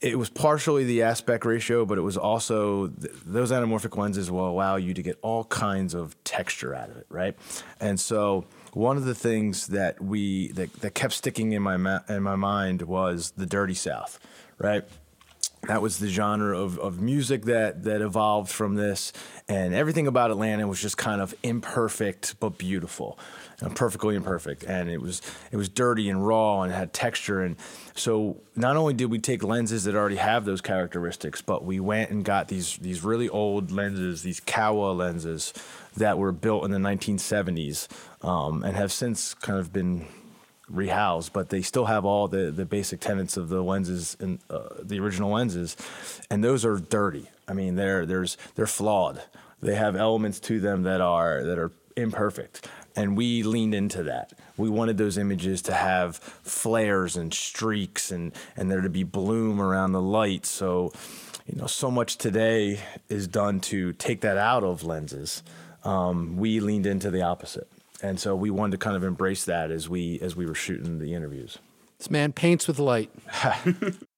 it 0.02 0.18
was 0.18 0.28
partially 0.28 0.84
the 0.84 1.02
aspect 1.02 1.44
ratio, 1.44 1.86
but 1.86 1.96
it 1.96 2.02
was 2.02 2.16
also 2.16 2.88
th- 2.88 3.12
those 3.24 3.52
anamorphic 3.52 3.96
lenses 3.96 4.30
will 4.30 4.48
allow 4.48 4.74
you 4.74 4.92
to 4.94 5.02
get 5.02 5.16
all 5.22 5.44
kinds 5.44 5.94
of 5.94 6.16
texture 6.24 6.74
out 6.74 6.90
of 6.90 6.96
it, 6.96 7.06
right? 7.08 7.36
And 7.80 7.98
so 8.00 8.44
one 8.72 8.96
of 8.96 9.04
the 9.04 9.14
things 9.14 9.68
that 9.68 10.02
we 10.02 10.48
that, 10.52 10.72
that 10.80 10.94
kept 10.94 11.12
sticking 11.12 11.52
in 11.52 11.62
my 11.62 11.76
ma- 11.76 12.00
in 12.08 12.22
my 12.22 12.36
mind 12.36 12.82
was 12.82 13.32
the 13.36 13.46
dirty 13.46 13.74
South, 13.74 14.18
right? 14.58 14.82
That 15.68 15.80
was 15.80 16.00
the 16.00 16.08
genre 16.08 16.58
of, 16.58 16.76
of 16.80 17.00
music 17.00 17.44
that 17.44 17.84
that 17.84 18.00
evolved 18.00 18.50
from 18.50 18.74
this, 18.74 19.12
and 19.46 19.72
everything 19.72 20.08
about 20.08 20.32
Atlanta 20.32 20.66
was 20.66 20.82
just 20.82 20.96
kind 20.96 21.20
of 21.20 21.36
imperfect 21.44 22.34
but 22.40 22.58
beautiful, 22.58 23.16
you 23.60 23.68
know, 23.68 23.74
perfectly 23.74 24.16
imperfect. 24.16 24.64
And 24.64 24.90
it 24.90 25.00
was 25.00 25.22
it 25.52 25.56
was 25.56 25.68
dirty 25.68 26.10
and 26.10 26.26
raw 26.26 26.62
and 26.62 26.72
had 26.72 26.92
texture. 26.92 27.42
And 27.42 27.54
so 27.94 28.40
not 28.56 28.76
only 28.76 28.92
did 28.92 29.08
we 29.08 29.20
take 29.20 29.44
lenses 29.44 29.84
that 29.84 29.94
already 29.94 30.16
have 30.16 30.44
those 30.44 30.60
characteristics, 30.60 31.40
but 31.40 31.64
we 31.64 31.78
went 31.78 32.10
and 32.10 32.24
got 32.24 32.48
these 32.48 32.76
these 32.78 33.04
really 33.04 33.28
old 33.28 33.70
lenses, 33.70 34.22
these 34.22 34.40
Kowa 34.40 34.90
lenses 34.90 35.54
that 35.96 36.18
were 36.18 36.32
built 36.32 36.64
in 36.64 36.72
the 36.72 36.78
1970s 36.78 37.86
um, 38.26 38.64
and 38.64 38.74
have 38.74 38.90
since 38.90 39.32
kind 39.34 39.60
of 39.60 39.72
been 39.72 40.08
rehoused, 40.70 41.32
but 41.32 41.48
they 41.48 41.62
still 41.62 41.86
have 41.86 42.04
all 42.04 42.28
the, 42.28 42.50
the 42.50 42.64
basic 42.64 43.00
tenets 43.00 43.36
of 43.36 43.48
the 43.48 43.62
lenses 43.62 44.16
and 44.20 44.38
uh, 44.50 44.68
the 44.82 44.98
original 45.00 45.30
lenses, 45.30 45.76
and 46.30 46.42
those 46.42 46.64
are 46.64 46.76
dirty. 46.76 47.28
I 47.48 47.52
mean, 47.52 47.76
they're 47.76 48.06
there's 48.06 48.36
they're 48.54 48.66
flawed. 48.66 49.22
They 49.60 49.74
have 49.74 49.96
elements 49.96 50.40
to 50.40 50.60
them 50.60 50.82
that 50.84 51.00
are 51.00 51.42
that 51.44 51.58
are 51.58 51.72
imperfect, 51.96 52.68
and 52.96 53.16
we 53.16 53.42
leaned 53.42 53.74
into 53.74 54.02
that. 54.04 54.32
We 54.56 54.70
wanted 54.70 54.98
those 54.98 55.18
images 55.18 55.62
to 55.62 55.74
have 55.74 56.16
flares 56.16 57.16
and 57.16 57.32
streaks, 57.32 58.10
and 58.10 58.32
and 58.56 58.70
there 58.70 58.80
to 58.80 58.90
be 58.90 59.04
bloom 59.04 59.60
around 59.60 59.92
the 59.92 60.02
light. 60.02 60.46
So, 60.46 60.92
you 61.46 61.56
know, 61.56 61.66
so 61.66 61.90
much 61.90 62.18
today 62.18 62.80
is 63.08 63.26
done 63.26 63.60
to 63.60 63.92
take 63.94 64.20
that 64.20 64.38
out 64.38 64.62
of 64.62 64.84
lenses. 64.84 65.42
Um, 65.84 66.36
we 66.36 66.60
leaned 66.60 66.86
into 66.86 67.10
the 67.10 67.22
opposite 67.22 67.68
and 68.02 68.20
so 68.20 68.34
we 68.34 68.50
wanted 68.50 68.72
to 68.72 68.78
kind 68.78 68.96
of 68.96 69.04
embrace 69.04 69.44
that 69.44 69.70
as 69.70 69.88
we 69.88 70.20
as 70.20 70.36
we 70.36 70.46
were 70.46 70.54
shooting 70.54 70.98
the 70.98 71.14
interviews. 71.14 71.58
This 71.98 72.10
man 72.10 72.32
paints 72.32 72.66
with 72.66 72.78
light. 72.78 73.10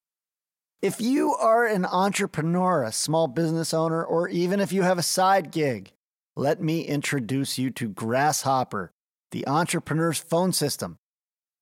If 0.84 1.00
you 1.00 1.34
are 1.36 1.64
an 1.64 1.86
entrepreneur, 1.86 2.82
a 2.82 2.92
small 2.92 3.26
business 3.26 3.72
owner, 3.72 4.04
or 4.04 4.28
even 4.28 4.60
if 4.60 4.70
you 4.70 4.82
have 4.82 4.98
a 4.98 5.02
side 5.02 5.50
gig, 5.50 5.92
let 6.36 6.60
me 6.60 6.82
introduce 6.82 7.58
you 7.58 7.70
to 7.70 7.88
Grasshopper, 7.88 8.92
the 9.30 9.46
entrepreneur's 9.46 10.18
phone 10.18 10.52
system. 10.52 10.98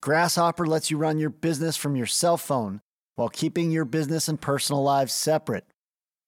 Grasshopper 0.01 0.67
lets 0.67 0.91
you 0.91 0.99
run 0.99 1.21
your 1.21 1.31
business 1.31 1.77
from 1.77 1.95
your 1.95 2.07
cell 2.07 2.37
phone 2.37 2.81
while 3.15 3.29
keeping 3.29 3.71
your 3.71 3.85
business 3.85 4.27
and 4.27 4.41
personal 4.41 4.83
lives 4.83 5.13
separate. 5.13 5.67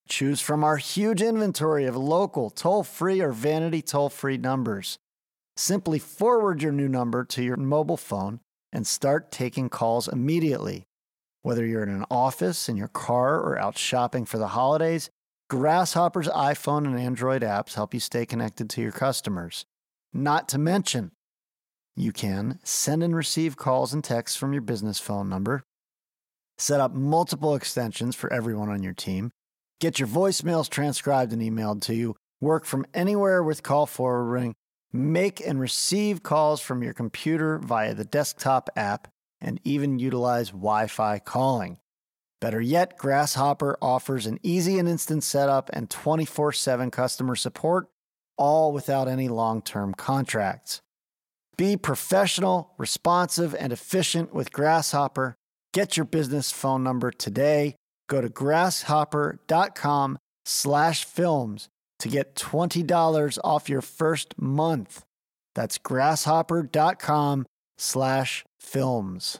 Choose 0.07 0.39
from 0.39 0.63
our 0.63 0.77
huge 0.77 1.21
inventory 1.21 1.83
of 1.83 1.97
local, 1.97 2.49
toll 2.49 2.83
free, 2.83 3.19
or 3.19 3.33
vanity 3.33 3.81
toll 3.81 4.07
free 4.07 4.37
numbers. 4.37 4.99
Simply 5.57 5.99
forward 5.99 6.61
your 6.61 6.71
new 6.71 6.89
number 6.89 7.23
to 7.25 7.43
your 7.43 7.57
mobile 7.57 7.97
phone 7.97 8.41
and 8.73 8.85
start 8.85 9.31
taking 9.31 9.69
calls 9.69 10.07
immediately. 10.07 10.85
Whether 11.43 11.65
you're 11.65 11.83
in 11.83 11.89
an 11.89 12.05
office, 12.11 12.67
in 12.67 12.75
your 12.75 12.89
car, 12.89 13.39
or 13.39 13.57
out 13.57 13.77
shopping 13.77 14.25
for 14.25 14.37
the 14.37 14.49
holidays, 14.49 15.09
Grasshopper's 15.47 16.27
iPhone 16.27 16.85
and 16.85 16.99
Android 16.99 17.43
apps 17.43 17.75
help 17.75 17.93
you 17.93 17.99
stay 17.99 18.25
connected 18.25 18.69
to 18.71 18.81
your 18.81 18.91
customers. 18.91 19.63
Not 20.11 20.49
to 20.49 20.57
mention, 20.57 21.11
you 21.95 22.11
can 22.11 22.59
send 22.63 23.03
and 23.03 23.15
receive 23.15 23.55
calls 23.55 23.93
and 23.93 24.03
texts 24.03 24.35
from 24.35 24.53
your 24.53 24.63
business 24.63 24.99
phone 24.99 25.29
number, 25.29 25.63
set 26.57 26.81
up 26.81 26.93
multiple 26.93 27.55
extensions 27.55 28.15
for 28.15 28.31
everyone 28.33 28.69
on 28.69 28.81
your 28.81 28.93
team, 28.93 29.31
get 29.79 29.99
your 29.99 30.07
voicemails 30.07 30.67
transcribed 30.67 31.31
and 31.31 31.41
emailed 31.41 31.81
to 31.83 31.93
you, 31.93 32.15
work 32.41 32.65
from 32.65 32.85
anywhere 32.93 33.43
with 33.43 33.63
call 33.63 33.85
forwarding, 33.85 34.55
make 34.95 35.45
and 35.45 35.59
receive 35.59 36.23
calls 36.23 36.61
from 36.61 36.83
your 36.83 36.93
computer 36.93 37.57
via 37.59 37.93
the 37.93 38.05
desktop 38.05 38.69
app, 38.75 39.07
and 39.41 39.59
even 39.63 39.99
utilize 39.99 40.49
Wi 40.49 40.87
Fi 40.87 41.19
calling. 41.19 41.77
Better 42.41 42.61
yet, 42.61 42.97
Grasshopper 42.97 43.77
offers 43.81 44.25
an 44.25 44.39
easy 44.43 44.77
and 44.77 44.87
instant 44.87 45.23
setup 45.23 45.69
and 45.73 45.89
24 45.89 46.51
7 46.53 46.91
customer 46.91 47.35
support, 47.35 47.87
all 48.37 48.71
without 48.71 49.07
any 49.07 49.27
long 49.27 49.61
term 49.61 49.93
contracts. 49.93 50.81
Be 51.57 51.77
professional, 51.77 52.73
responsive, 52.77 53.55
and 53.55 53.71
efficient 53.71 54.33
with 54.33 54.51
Grasshopper. 54.51 55.35
Get 55.73 55.97
your 55.97 56.05
business 56.05 56.51
phone 56.51 56.83
number 56.83 57.11
today. 57.11 57.75
Go 58.07 58.21
to 58.21 58.29
grasshopper.com 58.29 60.17
slash 60.45 61.05
films 61.05 61.69
to 62.05 62.09
get 62.11 62.35
$20 62.35 63.39
off 63.43 63.67
your 63.67 63.81
first 63.81 64.39
month. 64.39 65.03
That's 65.55 65.79
grasshopper.com 65.79 67.47
slash 67.79 68.45
films. 68.59 69.39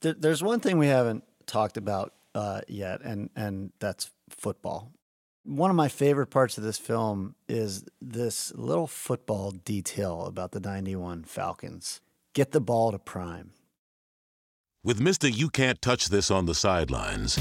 There's 0.00 0.42
one 0.42 0.60
thing 0.60 0.78
we 0.78 0.86
haven't 0.86 1.24
talked 1.46 1.76
about 1.76 2.14
uh, 2.34 2.62
yet, 2.68 3.02
and, 3.02 3.28
and 3.36 3.72
that's 3.80 4.10
football. 4.30 4.92
One 5.44 5.68
of 5.68 5.76
my 5.76 5.88
favorite 5.88 6.28
parts 6.28 6.56
of 6.56 6.64
this 6.64 6.78
film 6.78 7.34
is 7.50 7.84
this 8.00 8.50
little 8.54 8.86
football 8.86 9.50
detail 9.50 10.24
about 10.24 10.52
the 10.52 10.60
91 10.60 11.24
Falcons. 11.24 12.00
Get 12.34 12.52
the 12.52 12.62
ball 12.62 12.92
to 12.92 12.98
prime. 12.98 13.52
With 14.82 15.00
Mr. 15.00 15.30
You 15.30 15.50
Can't 15.50 15.82
Touch 15.82 16.08
This 16.08 16.30
on 16.30 16.46
the 16.46 16.54
sidelines, 16.54 17.34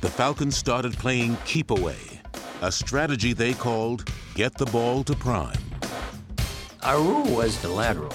the 0.00 0.10
Falcons 0.10 0.56
started 0.56 0.94
playing 0.94 1.36
keep 1.44 1.70
away, 1.70 2.17
a 2.62 2.72
strategy 2.72 3.32
they 3.32 3.54
called 3.54 4.10
Get 4.34 4.56
the 4.58 4.66
Ball 4.66 5.04
to 5.04 5.14
Prime. 5.14 5.58
Our 6.82 7.00
rule 7.00 7.36
was 7.36 7.60
the 7.60 7.68
lateral. 7.68 8.10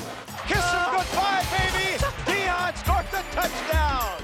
Kiss 0.47 0.57
him 0.57 0.83
goodbye, 0.91 1.45
baby! 1.51 1.97
Deion 2.25 2.75
scores 2.77 3.05
the 3.11 3.23
touchdown! 3.31 4.21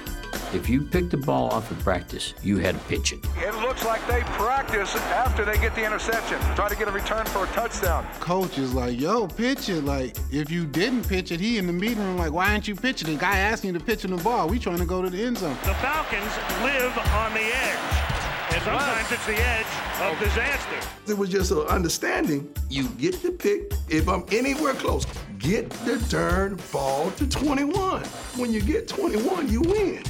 If 0.54 0.68
you 0.68 0.82
picked 0.82 1.12
the 1.12 1.18
ball 1.18 1.50
off 1.52 1.72
in 1.72 1.78
practice, 1.78 2.34
you 2.42 2.58
had 2.58 2.76
to 2.76 2.82
pitch 2.86 3.14
it. 3.14 3.20
It 3.38 3.56
looks 3.62 3.86
like 3.86 4.06
they 4.08 4.22
practice 4.22 4.96
after 4.96 5.46
they 5.46 5.58
get 5.60 5.76
the 5.76 5.86
interception, 5.86 6.40
try 6.56 6.68
to 6.68 6.76
get 6.76 6.88
a 6.88 6.92
return 6.92 7.26
for 7.28 7.44
a 7.44 7.48
touchdown. 7.48 8.06
Coach 8.20 8.58
is 8.58 8.74
like, 8.74 9.00
yo, 9.00 9.28
pitch 9.28 9.70
it. 9.70 9.86
Like, 9.86 10.18
if 10.32 10.50
you 10.50 10.66
didn't 10.66 11.08
pitch 11.08 11.32
it, 11.32 11.40
he 11.40 11.60
in 11.60 11.68
the 11.68 11.74
meeting 11.74 12.04
room 12.04 12.18
like, 12.18 12.32
why 12.32 12.52
aren't 12.52 12.68
you 12.68 12.76
pitching? 12.76 13.14
The 13.14 13.20
guy 13.20 13.38
asking 13.38 13.74
you 13.74 13.80
to 13.80 13.86
pitch 13.86 14.04
in 14.04 14.16
the 14.16 14.22
ball. 14.24 14.50
We 14.50 14.60
trying 14.60 14.80
to 14.80 14.86
go 14.86 15.02
to 15.02 15.10
the 15.10 15.24
end 15.24 15.38
zone. 15.38 15.56
The 15.64 15.76
Falcons 15.76 16.36
live 16.64 16.98
on 16.98 17.34
the 17.34 17.42
edge. 17.42 18.19
And 18.52 18.64
sometimes 18.64 19.12
it's 19.12 19.26
the 19.28 19.36
edge 19.36 19.66
of 20.02 20.20
disaster. 20.20 20.90
It 21.08 21.18
was 21.18 21.30
just 21.30 21.52
an 21.52 21.60
understanding. 21.60 22.52
You 22.70 22.88
get 22.90 23.22
the 23.22 23.32
pick 23.32 23.74
if 23.90 24.10
I'm 24.10 24.26
anywhere 24.32 24.74
close. 24.74 25.06
Get 25.38 25.70
the 25.86 26.00
turn 26.10 26.60
ball 26.72 27.12
to 27.12 27.28
21. 27.28 28.04
When 28.38 28.52
you 28.52 28.62
get 28.62 28.88
21, 28.88 29.50
you 29.50 29.62
win. 29.62 30.04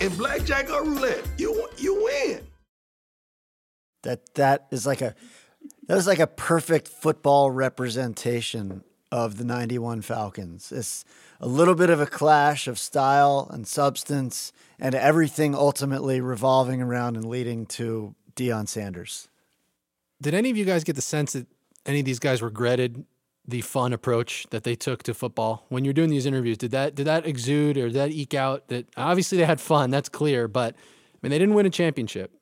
In 0.00 0.14
blackjack 0.16 0.70
or 0.70 0.84
roulette, 0.84 1.26
you 1.38 1.68
you 1.78 2.04
win. 2.04 2.46
That 4.02 4.34
that 4.34 4.66
is 4.70 4.86
like 4.86 5.00
a 5.00 5.14
that 5.88 5.94
was 5.94 6.06
like 6.06 6.18
a 6.18 6.26
perfect 6.26 6.88
football 6.88 7.50
representation 7.50 8.84
of 9.16 9.38
the 9.38 9.44
91 9.44 10.02
Falcons. 10.02 10.70
It's 10.70 11.02
a 11.40 11.48
little 11.48 11.74
bit 11.74 11.88
of 11.88 12.00
a 12.00 12.06
clash 12.06 12.68
of 12.68 12.78
style 12.78 13.48
and 13.50 13.66
substance 13.66 14.52
and 14.78 14.94
everything 14.94 15.54
ultimately 15.54 16.20
revolving 16.20 16.82
around 16.82 17.16
and 17.16 17.24
leading 17.24 17.64
to 17.66 18.14
Deion 18.36 18.68
Sanders. 18.68 19.28
Did 20.20 20.34
any 20.34 20.50
of 20.50 20.56
you 20.58 20.66
guys 20.66 20.84
get 20.84 20.96
the 20.96 21.02
sense 21.02 21.32
that 21.32 21.46
any 21.86 22.00
of 22.00 22.04
these 22.04 22.18
guys 22.18 22.42
regretted 22.42 23.06
the 23.48 23.62
fun 23.62 23.94
approach 23.94 24.46
that 24.50 24.64
they 24.64 24.74
took 24.74 25.02
to 25.04 25.14
football 25.14 25.64
when 25.70 25.84
you're 25.84 25.94
doing 25.94 26.10
these 26.10 26.26
interviews? 26.26 26.58
Did 26.58 26.72
that 26.72 26.94
did 26.94 27.06
that 27.06 27.26
exude 27.26 27.78
or 27.78 27.86
did 27.86 27.94
that 27.94 28.10
eke 28.10 28.34
out 28.34 28.68
that 28.68 28.86
obviously 28.98 29.38
they 29.38 29.46
had 29.46 29.62
fun? 29.62 29.90
That's 29.90 30.10
clear, 30.10 30.46
but 30.46 30.74
I 30.74 31.18
mean 31.22 31.30
they 31.30 31.38
didn't 31.38 31.54
win 31.54 31.64
a 31.64 31.70
championship. 31.70 32.32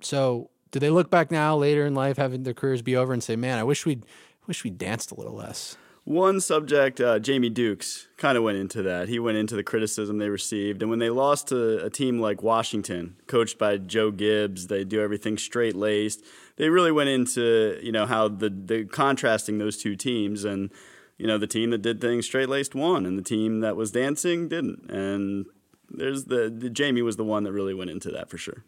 So 0.00 0.50
do 0.72 0.80
they 0.80 0.90
look 0.90 1.10
back 1.10 1.30
now 1.30 1.56
later 1.56 1.86
in 1.86 1.94
life, 1.94 2.16
having 2.16 2.42
their 2.42 2.54
careers 2.54 2.82
be 2.82 2.96
over, 2.96 3.12
and 3.12 3.22
say, 3.22 3.36
"Man, 3.36 3.58
I 3.58 3.62
wish 3.62 3.86
we 3.86 4.00
wish 4.48 4.64
we 4.64 4.70
danced 4.70 5.12
a 5.12 5.14
little 5.14 5.34
less." 5.34 5.76
One 6.08 6.40
subject, 6.40 7.02
uh, 7.02 7.18
Jamie 7.18 7.50
Dukes, 7.50 8.08
kind 8.16 8.38
of 8.38 8.42
went 8.42 8.56
into 8.56 8.80
that. 8.80 9.10
He 9.10 9.18
went 9.18 9.36
into 9.36 9.54
the 9.54 9.62
criticism 9.62 10.16
they 10.16 10.30
received. 10.30 10.80
And 10.80 10.88
when 10.88 11.00
they 11.00 11.10
lost 11.10 11.48
to 11.48 11.84
a 11.84 11.90
team 11.90 12.18
like 12.18 12.42
Washington, 12.42 13.16
coached 13.26 13.58
by 13.58 13.76
Joe 13.76 14.10
Gibbs, 14.10 14.68
they 14.68 14.84
do 14.84 15.02
everything 15.02 15.36
straight 15.36 15.76
laced. 15.76 16.24
They 16.56 16.70
really 16.70 16.92
went 16.92 17.10
into, 17.10 17.78
you 17.82 17.92
know, 17.92 18.06
how 18.06 18.28
the, 18.28 18.48
the 18.48 18.86
contrasting 18.86 19.58
those 19.58 19.76
two 19.76 19.96
teams. 19.96 20.46
And, 20.46 20.70
you 21.18 21.26
know, 21.26 21.36
the 21.36 21.46
team 21.46 21.68
that 21.72 21.82
did 21.82 22.00
things 22.00 22.24
straight 22.24 22.48
laced 22.48 22.74
won, 22.74 23.04
and 23.04 23.18
the 23.18 23.22
team 23.22 23.60
that 23.60 23.76
was 23.76 23.90
dancing 23.90 24.48
didn't. 24.48 24.90
And 24.90 25.44
there's 25.90 26.24
the, 26.24 26.48
the 26.48 26.70
Jamie 26.70 27.02
was 27.02 27.16
the 27.16 27.24
one 27.24 27.42
that 27.42 27.52
really 27.52 27.74
went 27.74 27.90
into 27.90 28.10
that 28.12 28.30
for 28.30 28.38
sure. 28.38 28.64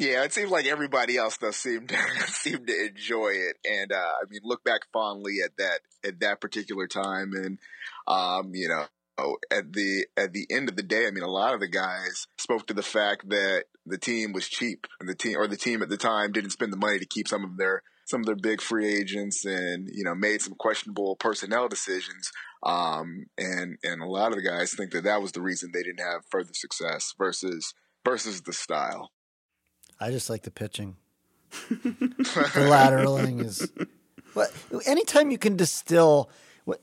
Yeah, 0.00 0.24
it 0.24 0.32
seems 0.32 0.50
like 0.50 0.64
everybody 0.64 1.18
else 1.18 1.36
does 1.36 1.56
seem 1.56 1.86
to 1.88 1.96
seem 2.26 2.64
to 2.64 2.86
enjoy 2.86 3.32
it, 3.32 3.58
and 3.70 3.92
uh, 3.92 3.96
I 3.96 4.24
mean, 4.30 4.40
look 4.42 4.64
back 4.64 4.80
fondly 4.94 5.40
at 5.44 5.58
that 5.58 5.80
at 6.02 6.20
that 6.20 6.40
particular 6.40 6.86
time, 6.86 7.32
and 7.34 7.58
um, 8.08 8.52
you 8.54 8.66
know, 8.66 8.86
at 9.50 9.74
the 9.74 10.06
at 10.16 10.32
the 10.32 10.46
end 10.50 10.70
of 10.70 10.76
the 10.76 10.82
day, 10.82 11.06
I 11.06 11.10
mean, 11.10 11.22
a 11.22 11.30
lot 11.30 11.52
of 11.52 11.60
the 11.60 11.68
guys 11.68 12.26
spoke 12.38 12.66
to 12.68 12.74
the 12.74 12.82
fact 12.82 13.28
that 13.28 13.64
the 13.84 13.98
team 13.98 14.32
was 14.32 14.48
cheap, 14.48 14.86
and 15.00 15.06
the 15.06 15.14
team 15.14 15.36
or 15.36 15.46
the 15.46 15.58
team 15.58 15.82
at 15.82 15.90
the 15.90 15.98
time 15.98 16.32
didn't 16.32 16.52
spend 16.52 16.72
the 16.72 16.78
money 16.78 16.98
to 16.98 17.04
keep 17.04 17.28
some 17.28 17.44
of 17.44 17.58
their 17.58 17.82
some 18.06 18.20
of 18.20 18.26
their 18.26 18.36
big 18.36 18.62
free 18.62 18.96
agents, 18.96 19.44
and 19.44 19.90
you 19.92 20.02
know, 20.02 20.14
made 20.14 20.40
some 20.40 20.54
questionable 20.54 21.14
personnel 21.16 21.68
decisions. 21.68 22.32
Um, 22.62 23.26
and 23.36 23.76
and 23.84 24.00
a 24.00 24.06
lot 24.06 24.32
of 24.32 24.36
the 24.36 24.48
guys 24.48 24.72
think 24.72 24.92
that 24.92 25.04
that 25.04 25.20
was 25.20 25.32
the 25.32 25.42
reason 25.42 25.72
they 25.74 25.82
didn't 25.82 26.00
have 26.00 26.22
further 26.30 26.54
success 26.54 27.12
versus 27.18 27.74
versus 28.02 28.40
the 28.40 28.54
style. 28.54 29.10
I 30.00 30.10
just 30.10 30.30
like 30.30 30.42
the 30.42 30.50
pitching. 30.50 30.96
the 31.68 32.66
lateraling 32.70 33.44
is. 33.44 33.70
What? 34.34 34.52
Anytime 34.86 35.30
you 35.30 35.38
can 35.38 35.56
distill, 35.56 36.30
what? 36.64 36.80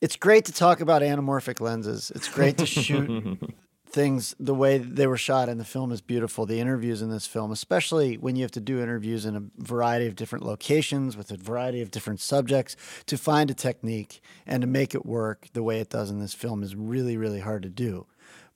It's 0.00 0.16
great 0.16 0.44
to 0.46 0.52
talk 0.52 0.80
about 0.80 1.02
anamorphic 1.02 1.60
lenses. 1.60 2.10
It's 2.14 2.28
great 2.28 2.58
to 2.58 2.66
shoot 2.66 3.38
things 3.94 4.34
the 4.40 4.54
way 4.54 4.76
they 4.76 5.06
were 5.06 5.16
shot 5.16 5.48
in 5.48 5.56
the 5.56 5.64
film 5.64 5.92
is 5.92 6.00
beautiful. 6.00 6.44
The 6.44 6.58
interviews 6.58 7.00
in 7.00 7.10
this 7.10 7.26
film, 7.26 7.52
especially 7.52 8.16
when 8.16 8.34
you 8.34 8.42
have 8.42 8.50
to 8.52 8.60
do 8.60 8.82
interviews 8.82 9.24
in 9.24 9.36
a 9.36 9.42
variety 9.62 10.06
of 10.06 10.16
different 10.16 10.44
locations 10.44 11.16
with 11.16 11.30
a 11.30 11.36
variety 11.36 11.80
of 11.80 11.92
different 11.92 12.20
subjects, 12.20 12.76
to 13.06 13.16
find 13.16 13.50
a 13.50 13.54
technique 13.54 14.20
and 14.46 14.60
to 14.62 14.66
make 14.66 14.94
it 14.94 15.06
work 15.06 15.46
the 15.52 15.62
way 15.62 15.78
it 15.78 15.90
does 15.90 16.10
in 16.10 16.18
this 16.18 16.34
film 16.34 16.62
is 16.62 16.74
really, 16.74 17.16
really 17.16 17.40
hard 17.40 17.62
to 17.62 17.70
do. 17.70 18.06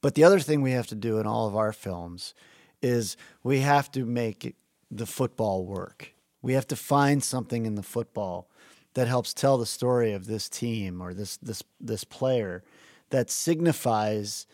But 0.00 0.14
the 0.14 0.24
other 0.24 0.40
thing 0.40 0.60
we 0.60 0.72
have 0.72 0.88
to 0.88 0.94
do 0.96 1.18
in 1.18 1.26
all 1.26 1.46
of 1.46 1.56
our 1.56 1.72
films 1.72 2.34
is 2.82 3.16
we 3.42 3.60
have 3.60 3.90
to 3.92 4.04
make 4.04 4.56
the 4.90 5.06
football 5.06 5.64
work. 5.64 6.14
We 6.42 6.54
have 6.54 6.66
to 6.68 6.76
find 6.76 7.22
something 7.22 7.66
in 7.66 7.74
the 7.74 7.82
football 7.82 8.48
that 8.94 9.08
helps 9.08 9.34
tell 9.34 9.58
the 9.58 9.66
story 9.66 10.12
of 10.12 10.26
this 10.26 10.48
team 10.48 11.00
or 11.00 11.14
this 11.14 11.36
this 11.38 11.62
this 11.80 12.04
player 12.04 12.64
that 13.10 13.30
signifies 13.30 14.46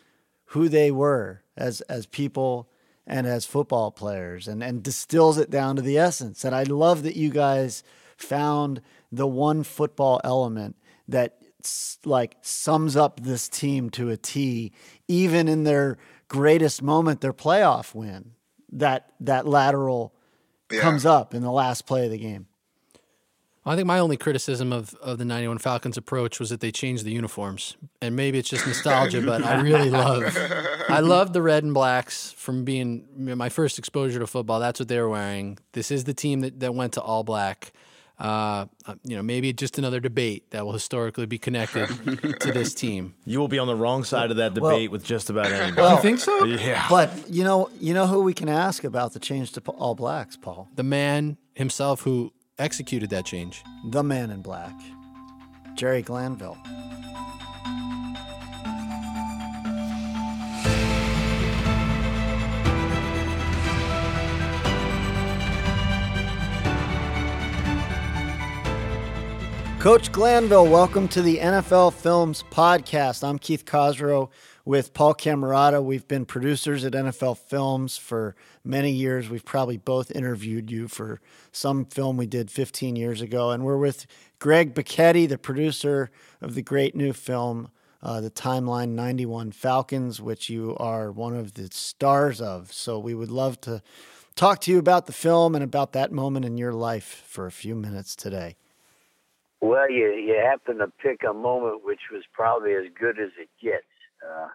who 0.45 0.69
they 0.69 0.91
were 0.91 1.41
as 1.55 1.81
as 1.81 2.05
people 2.05 2.69
and 3.07 3.27
as 3.27 3.45
football 3.45 3.91
players 3.91 4.47
and 4.47 4.63
and 4.63 4.83
distills 4.83 5.37
it 5.37 5.49
down 5.49 5.75
to 5.75 5.81
the 5.81 5.97
essence. 5.97 6.43
And 6.43 6.55
I 6.55 6.63
love 6.63 7.03
that 7.03 7.15
you 7.15 7.29
guys 7.29 7.83
found 8.17 8.81
the 9.11 9.27
one 9.27 9.63
football 9.63 10.21
element 10.23 10.75
that 11.07 11.37
like 12.03 12.37
sums 12.41 12.95
up 12.95 13.21
this 13.21 13.49
team 13.49 13.89
to 13.89 14.09
a 14.09 14.17
T 14.17 14.71
even 15.07 15.47
in 15.47 15.63
their 15.63 15.97
greatest 16.27 16.81
moment 16.81 17.21
their 17.21 17.33
playoff 17.33 17.93
win. 17.93 18.31
That 18.71 19.11
that 19.19 19.47
lateral 19.47 20.13
yeah. 20.71 20.81
comes 20.81 21.05
up 21.05 21.33
in 21.33 21.41
the 21.41 21.51
last 21.51 21.85
play 21.85 22.05
of 22.05 22.11
the 22.11 22.17
game. 22.17 22.47
I 23.67 23.75
think 23.75 23.87
my 23.87 23.97
only 23.97 24.15
criticism 24.15 24.71
of, 24.71 24.93
of 24.95 25.17
the 25.17 25.25
91 25.25 25.57
Falcons 25.57 25.97
approach 25.97 26.39
was 26.39 26.51
that 26.51 26.59
they 26.59 26.71
changed 26.71 27.03
the 27.03 27.11
uniforms. 27.11 27.75
And 27.99 28.15
maybe 28.15 28.37
it's 28.37 28.49
just 28.49 28.67
nostalgia, 28.67 29.21
but 29.21 29.43
I 29.43 29.59
really 29.61 29.89
love 29.89 30.37
I 30.87 30.99
love 30.99 31.33
the 31.33 31.41
red 31.41 31.63
and 31.63 31.73
blacks 31.73 32.31
from 32.33 32.63
being 32.63 33.07
my 33.17 33.49
first 33.49 33.79
exposure 33.79 34.19
to 34.19 34.27
football. 34.27 34.59
That's 34.59 34.79
what 34.79 34.87
they 34.87 34.99
were 34.99 35.09
wearing. 35.09 35.57
This 35.71 35.89
is 35.89 36.03
the 36.03 36.13
team 36.13 36.41
that, 36.41 36.59
that 36.59 36.75
went 36.75 36.93
to 36.93 37.01
all 37.01 37.23
black. 37.23 37.73
Uh, 38.17 38.65
uh 38.85 38.95
you 39.03 39.15
know, 39.15 39.21
maybe 39.21 39.51
just 39.51 39.77
another 39.77 39.99
debate 39.99 40.49
that 40.51 40.65
will 40.65 40.71
historically 40.71 41.25
be 41.25 41.37
connected 41.37 41.87
to 42.39 42.51
this 42.51 42.73
team. 42.73 43.13
You 43.25 43.39
will 43.39 43.47
be 43.47 43.59
on 43.59 43.67
the 43.67 43.75
wrong 43.75 44.03
side 44.03 44.31
of 44.31 44.37
that 44.37 44.53
debate 44.53 44.89
well, 44.89 44.91
with 44.91 45.03
just 45.03 45.29
about 45.29 45.45
anybody. 45.51 45.81
Well, 45.81 45.95
you 45.95 46.01
think 46.01 46.19
so? 46.19 46.45
Yeah. 46.45 46.85
But 46.89 47.29
you 47.29 47.43
know, 47.43 47.69
you 47.79 47.93
know 47.93 48.07
who 48.07 48.21
we 48.21 48.33
can 48.33 48.49
ask 48.49 48.83
about 48.83 49.13
the 49.13 49.19
change 49.19 49.51
to 49.53 49.61
all 49.71 49.95
blacks, 49.95 50.37
Paul? 50.37 50.69
The 50.75 50.83
man 50.83 51.37
himself 51.53 52.01
who 52.01 52.31
executed 52.57 53.09
that 53.09 53.25
change? 53.25 53.63
The 53.89 54.03
man 54.03 54.31
in 54.31 54.41
black, 54.41 54.73
Jerry 55.75 56.01
Glanville. 56.01 56.57
Coach 69.85 70.11
Glanville, 70.11 70.65
welcome 70.65 71.07
to 71.09 71.21
the 71.21 71.37
NFL 71.37 71.93
Films 71.93 72.43
Podcast. 72.49 73.23
I'm 73.23 73.37
Keith 73.37 73.65
Cossrow 73.65 74.31
with 74.65 74.95
Paul 74.95 75.13
Camarata. 75.13 75.83
We've 75.83 76.07
been 76.07 76.25
producers 76.25 76.83
at 76.83 76.93
NFL 76.93 77.37
Films 77.37 77.95
for 77.95 78.35
many 78.63 78.89
years. 78.89 79.29
We've 79.29 79.45
probably 79.45 79.77
both 79.77 80.09
interviewed 80.09 80.71
you 80.71 80.87
for 80.87 81.21
some 81.51 81.85
film 81.85 82.17
we 82.17 82.25
did 82.25 82.49
15 82.49 82.95
years 82.95 83.21
ago. 83.21 83.51
And 83.51 83.63
we're 83.63 83.77
with 83.77 84.07
Greg 84.39 84.73
Bocchetti, 84.73 85.29
the 85.29 85.37
producer 85.37 86.09
of 86.41 86.55
the 86.55 86.63
great 86.63 86.95
new 86.95 87.13
film, 87.13 87.69
uh, 88.01 88.21
The 88.21 88.31
Timeline 88.31 88.95
91 88.95 89.51
Falcons, 89.51 90.19
which 90.19 90.49
you 90.49 90.75
are 90.77 91.11
one 91.11 91.35
of 91.35 91.53
the 91.53 91.69
stars 91.71 92.41
of. 92.41 92.73
So 92.73 92.97
we 92.97 93.13
would 93.13 93.29
love 93.29 93.61
to 93.61 93.83
talk 94.33 94.61
to 94.61 94.71
you 94.71 94.79
about 94.79 95.05
the 95.05 95.13
film 95.13 95.53
and 95.53 95.63
about 95.63 95.93
that 95.93 96.11
moment 96.11 96.43
in 96.43 96.57
your 96.57 96.73
life 96.73 97.23
for 97.27 97.45
a 97.45 97.51
few 97.51 97.75
minutes 97.75 98.15
today. 98.15 98.55
Well, 99.65 99.89
you 99.89 100.13
you 100.13 100.35
happen 100.35 100.77
to 100.77 100.87
pick 101.01 101.21
a 101.27 101.33
moment 101.33 101.83
which 101.83 102.01
was 102.11 102.21
probably 102.31 102.73
as 102.73 102.85
good 102.99 103.19
as 103.19 103.31
it 103.39 103.49
gets. 103.59 103.87
Uh, 104.23 104.49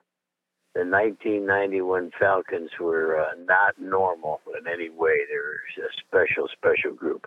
the 0.73 0.87
1991 0.87 2.13
Falcons 2.17 2.71
were 2.79 3.21
uh, 3.21 3.33
not 3.45 3.75
normal 3.81 4.41
in 4.57 4.69
any 4.73 4.89
way. 4.89 5.17
They 5.29 5.35
were 5.35 5.59
a 5.85 5.91
special, 6.07 6.49
special 6.57 6.95
group. 6.95 7.27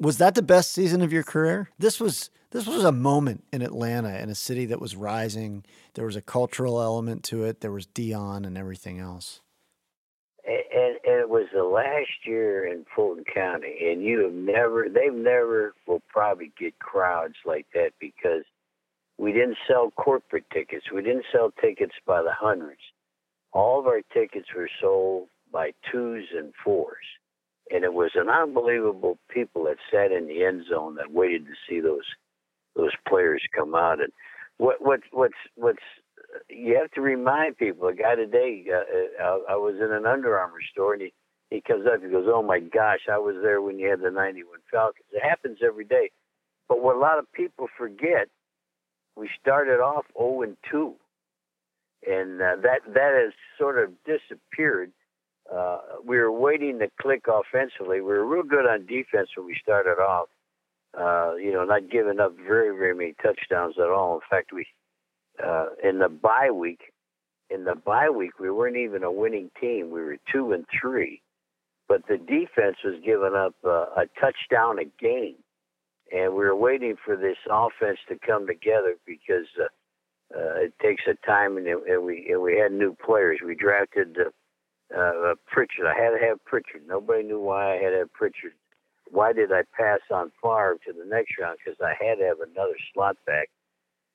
Was 0.00 0.18
that 0.18 0.34
the 0.34 0.42
best 0.42 0.72
season 0.72 1.00
of 1.00 1.12
your 1.12 1.22
career? 1.22 1.70
This 1.78 2.00
was 2.00 2.30
this 2.50 2.66
was 2.66 2.82
a 2.82 2.90
moment 2.90 3.44
in 3.52 3.62
Atlanta, 3.62 4.18
in 4.18 4.28
a 4.28 4.34
city 4.34 4.66
that 4.66 4.80
was 4.80 4.96
rising. 4.96 5.64
There 5.94 6.06
was 6.06 6.16
a 6.16 6.22
cultural 6.22 6.82
element 6.82 7.22
to 7.24 7.44
it. 7.44 7.60
There 7.60 7.70
was 7.70 7.86
Deion 7.86 8.44
and 8.44 8.58
everything 8.58 8.98
else. 8.98 9.42
And, 10.44 10.62
and, 10.74 10.96
and 11.04 11.20
it 11.20 11.28
was 11.28 11.41
the 11.52 11.64
last 11.64 12.26
year 12.26 12.66
in 12.66 12.84
Fulton 12.94 13.24
County, 13.24 13.76
and 13.90 14.02
you 14.02 14.20
have 14.20 14.32
never, 14.32 14.86
they've 14.88 15.12
never 15.12 15.74
will 15.86 16.02
probably 16.08 16.52
get 16.58 16.78
crowds 16.78 17.34
like 17.44 17.66
that 17.74 17.90
because 18.00 18.44
we 19.18 19.32
didn't 19.32 19.58
sell 19.68 19.90
corporate 19.92 20.44
tickets. 20.52 20.86
We 20.92 21.02
didn't 21.02 21.26
sell 21.32 21.52
tickets 21.60 21.94
by 22.06 22.22
the 22.22 22.32
hundreds. 22.32 22.80
All 23.52 23.78
of 23.78 23.86
our 23.86 24.00
tickets 24.12 24.48
were 24.56 24.70
sold 24.80 25.28
by 25.52 25.72
twos 25.90 26.24
and 26.36 26.52
fours. 26.64 27.04
And 27.70 27.84
it 27.84 27.92
was 27.92 28.10
an 28.14 28.28
unbelievable 28.28 29.18
people 29.28 29.64
that 29.64 29.76
sat 29.90 30.12
in 30.12 30.26
the 30.26 30.44
end 30.44 30.64
zone 30.68 30.96
that 30.96 31.12
waited 31.12 31.46
to 31.46 31.52
see 31.68 31.80
those 31.80 32.04
those 32.74 32.92
players 33.06 33.42
come 33.54 33.74
out. 33.74 34.00
And 34.00 34.12
what 34.56 34.76
what 34.80 35.00
what's 35.12 35.34
what's 35.54 35.82
you 36.48 36.76
have 36.80 36.90
to 36.92 37.00
remind 37.00 37.58
people. 37.58 37.88
A 37.88 37.94
guy 37.94 38.14
today, 38.14 38.64
uh, 38.70 39.22
uh 39.22 39.38
I, 39.48 39.52
I 39.52 39.56
was 39.56 39.76
in 39.76 39.92
an 39.92 40.06
Under 40.06 40.38
Armour 40.38 40.60
store, 40.72 40.94
and 40.94 41.02
he 41.02 41.12
he 41.52 41.60
comes 41.60 41.86
up, 41.86 42.02
he 42.02 42.08
goes, 42.08 42.26
"Oh 42.26 42.42
my 42.42 42.60
gosh, 42.60 43.08
I 43.10 43.18
was 43.18 43.36
there 43.42 43.60
when 43.60 43.78
you 43.78 43.90
had 43.90 44.00
the 44.00 44.10
'91 44.10 44.60
Falcons." 44.70 45.06
It 45.12 45.22
happens 45.22 45.58
every 45.62 45.84
day. 45.84 46.10
But 46.68 46.80
what 46.80 46.96
a 46.96 46.98
lot 46.98 47.18
of 47.18 47.30
people 47.32 47.68
forget 47.76 48.28
we 49.16 49.28
started 49.40 49.80
off 49.80 50.06
0 50.16 50.42
and 50.42 50.56
2, 50.70 50.94
and 52.08 52.40
uh, 52.40 52.56
that 52.62 52.80
that 52.86 53.12
has 53.22 53.32
sort 53.58 53.78
of 53.78 53.90
disappeared. 54.04 54.92
Uh, 55.52 55.78
we 56.04 56.16
were 56.18 56.32
waiting 56.32 56.78
to 56.78 56.88
click 57.00 57.24
offensively. 57.28 58.00
We 58.00 58.12
were 58.12 58.24
real 58.24 58.44
good 58.44 58.66
on 58.66 58.86
defense 58.86 59.28
when 59.36 59.46
we 59.46 59.56
started 59.60 60.00
off. 60.00 60.28
Uh, 60.98 61.34
you 61.36 61.52
know, 61.52 61.64
not 61.64 61.90
giving 61.90 62.20
up 62.20 62.34
very 62.36 62.76
very 62.76 62.94
many 62.94 63.14
touchdowns 63.22 63.74
at 63.78 63.90
all. 63.90 64.14
In 64.14 64.20
fact, 64.30 64.52
we 64.52 64.66
uh, 65.44 65.66
in 65.82 65.98
the 65.98 66.08
bye 66.08 66.50
week, 66.50 66.92
in 67.50 67.64
the 67.64 67.74
bye 67.74 68.10
week, 68.10 68.38
we 68.38 68.50
weren't 68.50 68.76
even 68.76 69.02
a 69.02 69.12
winning 69.12 69.50
team. 69.60 69.90
We 69.90 70.02
were 70.02 70.16
two 70.32 70.52
and 70.52 70.64
three, 70.80 71.20
but 71.92 72.06
the 72.08 72.16
defense 72.16 72.78
was 72.82 72.94
giving 73.04 73.34
up 73.36 73.54
uh, 73.66 74.00
a 74.00 74.06
touchdown 74.18 74.78
a 74.78 74.84
game 74.98 75.36
and 76.12 76.32
we 76.32 76.44
were 76.44 76.56
waiting 76.56 76.96
for 77.04 77.16
this 77.16 77.36
offense 77.50 77.98
to 78.08 78.18
come 78.24 78.46
together 78.46 78.94
because 79.06 79.46
uh, 79.60 79.64
uh, 80.36 80.64
it 80.64 80.74
takes 80.80 81.02
a 81.08 81.14
time, 81.26 81.56
and, 81.56 81.66
and 81.66 82.04
we 82.04 82.26
and 82.30 82.40
we 82.40 82.56
had 82.56 82.72
new 82.72 82.96
players. 83.04 83.40
We 83.44 83.54
drafted 83.54 84.16
uh, 84.18 84.98
uh, 84.98 85.34
Pritchard. 85.46 85.86
I 85.86 85.94
had 85.94 86.10
to 86.10 86.26
have 86.26 86.44
Pritchard. 86.44 86.82
Nobody 86.86 87.22
knew 87.22 87.40
why 87.40 87.74
I 87.74 87.82
had 87.82 87.90
to 87.90 87.98
have 87.98 88.12
Pritchard. 88.12 88.52
Why 89.10 89.32
did 89.32 89.52
I 89.52 89.62
pass 89.76 90.00
on 90.10 90.32
Favre 90.42 90.78
to 90.86 90.92
the 90.92 91.04
next 91.04 91.32
round? 91.40 91.58
Because 91.62 91.78
I 91.84 91.92
had 92.02 92.16
to 92.16 92.24
have 92.24 92.40
another 92.40 92.76
slot 92.94 93.16
back. 93.26 93.50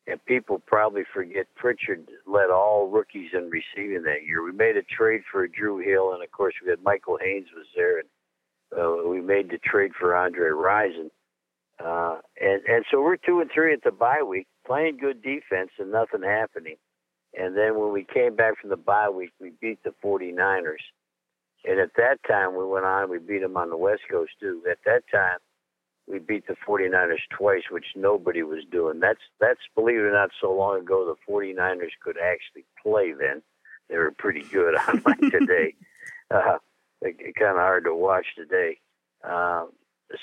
And 0.07 0.23
people 0.25 0.61
probably 0.65 1.03
forget 1.13 1.47
Pritchard 1.55 2.09
led 2.25 2.49
all 2.49 2.87
rookies 2.87 3.31
in 3.33 3.49
receiving 3.49 4.03
that 4.03 4.23
year. 4.25 4.41
We 4.41 4.53
made 4.53 4.77
a 4.77 4.83
trade 4.83 5.21
for 5.29 5.45
Drew 5.47 5.79
Hill, 5.79 6.13
and 6.13 6.23
of 6.23 6.31
course 6.31 6.53
we 6.63 6.69
had 6.69 6.81
Michael 6.81 7.17
Haynes 7.21 7.47
was 7.53 7.65
there, 7.75 7.99
and 7.99 8.07
uh, 8.77 9.09
we 9.09 9.19
made 9.19 9.49
the 9.49 9.57
trade 9.57 9.91
for 9.99 10.15
Andre 10.15 10.49
Rison. 10.49 11.09
Uh, 11.83 12.19
and 12.39 12.61
and 12.67 12.85
so 12.89 13.01
we're 13.01 13.17
two 13.17 13.41
and 13.41 13.51
three 13.53 13.73
at 13.73 13.83
the 13.83 13.91
bye 13.91 14.23
week, 14.23 14.47
playing 14.65 14.97
good 14.97 15.21
defense 15.21 15.71
and 15.77 15.91
nothing 15.91 16.23
happening. 16.23 16.77
And 17.37 17.55
then 17.55 17.77
when 17.77 17.91
we 17.91 18.03
came 18.03 18.35
back 18.35 18.59
from 18.59 18.69
the 18.69 18.77
bye 18.77 19.09
week, 19.09 19.31
we 19.39 19.51
beat 19.61 19.83
the 19.83 19.93
49ers. 20.03 20.83
And 21.65 21.79
at 21.79 21.91
that 21.97 22.17
time, 22.27 22.55
we 22.55 22.65
went 22.65 22.85
on, 22.85 23.09
we 23.09 23.19
beat 23.19 23.41
them 23.41 23.57
on 23.57 23.69
the 23.69 23.77
West 23.77 24.03
Coast 24.09 24.31
too. 24.39 24.63
At 24.69 24.79
that 24.85 25.03
time, 25.11 25.37
we 26.07 26.19
beat 26.19 26.47
the 26.47 26.55
49ers 26.67 27.19
twice, 27.29 27.63
which 27.69 27.85
nobody 27.95 28.41
was 28.43 28.63
doing. 28.71 28.99
That's, 28.99 29.19
that's 29.39 29.59
believe 29.75 29.97
it 29.97 30.03
or 30.03 30.11
not, 30.11 30.29
so 30.41 30.53
long 30.53 30.79
ago, 30.79 31.05
the 31.05 31.31
49ers 31.31 31.91
could 32.01 32.17
actually 32.17 32.65
play 32.81 33.13
then. 33.13 33.41
They 33.89 33.97
were 33.97 34.11
pretty 34.11 34.43
good, 34.43 34.75
unlike 34.87 35.19
today. 35.31 35.75
Uh, 36.29 36.57
kind 37.01 37.51
of 37.51 37.55
hard 37.55 37.85
to 37.85 37.95
watch 37.95 38.25
today. 38.35 38.77
Uh, 39.23 39.67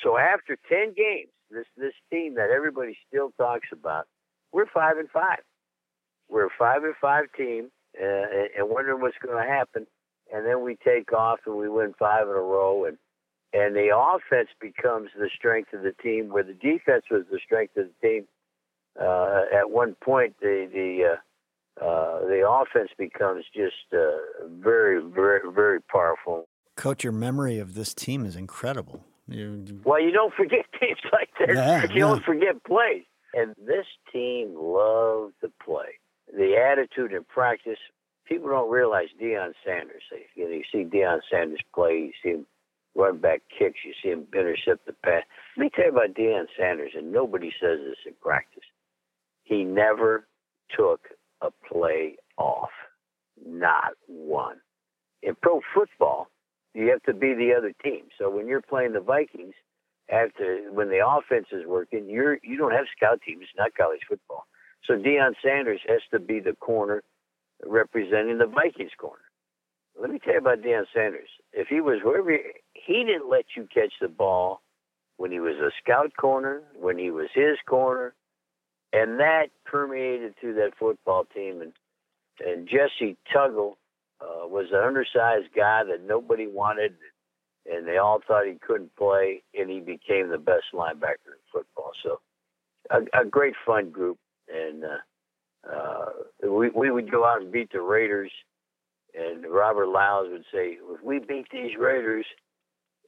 so 0.02 0.18
after 0.18 0.58
10 0.68 0.92
games, 0.94 1.30
this 1.50 1.64
this 1.78 1.94
team 2.10 2.34
that 2.34 2.50
everybody 2.50 2.94
still 3.08 3.32
talks 3.38 3.68
about, 3.72 4.06
we're 4.52 4.66
five 4.66 4.98
and 4.98 5.08
five. 5.10 5.40
We're 6.28 6.46
a 6.46 6.50
five 6.58 6.84
and 6.84 6.94
five 7.00 7.24
team, 7.36 7.70
uh, 7.98 8.04
and 8.58 8.68
wondering 8.68 9.00
what's 9.00 9.16
going 9.24 9.42
to 9.42 9.50
happen. 9.50 9.86
and 10.32 10.44
then 10.46 10.62
we 10.62 10.76
take 10.84 11.12
off 11.12 11.40
and 11.46 11.56
we 11.56 11.68
win 11.68 11.94
five 11.98 12.28
in 12.28 12.34
a 12.34 12.40
row, 12.40 12.84
and 12.84 12.98
and 13.54 13.76
the 13.76 13.96
offense 13.96 14.48
becomes 14.60 15.10
the 15.16 15.30
strength 15.34 15.72
of 15.72 15.82
the 15.82 15.92
team, 16.02 16.28
where 16.28 16.42
the 16.42 16.54
defense 16.54 17.04
was 17.10 17.22
the 17.30 17.38
strength 17.38 17.76
of 17.76 17.86
the 17.86 18.08
team. 18.08 18.26
Uh, 19.00 19.42
at 19.54 19.70
one 19.70 19.94
point, 20.02 20.34
the 20.40 20.68
the 20.72 21.12
uh, 21.12 21.84
uh, 21.84 22.20
the 22.26 22.46
offense 22.48 22.90
becomes 22.98 23.44
just 23.54 23.92
uh, 23.92 24.46
very, 24.48 25.02
very, 25.02 25.40
very 25.52 25.80
powerful. 25.80 26.46
Coach, 26.76 27.04
your 27.04 27.12
memory 27.12 27.58
of 27.58 27.74
this 27.74 27.94
team 27.94 28.24
is 28.26 28.36
incredible. 28.36 29.04
You, 29.28 29.80
Well, 29.84 30.00
you 30.00 30.10
don't 30.10 30.34
forget 30.36 30.66
teams 30.80 30.98
like 31.12 31.30
that. 31.38 31.54
Yeah, 31.54 31.82
you 31.84 31.88
yeah. 31.94 31.98
don't 32.00 32.24
forget 32.24 32.62
plays. 32.64 33.04
And 33.32 33.54
this 33.66 33.86
team 34.12 34.54
loved 34.56 35.34
to 35.40 35.50
play. 35.64 35.98
The 36.32 36.56
attitude 36.56 37.12
in 37.12 37.24
practice, 37.24 37.78
people 38.26 38.48
don't 38.48 38.70
realize 38.70 39.08
Deion 39.20 39.52
Sanders. 39.64 40.02
You, 40.36 40.44
know, 40.44 40.50
you 40.50 40.62
see 40.70 40.84
Deion 40.84 41.18
Sanders 41.30 41.60
play, 41.74 41.94
you 41.94 42.12
see 42.22 42.30
him 42.30 42.46
run 42.94 43.18
back 43.18 43.42
kicks, 43.56 43.80
you 43.84 43.92
see 44.02 44.10
him 44.10 44.26
intercept 44.34 44.86
the 44.86 44.92
pass. 45.04 45.22
Let 45.56 45.64
me 45.64 45.70
tell 45.74 45.86
you 45.86 45.90
about 45.90 46.14
Deion 46.14 46.46
Sanders, 46.58 46.92
and 46.96 47.12
nobody 47.12 47.50
says 47.60 47.80
this 47.84 47.98
in 48.06 48.14
practice. 48.20 48.64
He 49.42 49.64
never 49.64 50.26
took 50.76 51.08
a 51.40 51.50
play 51.70 52.16
off. 52.36 52.70
Not 53.44 53.92
one. 54.06 54.56
In 55.22 55.34
pro 55.42 55.60
football, 55.74 56.28
you 56.74 56.90
have 56.90 57.02
to 57.04 57.14
be 57.14 57.34
the 57.34 57.52
other 57.56 57.72
team. 57.82 58.04
So 58.18 58.30
when 58.30 58.46
you're 58.46 58.62
playing 58.62 58.92
the 58.92 59.00
Vikings, 59.00 59.54
after 60.10 60.70
when 60.70 60.88
the 60.88 61.00
offense 61.06 61.46
is 61.52 61.66
working, 61.66 62.08
you're 62.08 62.38
you 62.42 62.56
don't 62.56 62.72
have 62.72 62.86
scout 62.96 63.20
teams. 63.26 63.42
It's 63.42 63.58
not 63.58 63.74
college 63.74 64.00
football. 64.08 64.46
So 64.84 64.94
Deion 64.94 65.32
Sanders 65.42 65.80
has 65.88 66.00
to 66.12 66.20
be 66.20 66.40
the 66.40 66.52
corner 66.54 67.02
representing 67.64 68.38
the 68.38 68.46
Vikings 68.46 68.92
corner. 68.98 69.23
Let 70.00 70.10
me 70.10 70.18
tell 70.18 70.34
you 70.34 70.40
about 70.40 70.60
Deion 70.62 70.84
Sanders. 70.94 71.28
If 71.52 71.68
he 71.68 71.80
was 71.80 72.00
wherever 72.02 72.30
he, 72.30 72.38
he 72.74 73.04
didn't 73.04 73.30
let 73.30 73.44
you 73.56 73.68
catch 73.72 73.92
the 74.00 74.08
ball 74.08 74.60
when 75.16 75.30
he 75.30 75.40
was 75.40 75.56
a 75.56 75.70
scout 75.82 76.12
corner, 76.16 76.62
when 76.78 76.98
he 76.98 77.10
was 77.10 77.28
his 77.34 77.56
corner, 77.68 78.14
and 78.92 79.20
that 79.20 79.46
permeated 79.64 80.34
through 80.40 80.54
that 80.54 80.72
football 80.78 81.24
team. 81.34 81.60
And 81.60 81.72
and 82.44 82.68
Jesse 82.68 83.16
Tuggle 83.34 83.76
uh, 84.20 84.46
was 84.46 84.66
an 84.72 84.82
undersized 84.82 85.54
guy 85.54 85.84
that 85.84 86.04
nobody 86.04 86.46
wanted, 86.46 86.94
and 87.70 87.86
they 87.86 87.98
all 87.98 88.20
thought 88.26 88.46
he 88.46 88.58
couldn't 88.66 88.94
play, 88.96 89.42
and 89.58 89.70
he 89.70 89.80
became 89.80 90.28
the 90.28 90.38
best 90.38 90.64
linebacker 90.72 91.32
in 91.32 91.42
football. 91.52 91.92
So, 92.02 92.20
a, 92.90 93.20
a 93.20 93.24
great 93.24 93.54
fun 93.64 93.90
group, 93.90 94.18
and 94.52 94.84
uh, 94.84 95.70
uh, 95.72 96.10
we 96.48 96.70
we 96.70 96.90
would 96.90 97.10
go 97.10 97.24
out 97.24 97.40
and 97.40 97.52
beat 97.52 97.70
the 97.72 97.80
Raiders, 97.80 98.32
and 99.14 99.46
Robert 99.46 99.88
Lyles 99.88 100.28
would 100.30 100.44
say, 100.52 100.78
"If 100.80 101.02
we 101.02 101.18
beat 101.18 101.48
these 101.50 101.76
Raiders, 101.78 102.26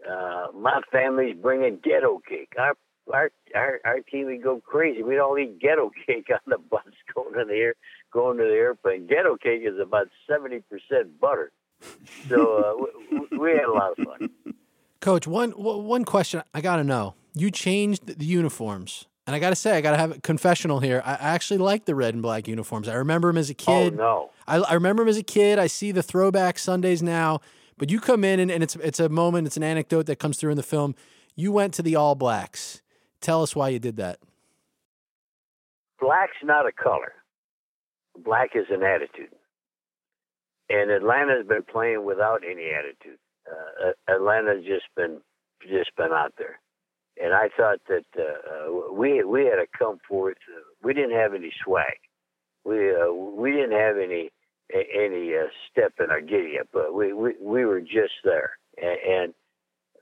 uh, 0.09 0.47
my 0.55 0.81
family's 0.93 1.37
bringing 1.37 1.79
ghetto 1.83 2.21
cake. 2.29 2.53
Our 2.59 2.75
our 3.13 3.31
our 3.55 3.81
our 3.85 4.01
team 4.01 4.27
would 4.27 4.43
go 4.43 4.61
crazy. 4.61 5.03
We'd 5.03 5.19
all 5.19 5.39
eat 5.39 5.59
ghetto 5.61 5.91
cake 6.07 6.29
on 6.31 6.41
the 6.47 6.59
bus 6.59 6.83
going 7.15 7.35
to 7.35 7.45
the 7.45 7.55
air, 7.55 7.75
going 8.13 8.39
to 8.39 8.45
the 8.45 8.51
airplane. 8.51 9.07
Ghetto 9.07 9.37
cake 9.37 9.63
is 9.65 9.79
about 9.81 10.09
seventy 10.29 10.61
percent 10.61 11.21
butter, 11.21 11.53
so 12.29 12.59
uh, 12.59 13.19
we, 13.31 13.39
we 13.39 13.51
had 13.53 13.65
a 13.65 13.73
lot 13.73 13.99
of 13.99 14.05
fun. 14.05 14.31
Coach, 15.01 15.27
one 15.27 15.51
one 15.51 16.05
question 16.05 16.43
I 16.55 16.61
got 16.61 16.77
to 16.77 16.85
know. 16.85 17.15
You 17.35 17.51
changed 17.51 18.07
the 18.07 18.25
uniforms. 18.25 19.07
And 19.27 19.35
I 19.35 19.41
got 19.41 19.51
to 19.51 19.57
say, 19.57 19.77
I 19.77 19.81
got 19.81 19.91
to 19.91 19.97
have 19.97 20.13
a 20.13 20.21
confessional 20.21 20.79
here. 20.79 21.03
I 21.05 21.15
actually 21.15 21.59
like 21.59 21.85
the 21.85 21.95
red 21.95 22.15
and 22.15 22.23
black 22.23 22.47
uniforms. 22.47 22.89
I 22.89 22.95
remember 22.95 23.29
them 23.29 23.39
as 23.39 23.51
a 23.51 23.55
kid. 23.55 23.95
Oh 23.95 23.97
no! 23.97 24.31
I, 24.47 24.59
I 24.59 24.75
remember 24.75 25.03
them 25.03 25.09
as 25.09 25.17
a 25.17 25.25
kid. 25.25 25.59
I 25.59 25.67
see 25.67 25.91
the 25.91 26.03
throwback 26.03 26.59
Sundays 26.59 27.03
now. 27.03 27.41
But 27.79 27.91
you 27.91 28.01
come 28.01 28.25
in 28.25 28.41
and, 28.41 28.51
and 28.51 28.63
it's 28.63 28.77
it's 28.77 29.01
a 29.01 29.09
moment, 29.09 29.47
it's 29.47 29.57
an 29.57 29.63
anecdote 29.63 30.07
that 30.07 30.17
comes 30.17 30.39
through 30.39 30.53
in 30.53 30.57
the 30.57 30.63
film. 30.63 30.95
You 31.35 31.53
went 31.53 31.75
to 31.75 31.83
the 31.83 31.97
All 31.97 32.15
Blacks. 32.15 32.83
Tell 33.21 33.43
us 33.43 33.55
why 33.57 33.69
you 33.71 33.79
did 33.79 33.97
that. 33.97 34.19
Black's 36.01 36.37
not 36.43 36.67
a 36.67 36.73
color. 36.73 37.13
Black 38.25 38.51
is 38.55 38.67
an 38.71 38.83
attitude. 38.83 39.35
And 40.69 40.91
Atlanta's 40.91 41.47
been 41.47 41.63
playing 41.63 42.05
without 42.05 42.43
any 42.49 42.71
attitude. 42.71 43.19
Uh, 43.47 43.93
Atlanta's 44.09 44.65
just 44.65 44.87
been 44.97 45.21
just 45.63 45.95
been 45.97 46.13
out 46.13 46.33
there, 46.39 46.59
and 47.23 47.33
I 47.33 47.49
thought 47.57 47.81
that 47.89 48.05
uh, 48.19 48.23
uh, 48.23 48.93
we 48.93 49.25
we 49.25 49.45
had 49.45 49.57
to 49.57 49.67
come 49.79 49.99
forth. 50.09 50.37
Uh, 50.55 50.61
we 50.83 50.93
didn't 50.93 51.17
have 51.17 51.35
any 51.35 51.53
swag. 51.65 51.99
We 52.65 52.91
uh, 52.95 53.13
we 53.13 53.53
didn't 53.53 53.73
have 53.73 53.97
any 53.97 54.31
any 54.73 55.35
uh, 55.35 55.49
step 55.71 55.95
in 56.01 56.11
our 56.11 56.21
giddy 56.21 56.59
up, 56.61 56.69
but 56.73 56.95
we, 56.95 57.13
we 57.13 57.35
we 57.41 57.65
were 57.65 57.81
just 57.81 58.15
there, 58.25 58.59
and, 58.77 58.99
and 59.09 59.35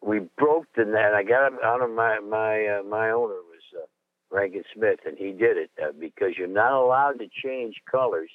we 0.03 0.21
broke 0.39 0.67
the 0.77 0.85
net. 0.85 1.15
I 1.15 1.23
got 1.23 1.53
out 1.63 1.83
of 1.83 1.91
my 1.91 2.19
my 2.21 2.67
uh, 2.67 2.83
my 2.83 3.11
owner 3.11 3.35
was 3.35 3.89
Rankin 4.31 4.65
Smith, 4.75 5.01
and 5.07 5.17
he 5.17 5.31
did 5.33 5.57
it 5.57 5.71
because 6.01 6.33
you're 6.37 6.49
not 6.49 6.73
allowed 6.73 7.19
to 7.21 7.29
change 7.43 7.77
colors 7.89 8.31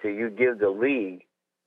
till 0.00 0.12
you 0.12 0.30
give 0.30 0.58
the 0.58 0.70
league 0.70 1.24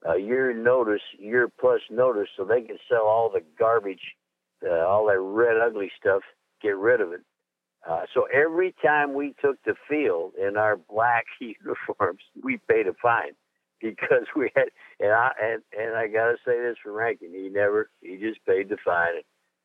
a 0.07 0.18
year 0.18 0.53
notice, 0.53 1.01
year 1.20 1.47
plus 1.59 1.82
notice, 1.91 2.28
so 2.36 2.43
they 2.43 2.61
can 2.61 2.78
sell 2.89 3.05
all 3.05 3.30
the 3.30 3.41
garbage, 3.57 4.16
all 4.63 5.07
that 5.07 5.20
red 5.20 5.57
ugly 5.61 5.91
stuff, 5.99 6.22
get 6.66 6.78
rid 6.78 7.01
of 7.01 7.11
it. 7.11 7.22
Uh, 7.88 8.01
so 8.13 8.26
every 8.34 8.74
time 8.84 9.13
we 9.13 9.36
took 9.39 9.61
the 9.63 9.76
field 9.88 10.34
in 10.36 10.57
our 10.57 10.76
black 10.76 11.26
uniforms, 11.39 12.22
we 12.43 12.59
paid 12.68 12.88
a 12.88 12.93
fine 13.01 13.34
because 13.80 14.26
we 14.36 14.51
had. 14.55 14.70
And 14.99 15.11
I 15.11 15.32
and, 15.41 15.61
and 15.78 15.95
I 15.95 16.07
got 16.07 16.32
to 16.32 16.38
say 16.45 16.59
this 16.59 16.78
for 16.82 16.91
Rankin, 16.91 17.32
he 17.32 17.49
never 17.49 17.89
he 18.01 18.18
just 18.18 18.43
paid 18.45 18.70
the 18.70 18.78
fine. 18.84 19.22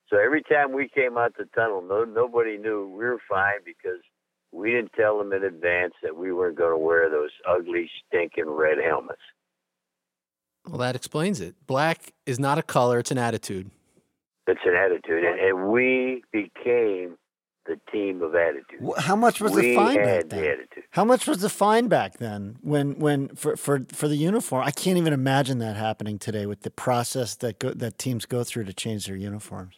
So 0.09 0.19
every 0.19 0.43
time 0.43 0.73
we 0.73 0.89
came 0.89 1.17
out 1.17 1.37
the 1.39 1.47
tunnel, 1.55 1.83
no 1.83 2.05
nobody 2.05 2.59
knew 2.59 2.89
we 2.89 3.05
were 3.05 3.23
fine 3.29 3.61
because 3.65 4.01
we 4.53 4.73
didn't 4.73 4.93
tell 4.93 5.17
them 5.17 5.33
in 5.33 5.45
advance 5.45 5.95
that 6.03 6.17
we 6.17 6.33
weren't 6.33 6.59
going 6.59 6.73
to 6.73 6.77
wear 6.77 7.09
those 7.09 7.31
ugly, 7.49 7.89
stinking 8.07 8.51
red 8.51 8.79
helmets. 8.85 9.21
Well, 10.69 10.79
that 10.79 10.97
explains 10.97 11.41
it. 11.41 11.55
Black 11.67 12.13
is 12.27 12.39
not 12.39 12.59
a 12.59 12.63
color, 12.63 12.99
it's 12.99 13.11
an 13.13 13.19
attitude. 13.19 13.71
It's 14.47 14.61
an 14.65 14.75
attitude, 14.75 15.25
and, 15.25 15.39
and 15.39 15.71
we 15.71 16.25
became 16.33 17.17
the 17.67 17.79
team 17.93 18.23
of 18.23 18.35
attitude. 18.35 18.81
How 18.99 19.15
much 19.15 19.41
was 19.41 19.53
we 19.53 19.63
the 19.63 19.75
fine 19.77 19.97
back 19.97 20.29
then? 20.29 20.41
the. 20.41 20.83
How 20.91 21.05
much 21.05 21.27
was 21.27 21.41
the 21.41 21.49
fine 21.49 21.89
back 21.89 22.19
then 22.19 22.57
when 22.63 22.99
when 22.99 23.29
for 23.37 23.57
for 23.57 23.87
for 23.93 24.09
the 24.09 24.17
uniform? 24.17 24.65
I 24.67 24.71
can't 24.71 24.99
even 24.99 25.13
imagine 25.13 25.59
that 25.59 25.77
happening 25.77 26.19
today 26.19 26.47
with 26.47 26.63
the 26.63 26.71
process 26.71 27.37
that 27.37 27.59
go, 27.59 27.71
that 27.71 27.99
teams 27.99 28.27
go 28.27 28.43
through 28.43 28.65
to 28.65 28.73
change 28.73 29.07
their 29.07 29.17
uniforms. 29.17 29.77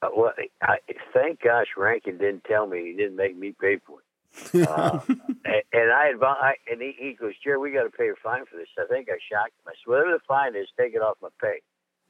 Uh, 0.00 0.08
well, 0.16 0.32
I, 0.62 0.78
thank 1.12 1.40
gosh 1.42 1.66
Rankin 1.76 2.18
didn't 2.18 2.44
tell 2.44 2.66
me. 2.66 2.84
He 2.84 2.96
didn't 2.96 3.16
make 3.16 3.36
me 3.36 3.54
pay 3.60 3.78
for 3.86 3.98
it. 4.00 4.68
Uh, 4.68 5.00
and, 5.08 5.62
and 5.72 5.92
I, 5.92 6.12
I 6.22 6.54
and 6.70 6.80
he, 6.80 6.94
he 6.98 7.12
goes, 7.12 7.34
Jerry, 7.44 7.58
we 7.58 7.72
got 7.72 7.84
to 7.84 7.90
pay 7.90 8.08
a 8.08 8.14
fine 8.22 8.44
for 8.46 8.56
this. 8.56 8.68
I 8.78 8.86
think 8.88 9.08
I 9.08 9.18
shocked 9.30 9.52
him. 9.58 9.68
I 9.68 9.72
said, 9.72 9.90
whatever 9.90 10.12
the 10.12 10.20
fine 10.26 10.56
is, 10.56 10.68
take 10.78 10.94
it 10.94 11.02
off 11.02 11.18
my 11.20 11.28
pay. 11.40 11.60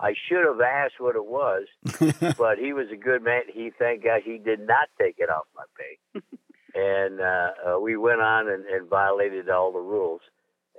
I 0.02 0.14
should 0.28 0.44
have 0.44 0.60
asked 0.60 0.98
what 0.98 1.14
it 1.14 1.24
was, 1.24 1.66
but 2.36 2.58
he 2.58 2.72
was 2.72 2.88
a 2.92 2.96
good 2.96 3.22
man. 3.22 3.42
He, 3.52 3.70
thank 3.78 4.02
God, 4.02 4.22
he 4.24 4.36
did 4.36 4.66
not 4.66 4.88
take 5.00 5.16
it 5.18 5.30
off 5.30 5.46
my 5.54 5.62
pay. 5.78 6.20
and 6.74 7.20
uh, 7.20 7.50
uh, 7.76 7.80
we 7.80 7.96
went 7.96 8.20
on 8.20 8.48
and, 8.48 8.64
and 8.66 8.88
violated 8.88 9.48
all 9.48 9.72
the 9.72 9.78
rules. 9.78 10.20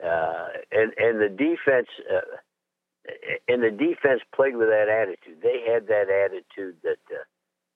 Uh, 0.03 0.47
and 0.71 0.91
and 0.97 1.21
the 1.21 1.30
defense, 1.30 1.88
uh, 2.11 2.36
and 3.47 3.63
the 3.63 3.71
defense 3.71 4.21
played 4.36 4.57
with 4.57 4.67
that 4.67 4.89
attitude. 4.89 5.41
They 5.41 5.63
had 5.71 5.88
that 5.88 6.09
attitude 6.09 6.78
that. 6.84 6.97
Uh, 7.09 7.24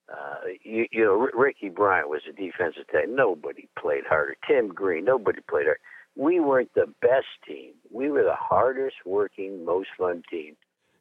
uh, 0.09 0.47
you, 0.63 0.85
you 0.89 1.03
know, 1.03 1.19
R- 1.19 1.31
Ricky 1.33 1.67
Bryant 1.67 2.07
was 2.07 2.21
a 2.29 2.31
defensive 2.31 2.87
tackle. 2.89 3.13
Nobody 3.13 3.67
played 3.77 4.05
harder. 4.07 4.37
Tim 4.47 4.69
Green, 4.69 5.03
nobody 5.03 5.41
played 5.49 5.65
harder. 5.65 5.81
We 6.15 6.39
weren't 6.39 6.73
the 6.75 6.87
best 7.01 7.27
team. 7.45 7.73
We 7.91 8.09
were 8.09 8.23
the 8.23 8.33
hardest 8.33 8.95
working, 9.05 9.65
most 9.65 9.89
fun 9.97 10.23
team. 10.31 10.55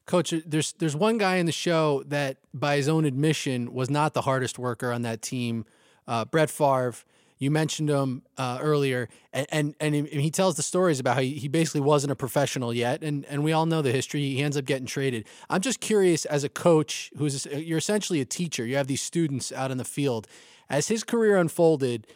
Coach, 0.07 0.33
there's 0.47 0.73
there's 0.75 0.95
one 0.97 1.19
guy 1.19 1.37
in 1.37 1.47
the 1.47 1.53
show 1.53 2.05
that, 2.07 2.37
by 2.55 2.77
his 2.77 2.89
own 2.89 3.05
admission, 3.05 3.73
was 3.73 3.91
not 3.91 4.15
the 4.15 4.23
hardest 4.23 4.59
worker 4.59 4.93
on 4.93 5.03
that 5.03 5.21
team. 5.21 5.65
Uh, 6.07 6.25
Brett 6.25 6.51
Favre. 6.51 6.95
You 7.39 7.51
mentioned 7.51 7.91
him 7.91 8.23
uh, 8.39 8.61
earlier, 8.63 9.11
and, 9.31 9.47
and 9.51 9.75
and 9.79 9.95
he- 10.07 10.31
tells 10.31 10.57
the 10.57 10.63
stories 10.63 10.99
about 10.99 11.17
how 11.17 11.21
he, 11.21 11.49
basically 11.49 11.83
wasn't 11.83 12.13
a 12.13 12.17
professional 12.17 12.73
yet, 12.73 13.03
and 13.03 13.27
and 13.27 13.45
we 13.45 13.53
all 13.53 13.67
know 13.67 13.83
the 13.83 13.93
history. 13.93 14.21
He 14.23 14.43
ends 14.43 14.57
up 14.57 14.65
getting 14.65 14.87
traded. 14.87 15.27
I'm 15.51 15.61
just 15.61 15.81
curious, 15.81 16.25
as 16.25 16.45
a 16.45 16.49
coach, 16.49 17.11
who's 17.19 17.45
you're 17.45 17.77
essentially 17.77 18.23
a 18.23 18.25
teacher. 18.25 18.65
You 18.65 18.77
have 18.77 18.87
these 18.87 19.03
students 19.03 19.53
out 19.53 19.71
in 19.71 19.77
the 19.77 19.85
field. 19.85 20.27
As 20.71 20.89
his 20.89 21.05
career 21.05 21.37
unfolded, 21.37 22.07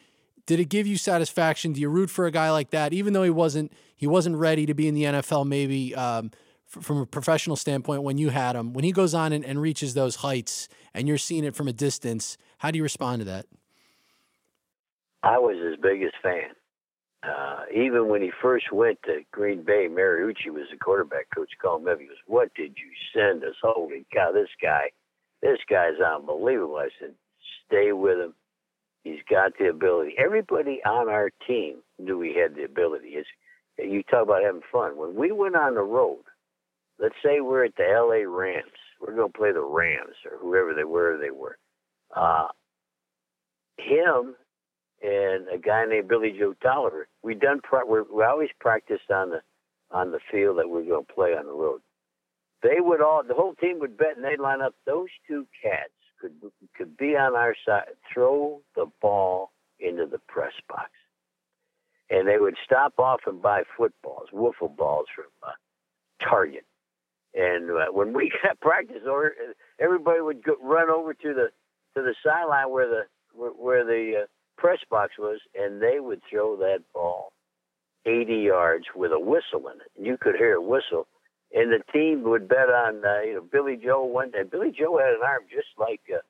did 0.47 0.59
it 0.59 0.70
give 0.70 0.86
you 0.86 0.97
satisfaction? 0.97 1.74
Do 1.74 1.82
you 1.82 1.91
root 1.91 2.09
for 2.09 2.24
a 2.26 2.30
guy 2.30 2.51
like 2.51 2.70
that, 2.70 2.95
even 2.95 3.12
though 3.12 3.22
he 3.22 3.30
wasn't 3.30 3.74
he 3.95 4.07
wasn't 4.07 4.36
ready 4.36 4.64
to 4.64 4.72
be 4.72 4.88
in 4.88 4.95
the 4.95 5.03
NFL? 5.05 5.47
Maybe 5.47 5.95
um, 5.95 6.30
from 6.71 6.99
a 6.99 7.07
professional 7.07 7.57
standpoint, 7.57 8.03
when 8.05 8.16
you 8.16 8.31
had 8.31 8.55
him, 8.57 8.73
when 8.73 8.85
he 8.85 8.93
goes 8.93 9.12
on 9.12 9.33
and, 9.33 9.45
and 9.45 9.61
reaches 9.61 9.95
those 9.95 10.16
heights, 10.16 10.68
and 10.95 11.09
you're 11.09 11.18
seeing 11.18 11.45
it 11.45 11.55
from 11.57 11.68
a 11.68 11.73
distance, 11.73 12.39
how 12.59 12.71
do 12.71 12.77
you 12.77 12.83
respond 12.85 13.21
to 13.21 13.25
that? 13.27 13.47
I 15.23 15.39
was 15.39 15.57
his 15.59 15.77
biggest 15.83 16.14
fan. 16.23 16.51
uh, 17.23 17.64
even 17.75 18.09
when 18.09 18.23
he 18.23 18.31
first 18.41 18.73
went 18.73 18.99
to 19.03 19.21
Green 19.31 19.62
Bay, 19.62 19.89
Mariucci 19.91 20.49
was 20.49 20.64
the 20.71 20.79
quarterback 20.79 21.27
coach. 21.35 21.51
Called 21.61 21.85
me 21.85 21.93
up. 21.93 22.01
He 22.01 22.07
goes, 22.07 22.16
"What 22.27 22.55
did 22.55 22.77
you 22.79 22.91
send 23.14 23.45
us? 23.45 23.57
Holy 23.62 24.07
cow! 24.12 24.33
This 24.33 24.49
guy, 24.61 24.91
this 25.43 25.59
guy's 25.68 26.01
unbelievable." 26.01 26.77
I 26.77 26.89
said, 26.99 27.14
"Stay 27.66 27.93
with 27.93 28.18
him. 28.18 28.35
He's 29.05 29.21
got 29.29 29.53
the 29.59 29.68
ability." 29.68 30.14
Everybody 30.18 30.81
on 30.85 31.09
our 31.09 31.31
team 31.47 31.83
knew 31.99 32.21
he 32.23 32.39
had 32.39 32.55
the 32.55 32.64
ability. 32.64 33.09
It's, 33.09 33.29
you 33.79 34.03
talk 34.05 34.23
about 34.23 34.43
having 34.43 34.62
fun. 34.73 34.97
When 34.97 35.14
we 35.14 35.31
went 35.31 35.57
on 35.57 35.75
the 35.75 35.83
road, 35.83 36.25
let's 37.01 37.15
say 37.25 37.41
we're 37.41 37.65
at 37.65 37.77
the 37.77 37.89
L.A. 37.89 38.27
Rams. 38.27 38.71
We're 39.01 39.15
going 39.15 39.33
to 39.33 39.39
play 39.39 39.53
the 39.53 39.63
Rams 39.63 40.17
or 40.31 40.39
whoever 40.39 40.75
they 40.75 40.85
were. 40.85 41.19
They 41.19 41.31
were. 41.31 41.57
Uh, 42.15 42.49
him 43.79 44.35
and 45.03 45.49
a 45.49 45.59
guy 45.59 45.87
named 45.87 46.09
Billy 46.09 46.35
Joe 46.39 46.55
Tolliver. 46.63 47.09
We 47.23 47.35
done 47.35 47.61
pra- 47.63 47.87
we're, 47.87 48.05
we 48.15 48.25
always 48.25 48.51
practiced 48.61 49.11
on 49.11 49.31
the 49.31 49.41
on 49.91 50.13
the 50.13 50.21
field 50.31 50.59
that 50.59 50.69
we're 50.69 50.85
going 50.85 51.05
to 51.05 51.13
play 51.13 51.31
on 51.31 51.47
the 51.47 51.53
road. 51.53 51.81
They 52.63 52.77
would 52.79 53.01
all 53.01 53.23
the 53.27 53.35
whole 53.35 53.55
team 53.55 53.79
would 53.81 53.97
bet 53.97 54.17
and 54.17 54.25
they'd 54.25 54.39
line 54.39 54.61
up. 54.61 54.75
Those 54.87 55.09
two 55.27 55.47
cats 55.63 55.93
could 56.21 56.35
could 56.77 56.97
be 56.97 57.17
on 57.17 57.35
our 57.35 57.55
side, 57.67 57.89
throw 58.13 58.61
the 58.77 58.87
ball 59.01 59.53
into 59.79 60.05
the 60.07 60.19
press 60.29 60.53
box, 60.69 60.91
and 62.11 62.29
they 62.29 62.37
would 62.39 62.57
stop 62.65 62.99
off 62.99 63.21
and 63.27 63.41
buy 63.41 63.63
footballs, 63.77 64.29
wiffle 64.33 64.75
balls 64.75 65.07
from 65.15 65.25
uh, 65.43 65.53
Target. 66.23 66.65
And 67.35 67.70
uh, 67.70 67.93
when 67.93 68.12
we 68.12 68.33
got 68.43 68.61
practice 68.61 69.03
over, 69.09 69.35
everybody 69.78 70.20
would 70.20 70.43
go, 70.43 70.57
run 70.62 70.91
over 70.91 71.14
to 71.14 71.35
the 71.35 71.49
to 71.97 72.03
the 72.03 72.14
sideline 72.24 72.70
where 72.70 72.89
the 72.89 73.03
where, 73.35 73.51
where 73.51 73.85
the 73.85 74.22
uh, 74.22 74.26
press 74.57 74.78
box 74.91 75.12
was, 75.18 75.41
and 75.55 75.81
they 75.83 76.01
would 76.01 76.20
throw 76.31 76.57
that 76.57 76.81
ball 76.93 77.33
80 78.07 78.35
yards 78.37 78.87
with 78.95 79.12
a 79.12 79.18
whistle 79.18 79.68
in 79.68 79.81
it. 79.81 79.93
You 79.99 80.16
could 80.20 80.37
hear 80.37 80.55
a 80.55 80.62
whistle. 80.62 81.07
And 81.53 81.72
the 81.72 81.83
team 81.93 82.22
would 82.24 82.49
bet 82.49 82.68
on, 82.68 83.05
uh, 83.05 83.22
you 83.22 83.35
know, 83.35 83.43
Billy 83.51 83.76
Joe 83.76 84.05
one 84.05 84.31
day. 84.31 84.45
Billy 84.49 84.70
Joe 84.70 84.99
had 84.99 85.14
an 85.14 85.20
arm 85.24 85.43
just 85.51 85.68
like, 85.78 86.01
uh, 86.12 86.22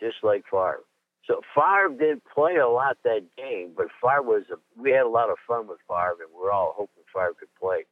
just 0.00 0.16
like 0.22 0.44
Favre. 0.50 0.84
So 1.26 1.40
Favre 1.54 1.96
didn't 1.98 2.22
play 2.32 2.56
a 2.56 2.68
lot 2.68 2.96
that 3.04 3.26
game, 3.36 3.72
but 3.76 3.86
Favre 4.00 4.22
was. 4.22 4.42
A, 4.52 4.56
we 4.80 4.90
had 4.90 5.02
a 5.02 5.08
lot 5.08 5.30
of 5.30 5.36
fun 5.46 5.66
with 5.66 5.78
Favre, 5.88 6.18
and 6.20 6.30
we're 6.34 6.52
all 6.52 6.74
hoping 6.76 7.04
Favre 7.12 7.34
could 7.38 7.52
play. 7.60 7.84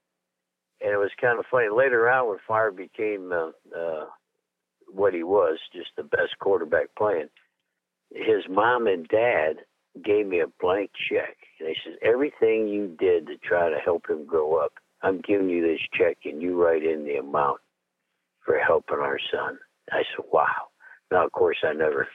And 0.82 0.92
it 0.92 0.96
was 0.96 1.10
kind 1.20 1.38
of 1.38 1.44
funny 1.50 1.68
later 1.68 2.08
on 2.08 2.28
when 2.28 2.38
Favre 2.46 2.72
became 2.72 3.32
uh, 3.32 3.50
uh, 3.76 4.06
what 4.88 5.14
he 5.14 5.22
was, 5.22 5.58
just 5.74 5.90
the 5.96 6.02
best 6.02 6.38
quarterback 6.40 6.94
playing. 6.96 7.28
His 8.12 8.48
mom 8.48 8.86
and 8.86 9.06
dad 9.08 9.58
gave 10.02 10.26
me 10.26 10.40
a 10.40 10.46
blank 10.60 10.90
check. 11.08 11.36
And 11.58 11.68
they 11.68 11.76
said, 11.84 11.94
everything 12.02 12.68
you 12.68 12.94
did 12.98 13.26
to 13.26 13.36
try 13.36 13.70
to 13.70 13.78
help 13.78 14.08
him 14.08 14.24
grow 14.24 14.56
up, 14.56 14.72
I'm 15.02 15.20
giving 15.20 15.48
you 15.48 15.62
this 15.62 15.80
check 15.92 16.18
and 16.24 16.42
you 16.42 16.60
write 16.60 16.84
in 16.84 17.04
the 17.04 17.16
amount 17.16 17.60
for 18.44 18.58
helping 18.58 18.98
our 18.98 19.18
son. 19.32 19.58
I 19.92 20.02
said, 20.16 20.24
wow. 20.32 20.68
Now, 21.10 21.26
of 21.26 21.32
course, 21.32 21.58
I 21.62 21.72
never, 21.72 22.08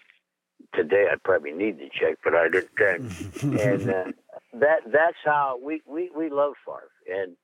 today 0.74 1.08
I'd 1.12 1.24
probably 1.24 1.52
need 1.52 1.80
the 1.80 1.90
check, 1.90 2.18
but 2.24 2.34
I 2.34 2.50
didn't 2.50 2.70
then. 2.78 3.60
and 3.60 3.90
uh, 3.90 4.12
that 4.54 4.80
that's 4.92 5.18
how 5.24 5.60
we, 5.62 5.82
we, 5.86 6.10
we 6.16 6.30
love 6.30 6.54
Favre. 6.66 6.92
And 7.08 7.36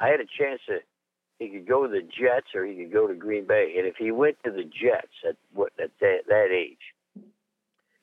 I 0.00 0.08
had 0.08 0.20
a 0.20 0.24
chance 0.24 0.60
to, 0.66 0.78
he 1.38 1.48
could 1.48 1.68
go 1.68 1.86
to 1.86 1.92
the 1.92 2.02
Jets 2.02 2.54
or 2.54 2.64
he 2.64 2.74
could 2.74 2.92
go 2.92 3.06
to 3.06 3.14
Green 3.14 3.46
Bay. 3.46 3.74
And 3.78 3.86
if 3.86 3.96
he 3.96 4.10
went 4.10 4.36
to 4.44 4.50
the 4.50 4.64
Jets 4.64 5.12
at 5.28 5.36
what 5.52 5.72
at 5.82 5.90
that, 6.00 6.20
that 6.28 6.48
age, 6.50 7.24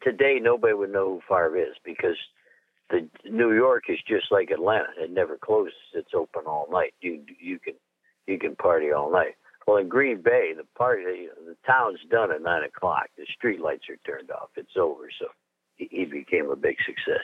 today 0.03 0.39
nobody 0.41 0.73
would 0.73 0.91
know 0.91 1.15
who 1.15 1.21
Favre 1.27 1.57
is 1.57 1.75
because 1.83 2.17
the 2.89 3.07
New 3.29 3.53
York 3.53 3.85
is 3.89 3.97
just 4.07 4.31
like 4.31 4.51
Atlanta. 4.51 4.87
It 4.97 5.11
never 5.11 5.37
closes. 5.37 5.73
It's 5.93 6.13
open 6.15 6.43
all 6.45 6.67
night. 6.71 6.93
You 7.01 7.21
you 7.39 7.59
can 7.59 7.73
you 8.27 8.39
can 8.39 8.55
party 8.55 8.91
all 8.91 9.11
night. 9.11 9.35
Well, 9.65 9.77
in 9.77 9.89
Green 9.89 10.21
Bay, 10.21 10.53
the 10.55 10.63
party 10.77 11.27
the 11.45 11.57
town's 11.65 11.99
done 12.09 12.31
at 12.31 12.41
nine 12.41 12.63
o'clock. 12.63 13.07
The 13.17 13.25
street 13.35 13.59
lights 13.59 13.83
are 13.89 13.97
turned 14.05 14.31
off. 14.31 14.49
It's 14.55 14.77
over. 14.77 15.09
So 15.19 15.27
he, 15.75 15.87
he 15.91 16.05
became 16.05 16.49
a 16.49 16.55
big 16.55 16.77
success. 16.85 17.23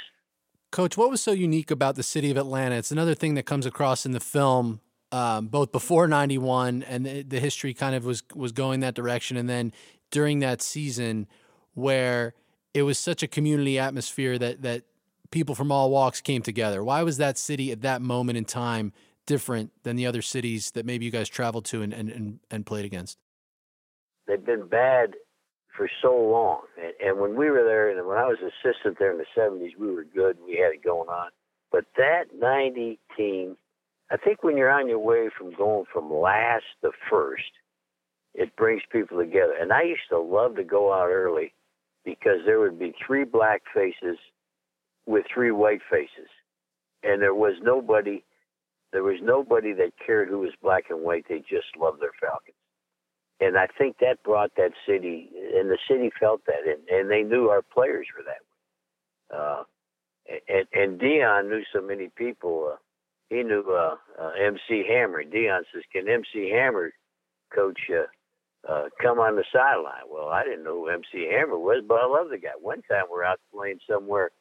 Coach, 0.74 0.98
what 0.98 1.12
was 1.12 1.22
so 1.22 1.32
unique 1.32 1.70
about 1.70 1.96
the 1.96 2.02
city 2.02 2.32
of 2.32 2.38
Atlanta? 2.38 2.76
It's 2.76 2.92
another 2.92 3.14
thing 3.14 3.36
that 3.36 3.46
comes 3.46 3.68
across 3.68 4.08
in 4.08 4.12
the 4.12 4.20
film, 4.20 4.82
um, 5.12 5.46
both 5.46 5.72
before 5.72 6.08
'91 6.08 6.82
and 6.82 7.06
the, 7.06 7.22
the 7.22 7.40
history 7.40 7.76
kind 7.76 7.94
of 7.94 8.06
was 8.06 8.24
was 8.34 8.52
going 8.52 8.80
that 8.80 8.96
direction, 8.96 9.38
and 9.38 9.48
then 9.48 9.72
during 10.10 10.40
that 10.40 10.64
season 10.64 11.28
where 11.76 12.34
it 12.74 12.82
was 12.82 12.98
such 12.98 13.22
a 13.22 13.28
community 13.28 13.78
atmosphere 13.78 14.40
that 14.40 14.64
that 14.64 14.82
people 15.30 15.54
from 15.54 15.72
all 15.72 15.92
walks 15.92 16.22
came 16.22 16.42
together. 16.42 16.84
Why 16.84 17.04
was 17.04 17.18
that 17.18 17.38
city 17.38 17.72
at 17.72 17.82
that 17.82 18.02
moment 18.02 18.40
in 18.40 18.44
time 18.44 18.94
different 19.28 19.72
than 19.84 19.96
the 19.96 20.08
other 20.08 20.24
cities 20.24 20.72
that 20.72 20.88
maybe 20.88 21.06
you 21.06 21.12
guys 21.12 21.30
traveled 21.30 21.66
to 21.66 21.84
and 21.84 21.94
and, 21.94 22.40
and 22.50 22.66
played 22.66 22.86
against? 22.86 23.20
They've 24.26 24.44
been 24.44 24.68
bad 24.68 25.14
for 25.76 25.90
so 26.02 26.16
long, 26.16 26.62
and, 26.78 26.94
and 27.04 27.20
when 27.20 27.36
we 27.36 27.50
were 27.50 27.64
there, 27.64 27.90
and 27.90 28.08
when 28.08 28.18
I 28.18 28.26
was 28.26 28.38
assistant 28.40 28.98
there 29.00 29.12
in 29.12 29.18
the 29.18 29.26
'70s, 29.36 29.78
we 29.80 29.92
were 29.94 30.04
good. 30.04 30.38
We 30.46 30.58
had 30.58 30.74
it 30.74 30.84
going 30.84 31.10
on, 31.10 31.30
but 31.72 31.86
that 31.98 32.26
'90 32.38 33.00
team, 33.18 33.58
I 34.12 34.18
think 34.18 34.44
when 34.44 34.58
you're 34.58 34.70
on 34.70 34.88
your 34.88 35.00
way 35.00 35.30
from 35.38 35.54
going 35.56 35.86
from 35.92 36.14
last 36.14 36.66
to 36.82 36.92
first, 37.10 37.52
it 38.34 38.56
brings 38.56 38.82
people 38.92 39.18
together. 39.18 39.56
And 39.60 39.72
I 39.72 39.84
used 39.84 40.10
to 40.10 40.20
love 40.20 40.56
to 40.56 40.64
go 40.64 40.94
out 40.94 41.10
early 41.10 41.54
because 42.04 42.40
there 42.46 42.60
would 42.60 42.80
be 42.80 42.94
three 43.06 43.24
black 43.24 43.62
faces 43.74 44.18
with 45.06 45.26
three 45.34 45.52
white 45.52 45.82
faces, 45.90 46.30
and 47.04 47.22
there 47.22 47.36
was 47.36 47.56
nobody. 47.62 48.24
There 48.92 49.04
was 49.04 49.20
nobody 49.24 49.74
that 49.74 49.94
cared 50.06 50.30
who 50.30 50.40
was 50.40 50.52
black 50.62 50.86
and 50.92 51.02
white. 51.02 51.26
They 51.28 51.40
just 51.40 51.76
loved 51.80 52.00
their 52.00 52.14
Falcons, 52.22 52.53
and 53.44 53.58
I 53.58 53.68
think 53.78 53.98
that 54.00 54.24
brought 54.24 54.52
that 54.58 54.72
city, 54.88 55.30
and 55.56 55.70
the 55.70 55.78
city 55.90 56.12
felt 56.20 56.42
that, 56.46 56.66
and, 56.66 56.88
and 56.90 57.10
they 57.10 57.24
knew 57.24 57.50
our 57.50 57.62
players 57.62 58.08
were 58.16 58.24
that 58.24 58.42
way. 58.42 59.40
Uh, 59.40 59.64
and, 60.48 60.68
and 60.74 61.00
Deion 61.00 61.50
knew 61.50 61.64
so 61.74 61.82
many 61.82 62.10
people. 62.16 62.72
Uh, 62.74 62.78
he 63.30 63.44
knew 63.44 63.64
uh, 63.70 63.96
uh, 64.22 64.32
MC 64.40 64.84
Hammer. 64.88 65.24
Deion 65.24 65.62
says, 65.74 65.84
"Can 65.92 66.08
MC 66.08 66.50
Hammer 66.52 66.92
coach 67.54 67.80
uh, 67.90 68.06
uh, 68.70 68.86
come 69.02 69.20
on 69.20 69.36
the 69.36 69.44
sideline. 69.52 70.08
Well, 70.10 70.30
I 70.30 70.44
didn't 70.44 70.64
know 70.64 70.86
who 70.86 70.88
MC 70.88 71.30
Hammer 71.32 71.58
was, 71.58 71.84
but 71.88 71.96
I 71.96 72.06
love 72.06 72.30
the 72.30 72.38
guy. 72.38 72.52
One 72.60 72.82
time 72.84 73.06
we're 73.12 73.24
out 73.24 73.40
playing 73.54 73.80
somewhere, 73.90 74.32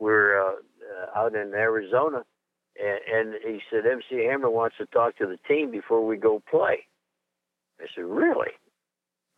we're 0.00 0.40
uh, 0.40 0.54
uh, 0.54 1.18
out 1.18 1.34
in 1.34 1.54
Arizona, 1.54 2.24
and, 2.80 3.00
and 3.12 3.34
he 3.44 3.60
said 3.70 3.86
MC 3.86 4.24
Hammer 4.24 4.50
wants 4.50 4.76
to 4.78 4.86
talk 4.86 5.16
to 5.18 5.26
the 5.26 5.38
team 5.46 5.70
before 5.70 6.04
we 6.04 6.16
go 6.16 6.42
play. 6.50 6.87
I 7.80 7.86
said, 7.94 8.04
really? 8.04 8.52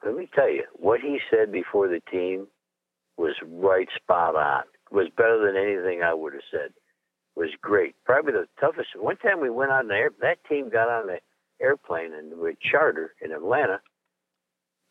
Let 0.04 0.16
me 0.16 0.28
tell 0.34 0.50
you, 0.50 0.64
what 0.74 1.00
he 1.00 1.18
said 1.30 1.52
before 1.52 1.88
the 1.88 2.00
team 2.10 2.46
was 3.16 3.34
right 3.46 3.88
spot 3.94 4.34
on. 4.34 4.62
Was 4.90 5.08
better 5.16 5.38
than 5.38 5.56
anything 5.56 6.02
I 6.02 6.14
would 6.14 6.32
have 6.32 6.42
said. 6.50 6.72
Was 7.36 7.50
great. 7.60 7.94
Probably 8.04 8.32
the 8.32 8.48
toughest. 8.58 8.88
One 8.96 9.16
time 9.16 9.40
we 9.40 9.50
went 9.50 9.70
on 9.70 9.88
the 9.88 9.94
air. 9.94 10.10
That 10.20 10.42
team 10.48 10.68
got 10.68 10.88
on 10.88 11.06
the 11.06 11.20
airplane 11.60 12.12
and 12.12 12.38
we 12.40 12.56
charter 12.60 13.14
in 13.20 13.30
Atlanta 13.30 13.80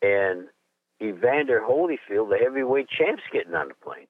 and 0.00 0.46
Evander 1.02 1.60
Holyfield, 1.60 2.30
the 2.30 2.38
heavyweight 2.42 2.88
champ's 2.88 3.22
getting 3.32 3.54
on 3.54 3.68
the 3.68 3.74
plane. 3.74 4.06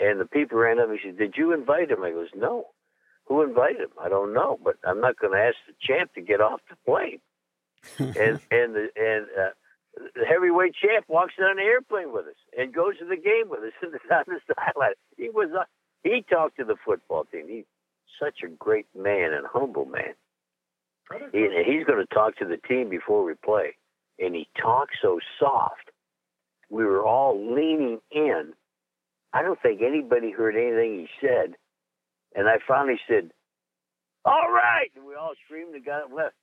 And 0.00 0.20
the 0.20 0.26
people 0.26 0.58
ran 0.58 0.78
up 0.78 0.88
and 0.88 0.98
said, 1.04 1.18
Did 1.18 1.34
you 1.36 1.52
invite 1.52 1.90
him? 1.90 2.02
I 2.02 2.10
goes, 2.10 2.28
No. 2.34 2.66
Who 3.26 3.42
invited 3.42 3.80
him? 3.80 3.90
I 4.02 4.08
don't 4.08 4.34
know, 4.34 4.58
but 4.62 4.76
I'm 4.84 5.00
not 5.00 5.18
going 5.18 5.32
to 5.32 5.38
ask 5.38 5.56
the 5.66 5.74
champ 5.80 6.12
to 6.14 6.20
get 6.20 6.40
off 6.40 6.60
the 6.68 6.76
plane. 6.84 7.20
And 7.98 8.40
and 8.50 8.74
the 8.74 8.88
and 8.96 9.26
uh, 9.38 9.50
the 10.14 10.26
heavyweight 10.26 10.74
champ 10.74 11.04
walks 11.08 11.34
on 11.40 11.56
the 11.56 11.62
airplane 11.62 12.12
with 12.12 12.26
us 12.26 12.40
and 12.58 12.74
goes 12.74 12.98
to 12.98 13.04
the 13.04 13.16
game 13.16 13.48
with 13.48 13.60
us 13.60 13.72
and 13.82 13.94
on 14.10 14.24
the 14.26 14.40
sideline. 14.54 14.94
He 15.16 15.30
was 15.30 15.50
uh, 15.56 15.64
he 16.02 16.24
talked 16.28 16.56
to 16.58 16.64
the 16.64 16.76
football 16.84 17.24
team. 17.24 17.46
He's 17.48 17.64
such 18.20 18.42
a 18.44 18.48
great 18.48 18.86
man 18.94 19.32
and 19.32 19.46
humble 19.46 19.86
man. 19.86 20.14
He, 21.32 21.48
he's 21.66 21.84
going 21.84 22.04
to 22.04 22.14
talk 22.14 22.36
to 22.38 22.46
the 22.46 22.56
team 22.56 22.88
before 22.88 23.24
we 23.24 23.34
play 23.34 23.74
and 24.18 24.34
he 24.34 24.48
talked 24.60 24.96
so 25.02 25.18
soft. 25.38 25.90
We 26.70 26.84
were 26.84 27.04
all 27.04 27.54
leaning 27.54 28.00
in. 28.10 28.52
I 29.32 29.42
don't 29.42 29.60
think 29.60 29.80
anybody 29.82 30.30
heard 30.30 30.56
anything 30.56 31.00
he 31.00 31.08
said. 31.20 31.54
And 32.34 32.48
I 32.48 32.56
finally 32.66 33.00
said, 33.08 33.30
All 34.24 34.50
right. 34.52 34.90
And 34.96 35.04
we 35.04 35.14
all 35.14 35.34
screamed 35.44 35.74
and 35.74 35.84
got 35.84 36.04
up 36.04 36.12
left. 36.14 36.34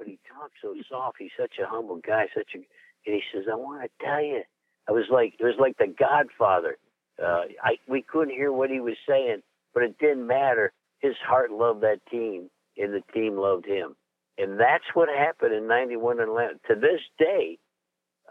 But 0.00 0.08
he 0.08 0.18
talked 0.26 0.54
so 0.62 0.74
soft. 0.88 1.18
He's 1.18 1.36
such 1.38 1.58
a 1.62 1.66
humble 1.66 2.00
guy, 2.00 2.24
such 2.34 2.54
a 2.54 2.58
and 3.06 3.14
he 3.14 3.20
says, 3.32 3.44
I 3.52 3.54
want 3.54 3.82
to 3.82 4.04
tell 4.04 4.22
you. 4.22 4.42
I 4.88 4.92
was 4.92 5.04
like 5.10 5.34
it 5.38 5.44
was 5.44 5.56
like 5.58 5.76
the 5.76 5.86
Godfather. 5.86 6.78
Uh, 7.22 7.42
I 7.62 7.76
we 7.86 8.00
couldn't 8.00 8.34
hear 8.34 8.50
what 8.50 8.70
he 8.70 8.80
was 8.80 8.96
saying, 9.06 9.42
but 9.74 9.82
it 9.82 9.98
didn't 9.98 10.26
matter. 10.26 10.72
His 11.00 11.14
heart 11.22 11.50
loved 11.50 11.82
that 11.82 12.00
team, 12.10 12.48
and 12.78 12.94
the 12.94 13.02
team 13.12 13.36
loved 13.36 13.66
him. 13.66 13.94
And 14.38 14.58
that's 14.58 14.84
what 14.94 15.10
happened 15.10 15.52
in 15.52 15.68
91 15.68 16.16
in 16.16 16.22
Atlanta. 16.22 16.54
To 16.68 16.74
this 16.74 17.00
day, 17.18 17.58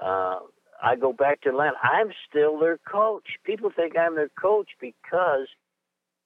uh, 0.04 0.40
I 0.82 0.96
go 1.00 1.14
back 1.14 1.42
to 1.42 1.50
Atlanta. 1.50 1.78
I'm 1.84 2.12
still 2.28 2.58
their 2.58 2.80
coach. 2.80 3.26
People 3.44 3.70
think 3.76 3.96
I'm 3.96 4.16
their 4.16 4.32
coach 4.42 4.70
because 4.82 5.48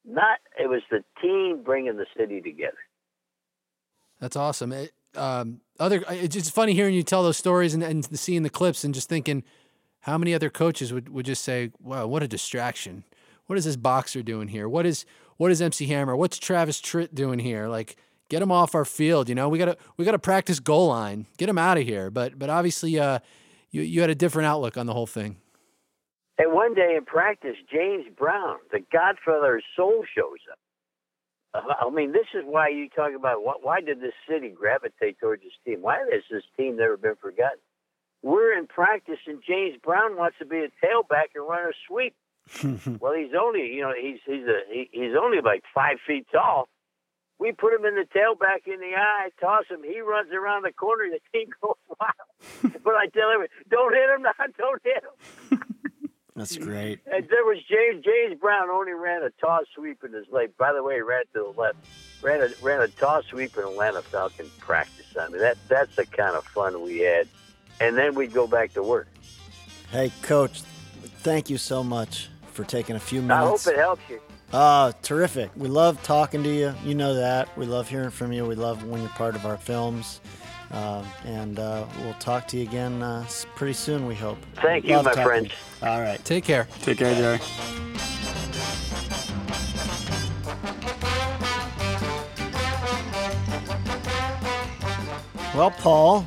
not. 0.06 0.40
It 0.58 0.70
was 0.70 0.84
the 0.90 1.04
team 1.22 1.64
bringing 1.66 1.98
the 1.98 2.08
city 2.18 2.40
together. 2.40 2.78
That's 4.22 4.38
awesome. 4.38 4.72
It, 4.72 4.94
um, 5.16 5.62
other, 5.80 6.04
it's 6.10 6.36
just 6.36 6.52
funny 6.52 6.74
hearing 6.74 6.94
you 6.94 7.04
tell 7.04 7.24
those 7.24 7.38
stories 7.38 7.74
and, 7.74 7.84
and 7.84 8.06
seeing 8.20 8.44
the 8.44 8.50
clips 8.50 8.84
and 8.84 8.94
just 8.94 9.10
thinking 9.10 9.44
how 10.02 10.18
many 10.18 10.34
other 10.34 10.50
coaches 10.50 10.92
would, 10.92 11.10
would 11.10 11.26
just 11.26 11.44
say, 11.44 11.72
"Wow, 11.80 12.08
what 12.08 12.24
a 12.24 12.28
distraction! 12.28 13.04
What 13.48 13.58
is 13.58 13.66
this 13.66 13.76
boxer 13.76 14.22
doing 14.22 14.50
here? 14.50 14.68
What 14.68 14.86
is 14.86 15.06
what 15.38 15.52
is 15.52 15.62
MC 15.62 15.88
Hammer? 15.88 16.16
What's 16.16 16.38
Travis 16.38 16.82
Tritt 16.82 17.16
doing 17.16 17.40
here? 17.40 17.68
Like, 17.68 17.96
get 18.30 18.42
him 18.42 18.52
off 18.52 18.76
our 18.76 18.86
field. 18.86 19.30
You 19.30 19.36
know, 19.36 19.50
we 19.50 19.58
gotta 19.58 19.78
we 19.98 20.06
gotta 20.06 20.20
practice 20.20 20.60
goal 20.60 20.88
line. 20.90 21.26
Get 21.38 21.50
him 21.50 21.58
out 21.58 21.78
of 21.78 21.84
here." 21.84 22.10
But 22.10 22.38
but 22.38 22.50
obviously, 22.50 23.00
uh, 23.00 23.20
you 23.72 23.82
you 23.82 24.02
had 24.02 24.10
a 24.10 24.16
different 24.16 24.48
outlook 24.48 24.78
on 24.78 24.86
the 24.86 24.94
whole 24.94 25.08
thing. 25.08 25.38
And 26.38 26.52
one 26.52 26.74
day 26.74 26.96
in 26.98 27.06
practice, 27.06 27.56
James 27.72 28.06
Brown, 28.18 28.58
the 28.72 28.80
Godfather 28.92 29.58
of 29.58 29.64
Soul, 29.76 30.04
shows 30.16 30.40
up. 30.52 30.58
Uh, 31.54 31.62
I 31.80 31.90
mean, 31.90 32.12
this 32.12 32.28
is 32.34 32.44
why 32.46 32.70
you 32.70 32.90
talk 32.90 33.12
about 33.16 33.44
what, 33.44 33.64
why 33.64 33.82
did 33.82 34.02
this 34.02 34.14
city 34.28 34.50
gravitate 34.50 35.20
towards 35.20 35.44
this 35.44 35.54
team? 35.66 35.82
Why 35.82 36.00
has 36.12 36.24
this 36.30 36.44
team 36.58 36.78
never 36.78 36.98
been 36.98 37.16
forgotten? 37.16 37.60
We're 38.22 38.58
in 38.58 38.68
practice, 38.68 39.20
and 39.28 39.44
James 39.46 39.78
Brown 39.84 40.16
wants 40.16 40.38
to 40.40 40.46
be 40.46 40.60
a 40.60 40.70
tailback 40.84 41.36
and 41.36 41.48
run 41.48 41.68
a 41.68 41.74
sweep. 41.88 42.16
well, 43.00 43.14
he's 43.14 43.34
only, 43.40 43.74
you 43.74 43.82
know, 43.82 43.94
he's 44.00 44.20
he's 44.26 44.48
a 44.48 44.60
he, 44.70 44.90
he's 44.92 45.16
only 45.20 45.40
like 45.44 45.64
five 45.74 45.98
feet 46.06 46.26
tall. 46.32 46.68
We 47.40 47.52
put 47.52 47.74
him 47.74 47.86
in 47.86 47.96
the 47.96 48.06
tailback 48.16 48.72
in 48.72 48.80
the 48.80 48.96
eye, 48.96 49.30
toss 49.40 49.66
him. 49.70 49.84
He 49.84 50.00
runs 50.00 50.32
around 50.32 50.64
the 50.64 50.72
corner. 50.72 51.06
The 51.10 51.20
team 51.38 51.50
goes 51.62 51.76
wild. 52.00 52.74
but 52.84 52.94
I 52.96 53.08
tell 53.08 53.32
him, 53.32 53.48
don't 53.70 53.94
hit 53.94 54.10
him, 54.10 54.22
not 54.22 54.36
don't 54.58 54.82
hit 54.84 55.04
him. 55.04 55.83
That's 56.36 56.58
great. 56.58 57.00
And 57.06 57.28
there 57.30 57.46
was 57.46 57.58
James 57.70 58.04
James 58.04 58.40
Brown 58.40 58.70
only 58.70 58.94
ran 58.94 59.24
a 59.24 59.30
toss 59.30 59.66
sweep 59.76 60.04
in 60.04 60.14
his 60.14 60.26
leg. 60.32 60.58
By 60.58 60.74
the 60.74 60.82
way, 60.82 60.96
he 60.96 61.02
ran 61.02 61.24
to 61.34 61.54
the 61.54 61.62
left, 61.62 61.78
ran 62.22 62.42
a 62.42 62.50
ran 62.64 62.82
a 62.82 62.88
toss 62.88 63.26
sweep 63.26 63.56
in 63.58 63.64
Atlanta 63.64 64.02
Falcon 64.02 64.50
practice. 64.60 65.06
I 65.20 65.28
mean 65.30 65.42
that 65.42 65.58
that's 65.68 65.96
the 65.96 66.06
kind 66.06 66.36
of 66.36 66.44
fun 66.46 66.82
we 66.82 67.00
had. 67.00 67.28
And 67.80 67.98
then 67.98 68.16
we'd 68.16 68.34
go 68.34 68.48
back 68.48 68.74
to 68.74 68.84
work. 68.84 69.08
Hey, 69.92 70.12
Coach, 70.24 70.62
thank 71.20 71.50
you 71.50 71.58
so 71.58 71.84
much 71.84 72.30
for 72.48 72.64
taking 72.64 72.96
a 72.96 73.00
few 73.00 73.22
minutes. 73.22 73.68
I 73.68 73.72
hope 73.72 73.78
it 73.78 73.80
helps 73.80 74.02
you. 74.10 74.22
Uh, 74.52 74.92
terrific. 75.02 75.50
We 75.56 75.68
love 75.68 76.02
talking 76.04 76.44
to 76.44 76.50
you. 76.50 76.74
You 76.84 76.94
know 76.94 77.16
that. 77.16 77.56
We 77.58 77.66
love 77.66 77.90
hearing 77.90 78.12
from 78.12 78.32
you. 78.32 78.46
We 78.46 78.56
love 78.56 78.86
when 78.86 79.02
you're 79.02 79.10
part 79.10 79.36
of 79.36 79.46
our 79.46 79.58
films. 79.58 80.22
Uh, 80.74 81.04
and 81.24 81.60
uh, 81.60 81.86
we'll 82.02 82.14
talk 82.16 82.48
to 82.48 82.58
you 82.58 82.64
again 82.64 83.04
uh, 83.04 83.24
pretty 83.56 83.74
soon, 83.74 84.08
we 84.08 84.16
hope. 84.16 84.40
Thank 84.56 84.86
you, 84.86 84.96
Love 84.96 85.06
my 85.06 85.12
talking 85.12 85.24
friends. 85.24 85.52
you. 85.82 85.88
All 85.88 86.02
right. 86.02 86.24
Take 86.26 86.44
care. 86.46 86.68
Take 86.82 86.98
care, 86.98 87.14
Jerry. 87.14 87.40
Well, 95.56 95.70
Paul, 95.70 96.26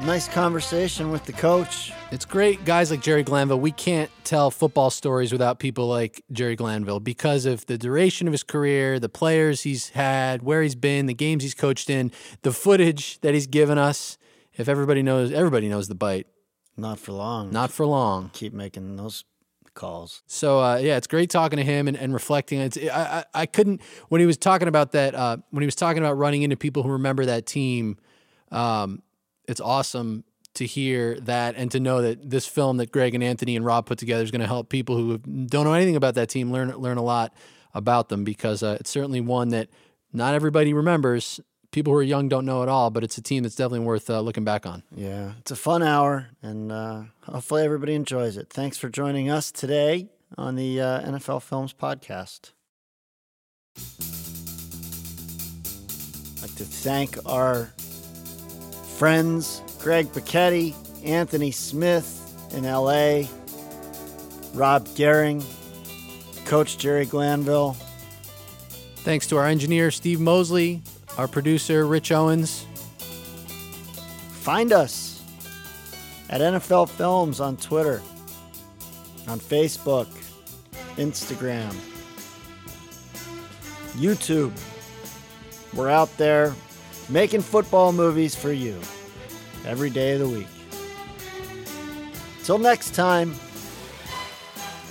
nice 0.00 0.28
conversation 0.28 1.10
with 1.10 1.26
the 1.26 1.32
coach. 1.32 1.92
It's 2.12 2.24
great, 2.24 2.64
guys 2.64 2.92
like 2.92 3.02
Jerry 3.02 3.24
Glanville. 3.24 3.58
We 3.58 3.72
can't 3.72 4.12
tell 4.22 4.52
football 4.52 4.90
stories 4.90 5.32
without 5.32 5.58
people 5.58 5.88
like 5.88 6.22
Jerry 6.30 6.54
Glanville 6.54 7.00
because 7.00 7.46
of 7.46 7.66
the 7.66 7.76
duration 7.76 8.28
of 8.28 8.32
his 8.32 8.44
career, 8.44 9.00
the 9.00 9.08
players 9.08 9.62
he's 9.62 9.88
had, 9.88 10.42
where 10.44 10.62
he's 10.62 10.76
been, 10.76 11.06
the 11.06 11.14
games 11.14 11.42
he's 11.42 11.54
coached 11.54 11.90
in, 11.90 12.12
the 12.42 12.52
footage 12.52 13.20
that 13.22 13.34
he's 13.34 13.48
given 13.48 13.76
us. 13.76 14.18
If 14.54 14.68
everybody 14.68 15.02
knows, 15.02 15.32
everybody 15.32 15.68
knows 15.68 15.88
the 15.88 15.96
bite. 15.96 16.28
Not 16.76 17.00
for 17.00 17.10
long. 17.10 17.50
Not 17.50 17.72
for 17.72 17.84
long. 17.84 18.30
Keep 18.32 18.52
making 18.52 18.94
those 18.94 19.24
calls. 19.74 20.22
So 20.28 20.60
uh, 20.60 20.76
yeah, 20.76 20.96
it's 20.96 21.08
great 21.08 21.28
talking 21.28 21.56
to 21.56 21.64
him 21.64 21.88
and, 21.88 21.96
and 21.96 22.14
reflecting. 22.14 22.60
It's 22.60 22.78
I, 22.78 23.24
I 23.34 23.42
I 23.42 23.46
couldn't 23.46 23.82
when 24.10 24.20
he 24.20 24.26
was 24.26 24.36
talking 24.36 24.68
about 24.68 24.92
that 24.92 25.16
uh, 25.16 25.38
when 25.50 25.62
he 25.62 25.66
was 25.66 25.74
talking 25.74 26.02
about 26.02 26.16
running 26.16 26.42
into 26.42 26.56
people 26.56 26.84
who 26.84 26.90
remember 26.90 27.26
that 27.26 27.46
team. 27.46 27.98
Um, 28.52 29.02
it's 29.48 29.60
awesome 29.60 30.24
to 30.56 30.66
hear 30.66 31.20
that 31.20 31.54
and 31.56 31.70
to 31.70 31.80
know 31.80 32.02
that 32.02 32.28
this 32.30 32.46
film 32.46 32.78
that 32.78 32.90
Greg 32.90 33.14
and 33.14 33.22
Anthony 33.22 33.56
and 33.56 33.64
Rob 33.64 33.86
put 33.86 33.98
together 33.98 34.22
is 34.24 34.30
going 34.30 34.40
to 34.40 34.46
help 34.46 34.68
people 34.68 34.96
who 34.96 35.18
don't 35.18 35.64
know 35.64 35.72
anything 35.72 35.96
about 35.96 36.14
that 36.14 36.28
team 36.28 36.50
learn 36.50 36.70
learn 36.76 36.98
a 36.98 37.02
lot 37.02 37.32
about 37.74 38.08
them 38.08 38.24
because 38.24 38.62
uh, 38.62 38.76
it's 38.80 38.90
certainly 38.90 39.20
one 39.20 39.50
that 39.50 39.68
not 40.12 40.34
everybody 40.34 40.72
remembers. 40.72 41.40
People 41.72 41.92
who 41.92 41.98
are 41.98 42.02
young 42.02 42.28
don't 42.28 42.46
know 42.46 42.62
at 42.62 42.70
all, 42.70 42.90
but 42.90 43.04
it's 43.04 43.18
a 43.18 43.22
team 43.22 43.42
that's 43.42 43.54
definitely 43.54 43.80
worth 43.80 44.08
uh, 44.08 44.20
looking 44.20 44.44
back 44.44 44.64
on. 44.64 44.82
Yeah, 44.94 45.32
it's 45.40 45.50
a 45.50 45.56
fun 45.56 45.82
hour, 45.82 46.28
and 46.42 46.72
uh, 46.72 47.02
hopefully 47.24 47.64
everybody 47.64 47.94
enjoys 47.94 48.38
it. 48.38 48.48
Thanks 48.48 48.78
for 48.78 48.88
joining 48.88 49.28
us 49.28 49.52
today 49.52 50.08
on 50.38 50.54
the 50.56 50.80
uh, 50.80 51.02
NFL 51.02 51.42
Films 51.42 51.74
Podcast. 51.74 52.52
I'd 56.36 56.42
like 56.42 56.54
to 56.54 56.64
thank 56.64 57.18
our 57.26 57.74
friends 58.96 59.60
Greg 59.86 60.08
Bocchetti, 60.08 60.74
Anthony 61.04 61.52
Smith 61.52 62.50
in 62.52 62.64
LA, 62.64 63.28
Rob 64.52 64.84
Gehring, 64.96 65.44
Coach 66.44 66.76
Jerry 66.76 67.06
Glanville. 67.06 67.76
Thanks 69.04 69.28
to 69.28 69.36
our 69.36 69.46
engineer 69.46 69.92
Steve 69.92 70.18
Mosley, 70.18 70.82
our 71.16 71.28
producer 71.28 71.86
Rich 71.86 72.10
Owens. 72.10 72.66
Find 74.40 74.72
us 74.72 75.22
at 76.30 76.40
NFL 76.40 76.88
Films 76.88 77.38
on 77.38 77.56
Twitter, 77.56 78.02
on 79.28 79.38
Facebook, 79.38 80.08
Instagram, 80.96 81.72
YouTube. 83.92 84.50
We're 85.74 85.90
out 85.90 86.10
there 86.16 86.56
making 87.08 87.42
football 87.42 87.92
movies 87.92 88.34
for 88.34 88.50
you 88.50 88.80
every 89.66 89.90
day 89.90 90.12
of 90.12 90.20
the 90.20 90.28
week. 90.28 90.46
Till 92.44 92.58
next 92.58 92.94
time, 92.94 93.34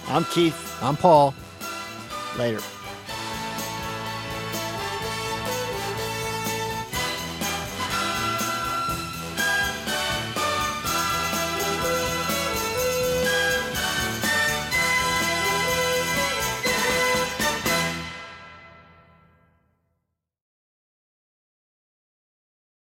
I'm 0.07 0.25
Keith. 0.25 0.77
I'm 0.81 0.97
Paul. 0.97 1.33
Later. 2.37 2.61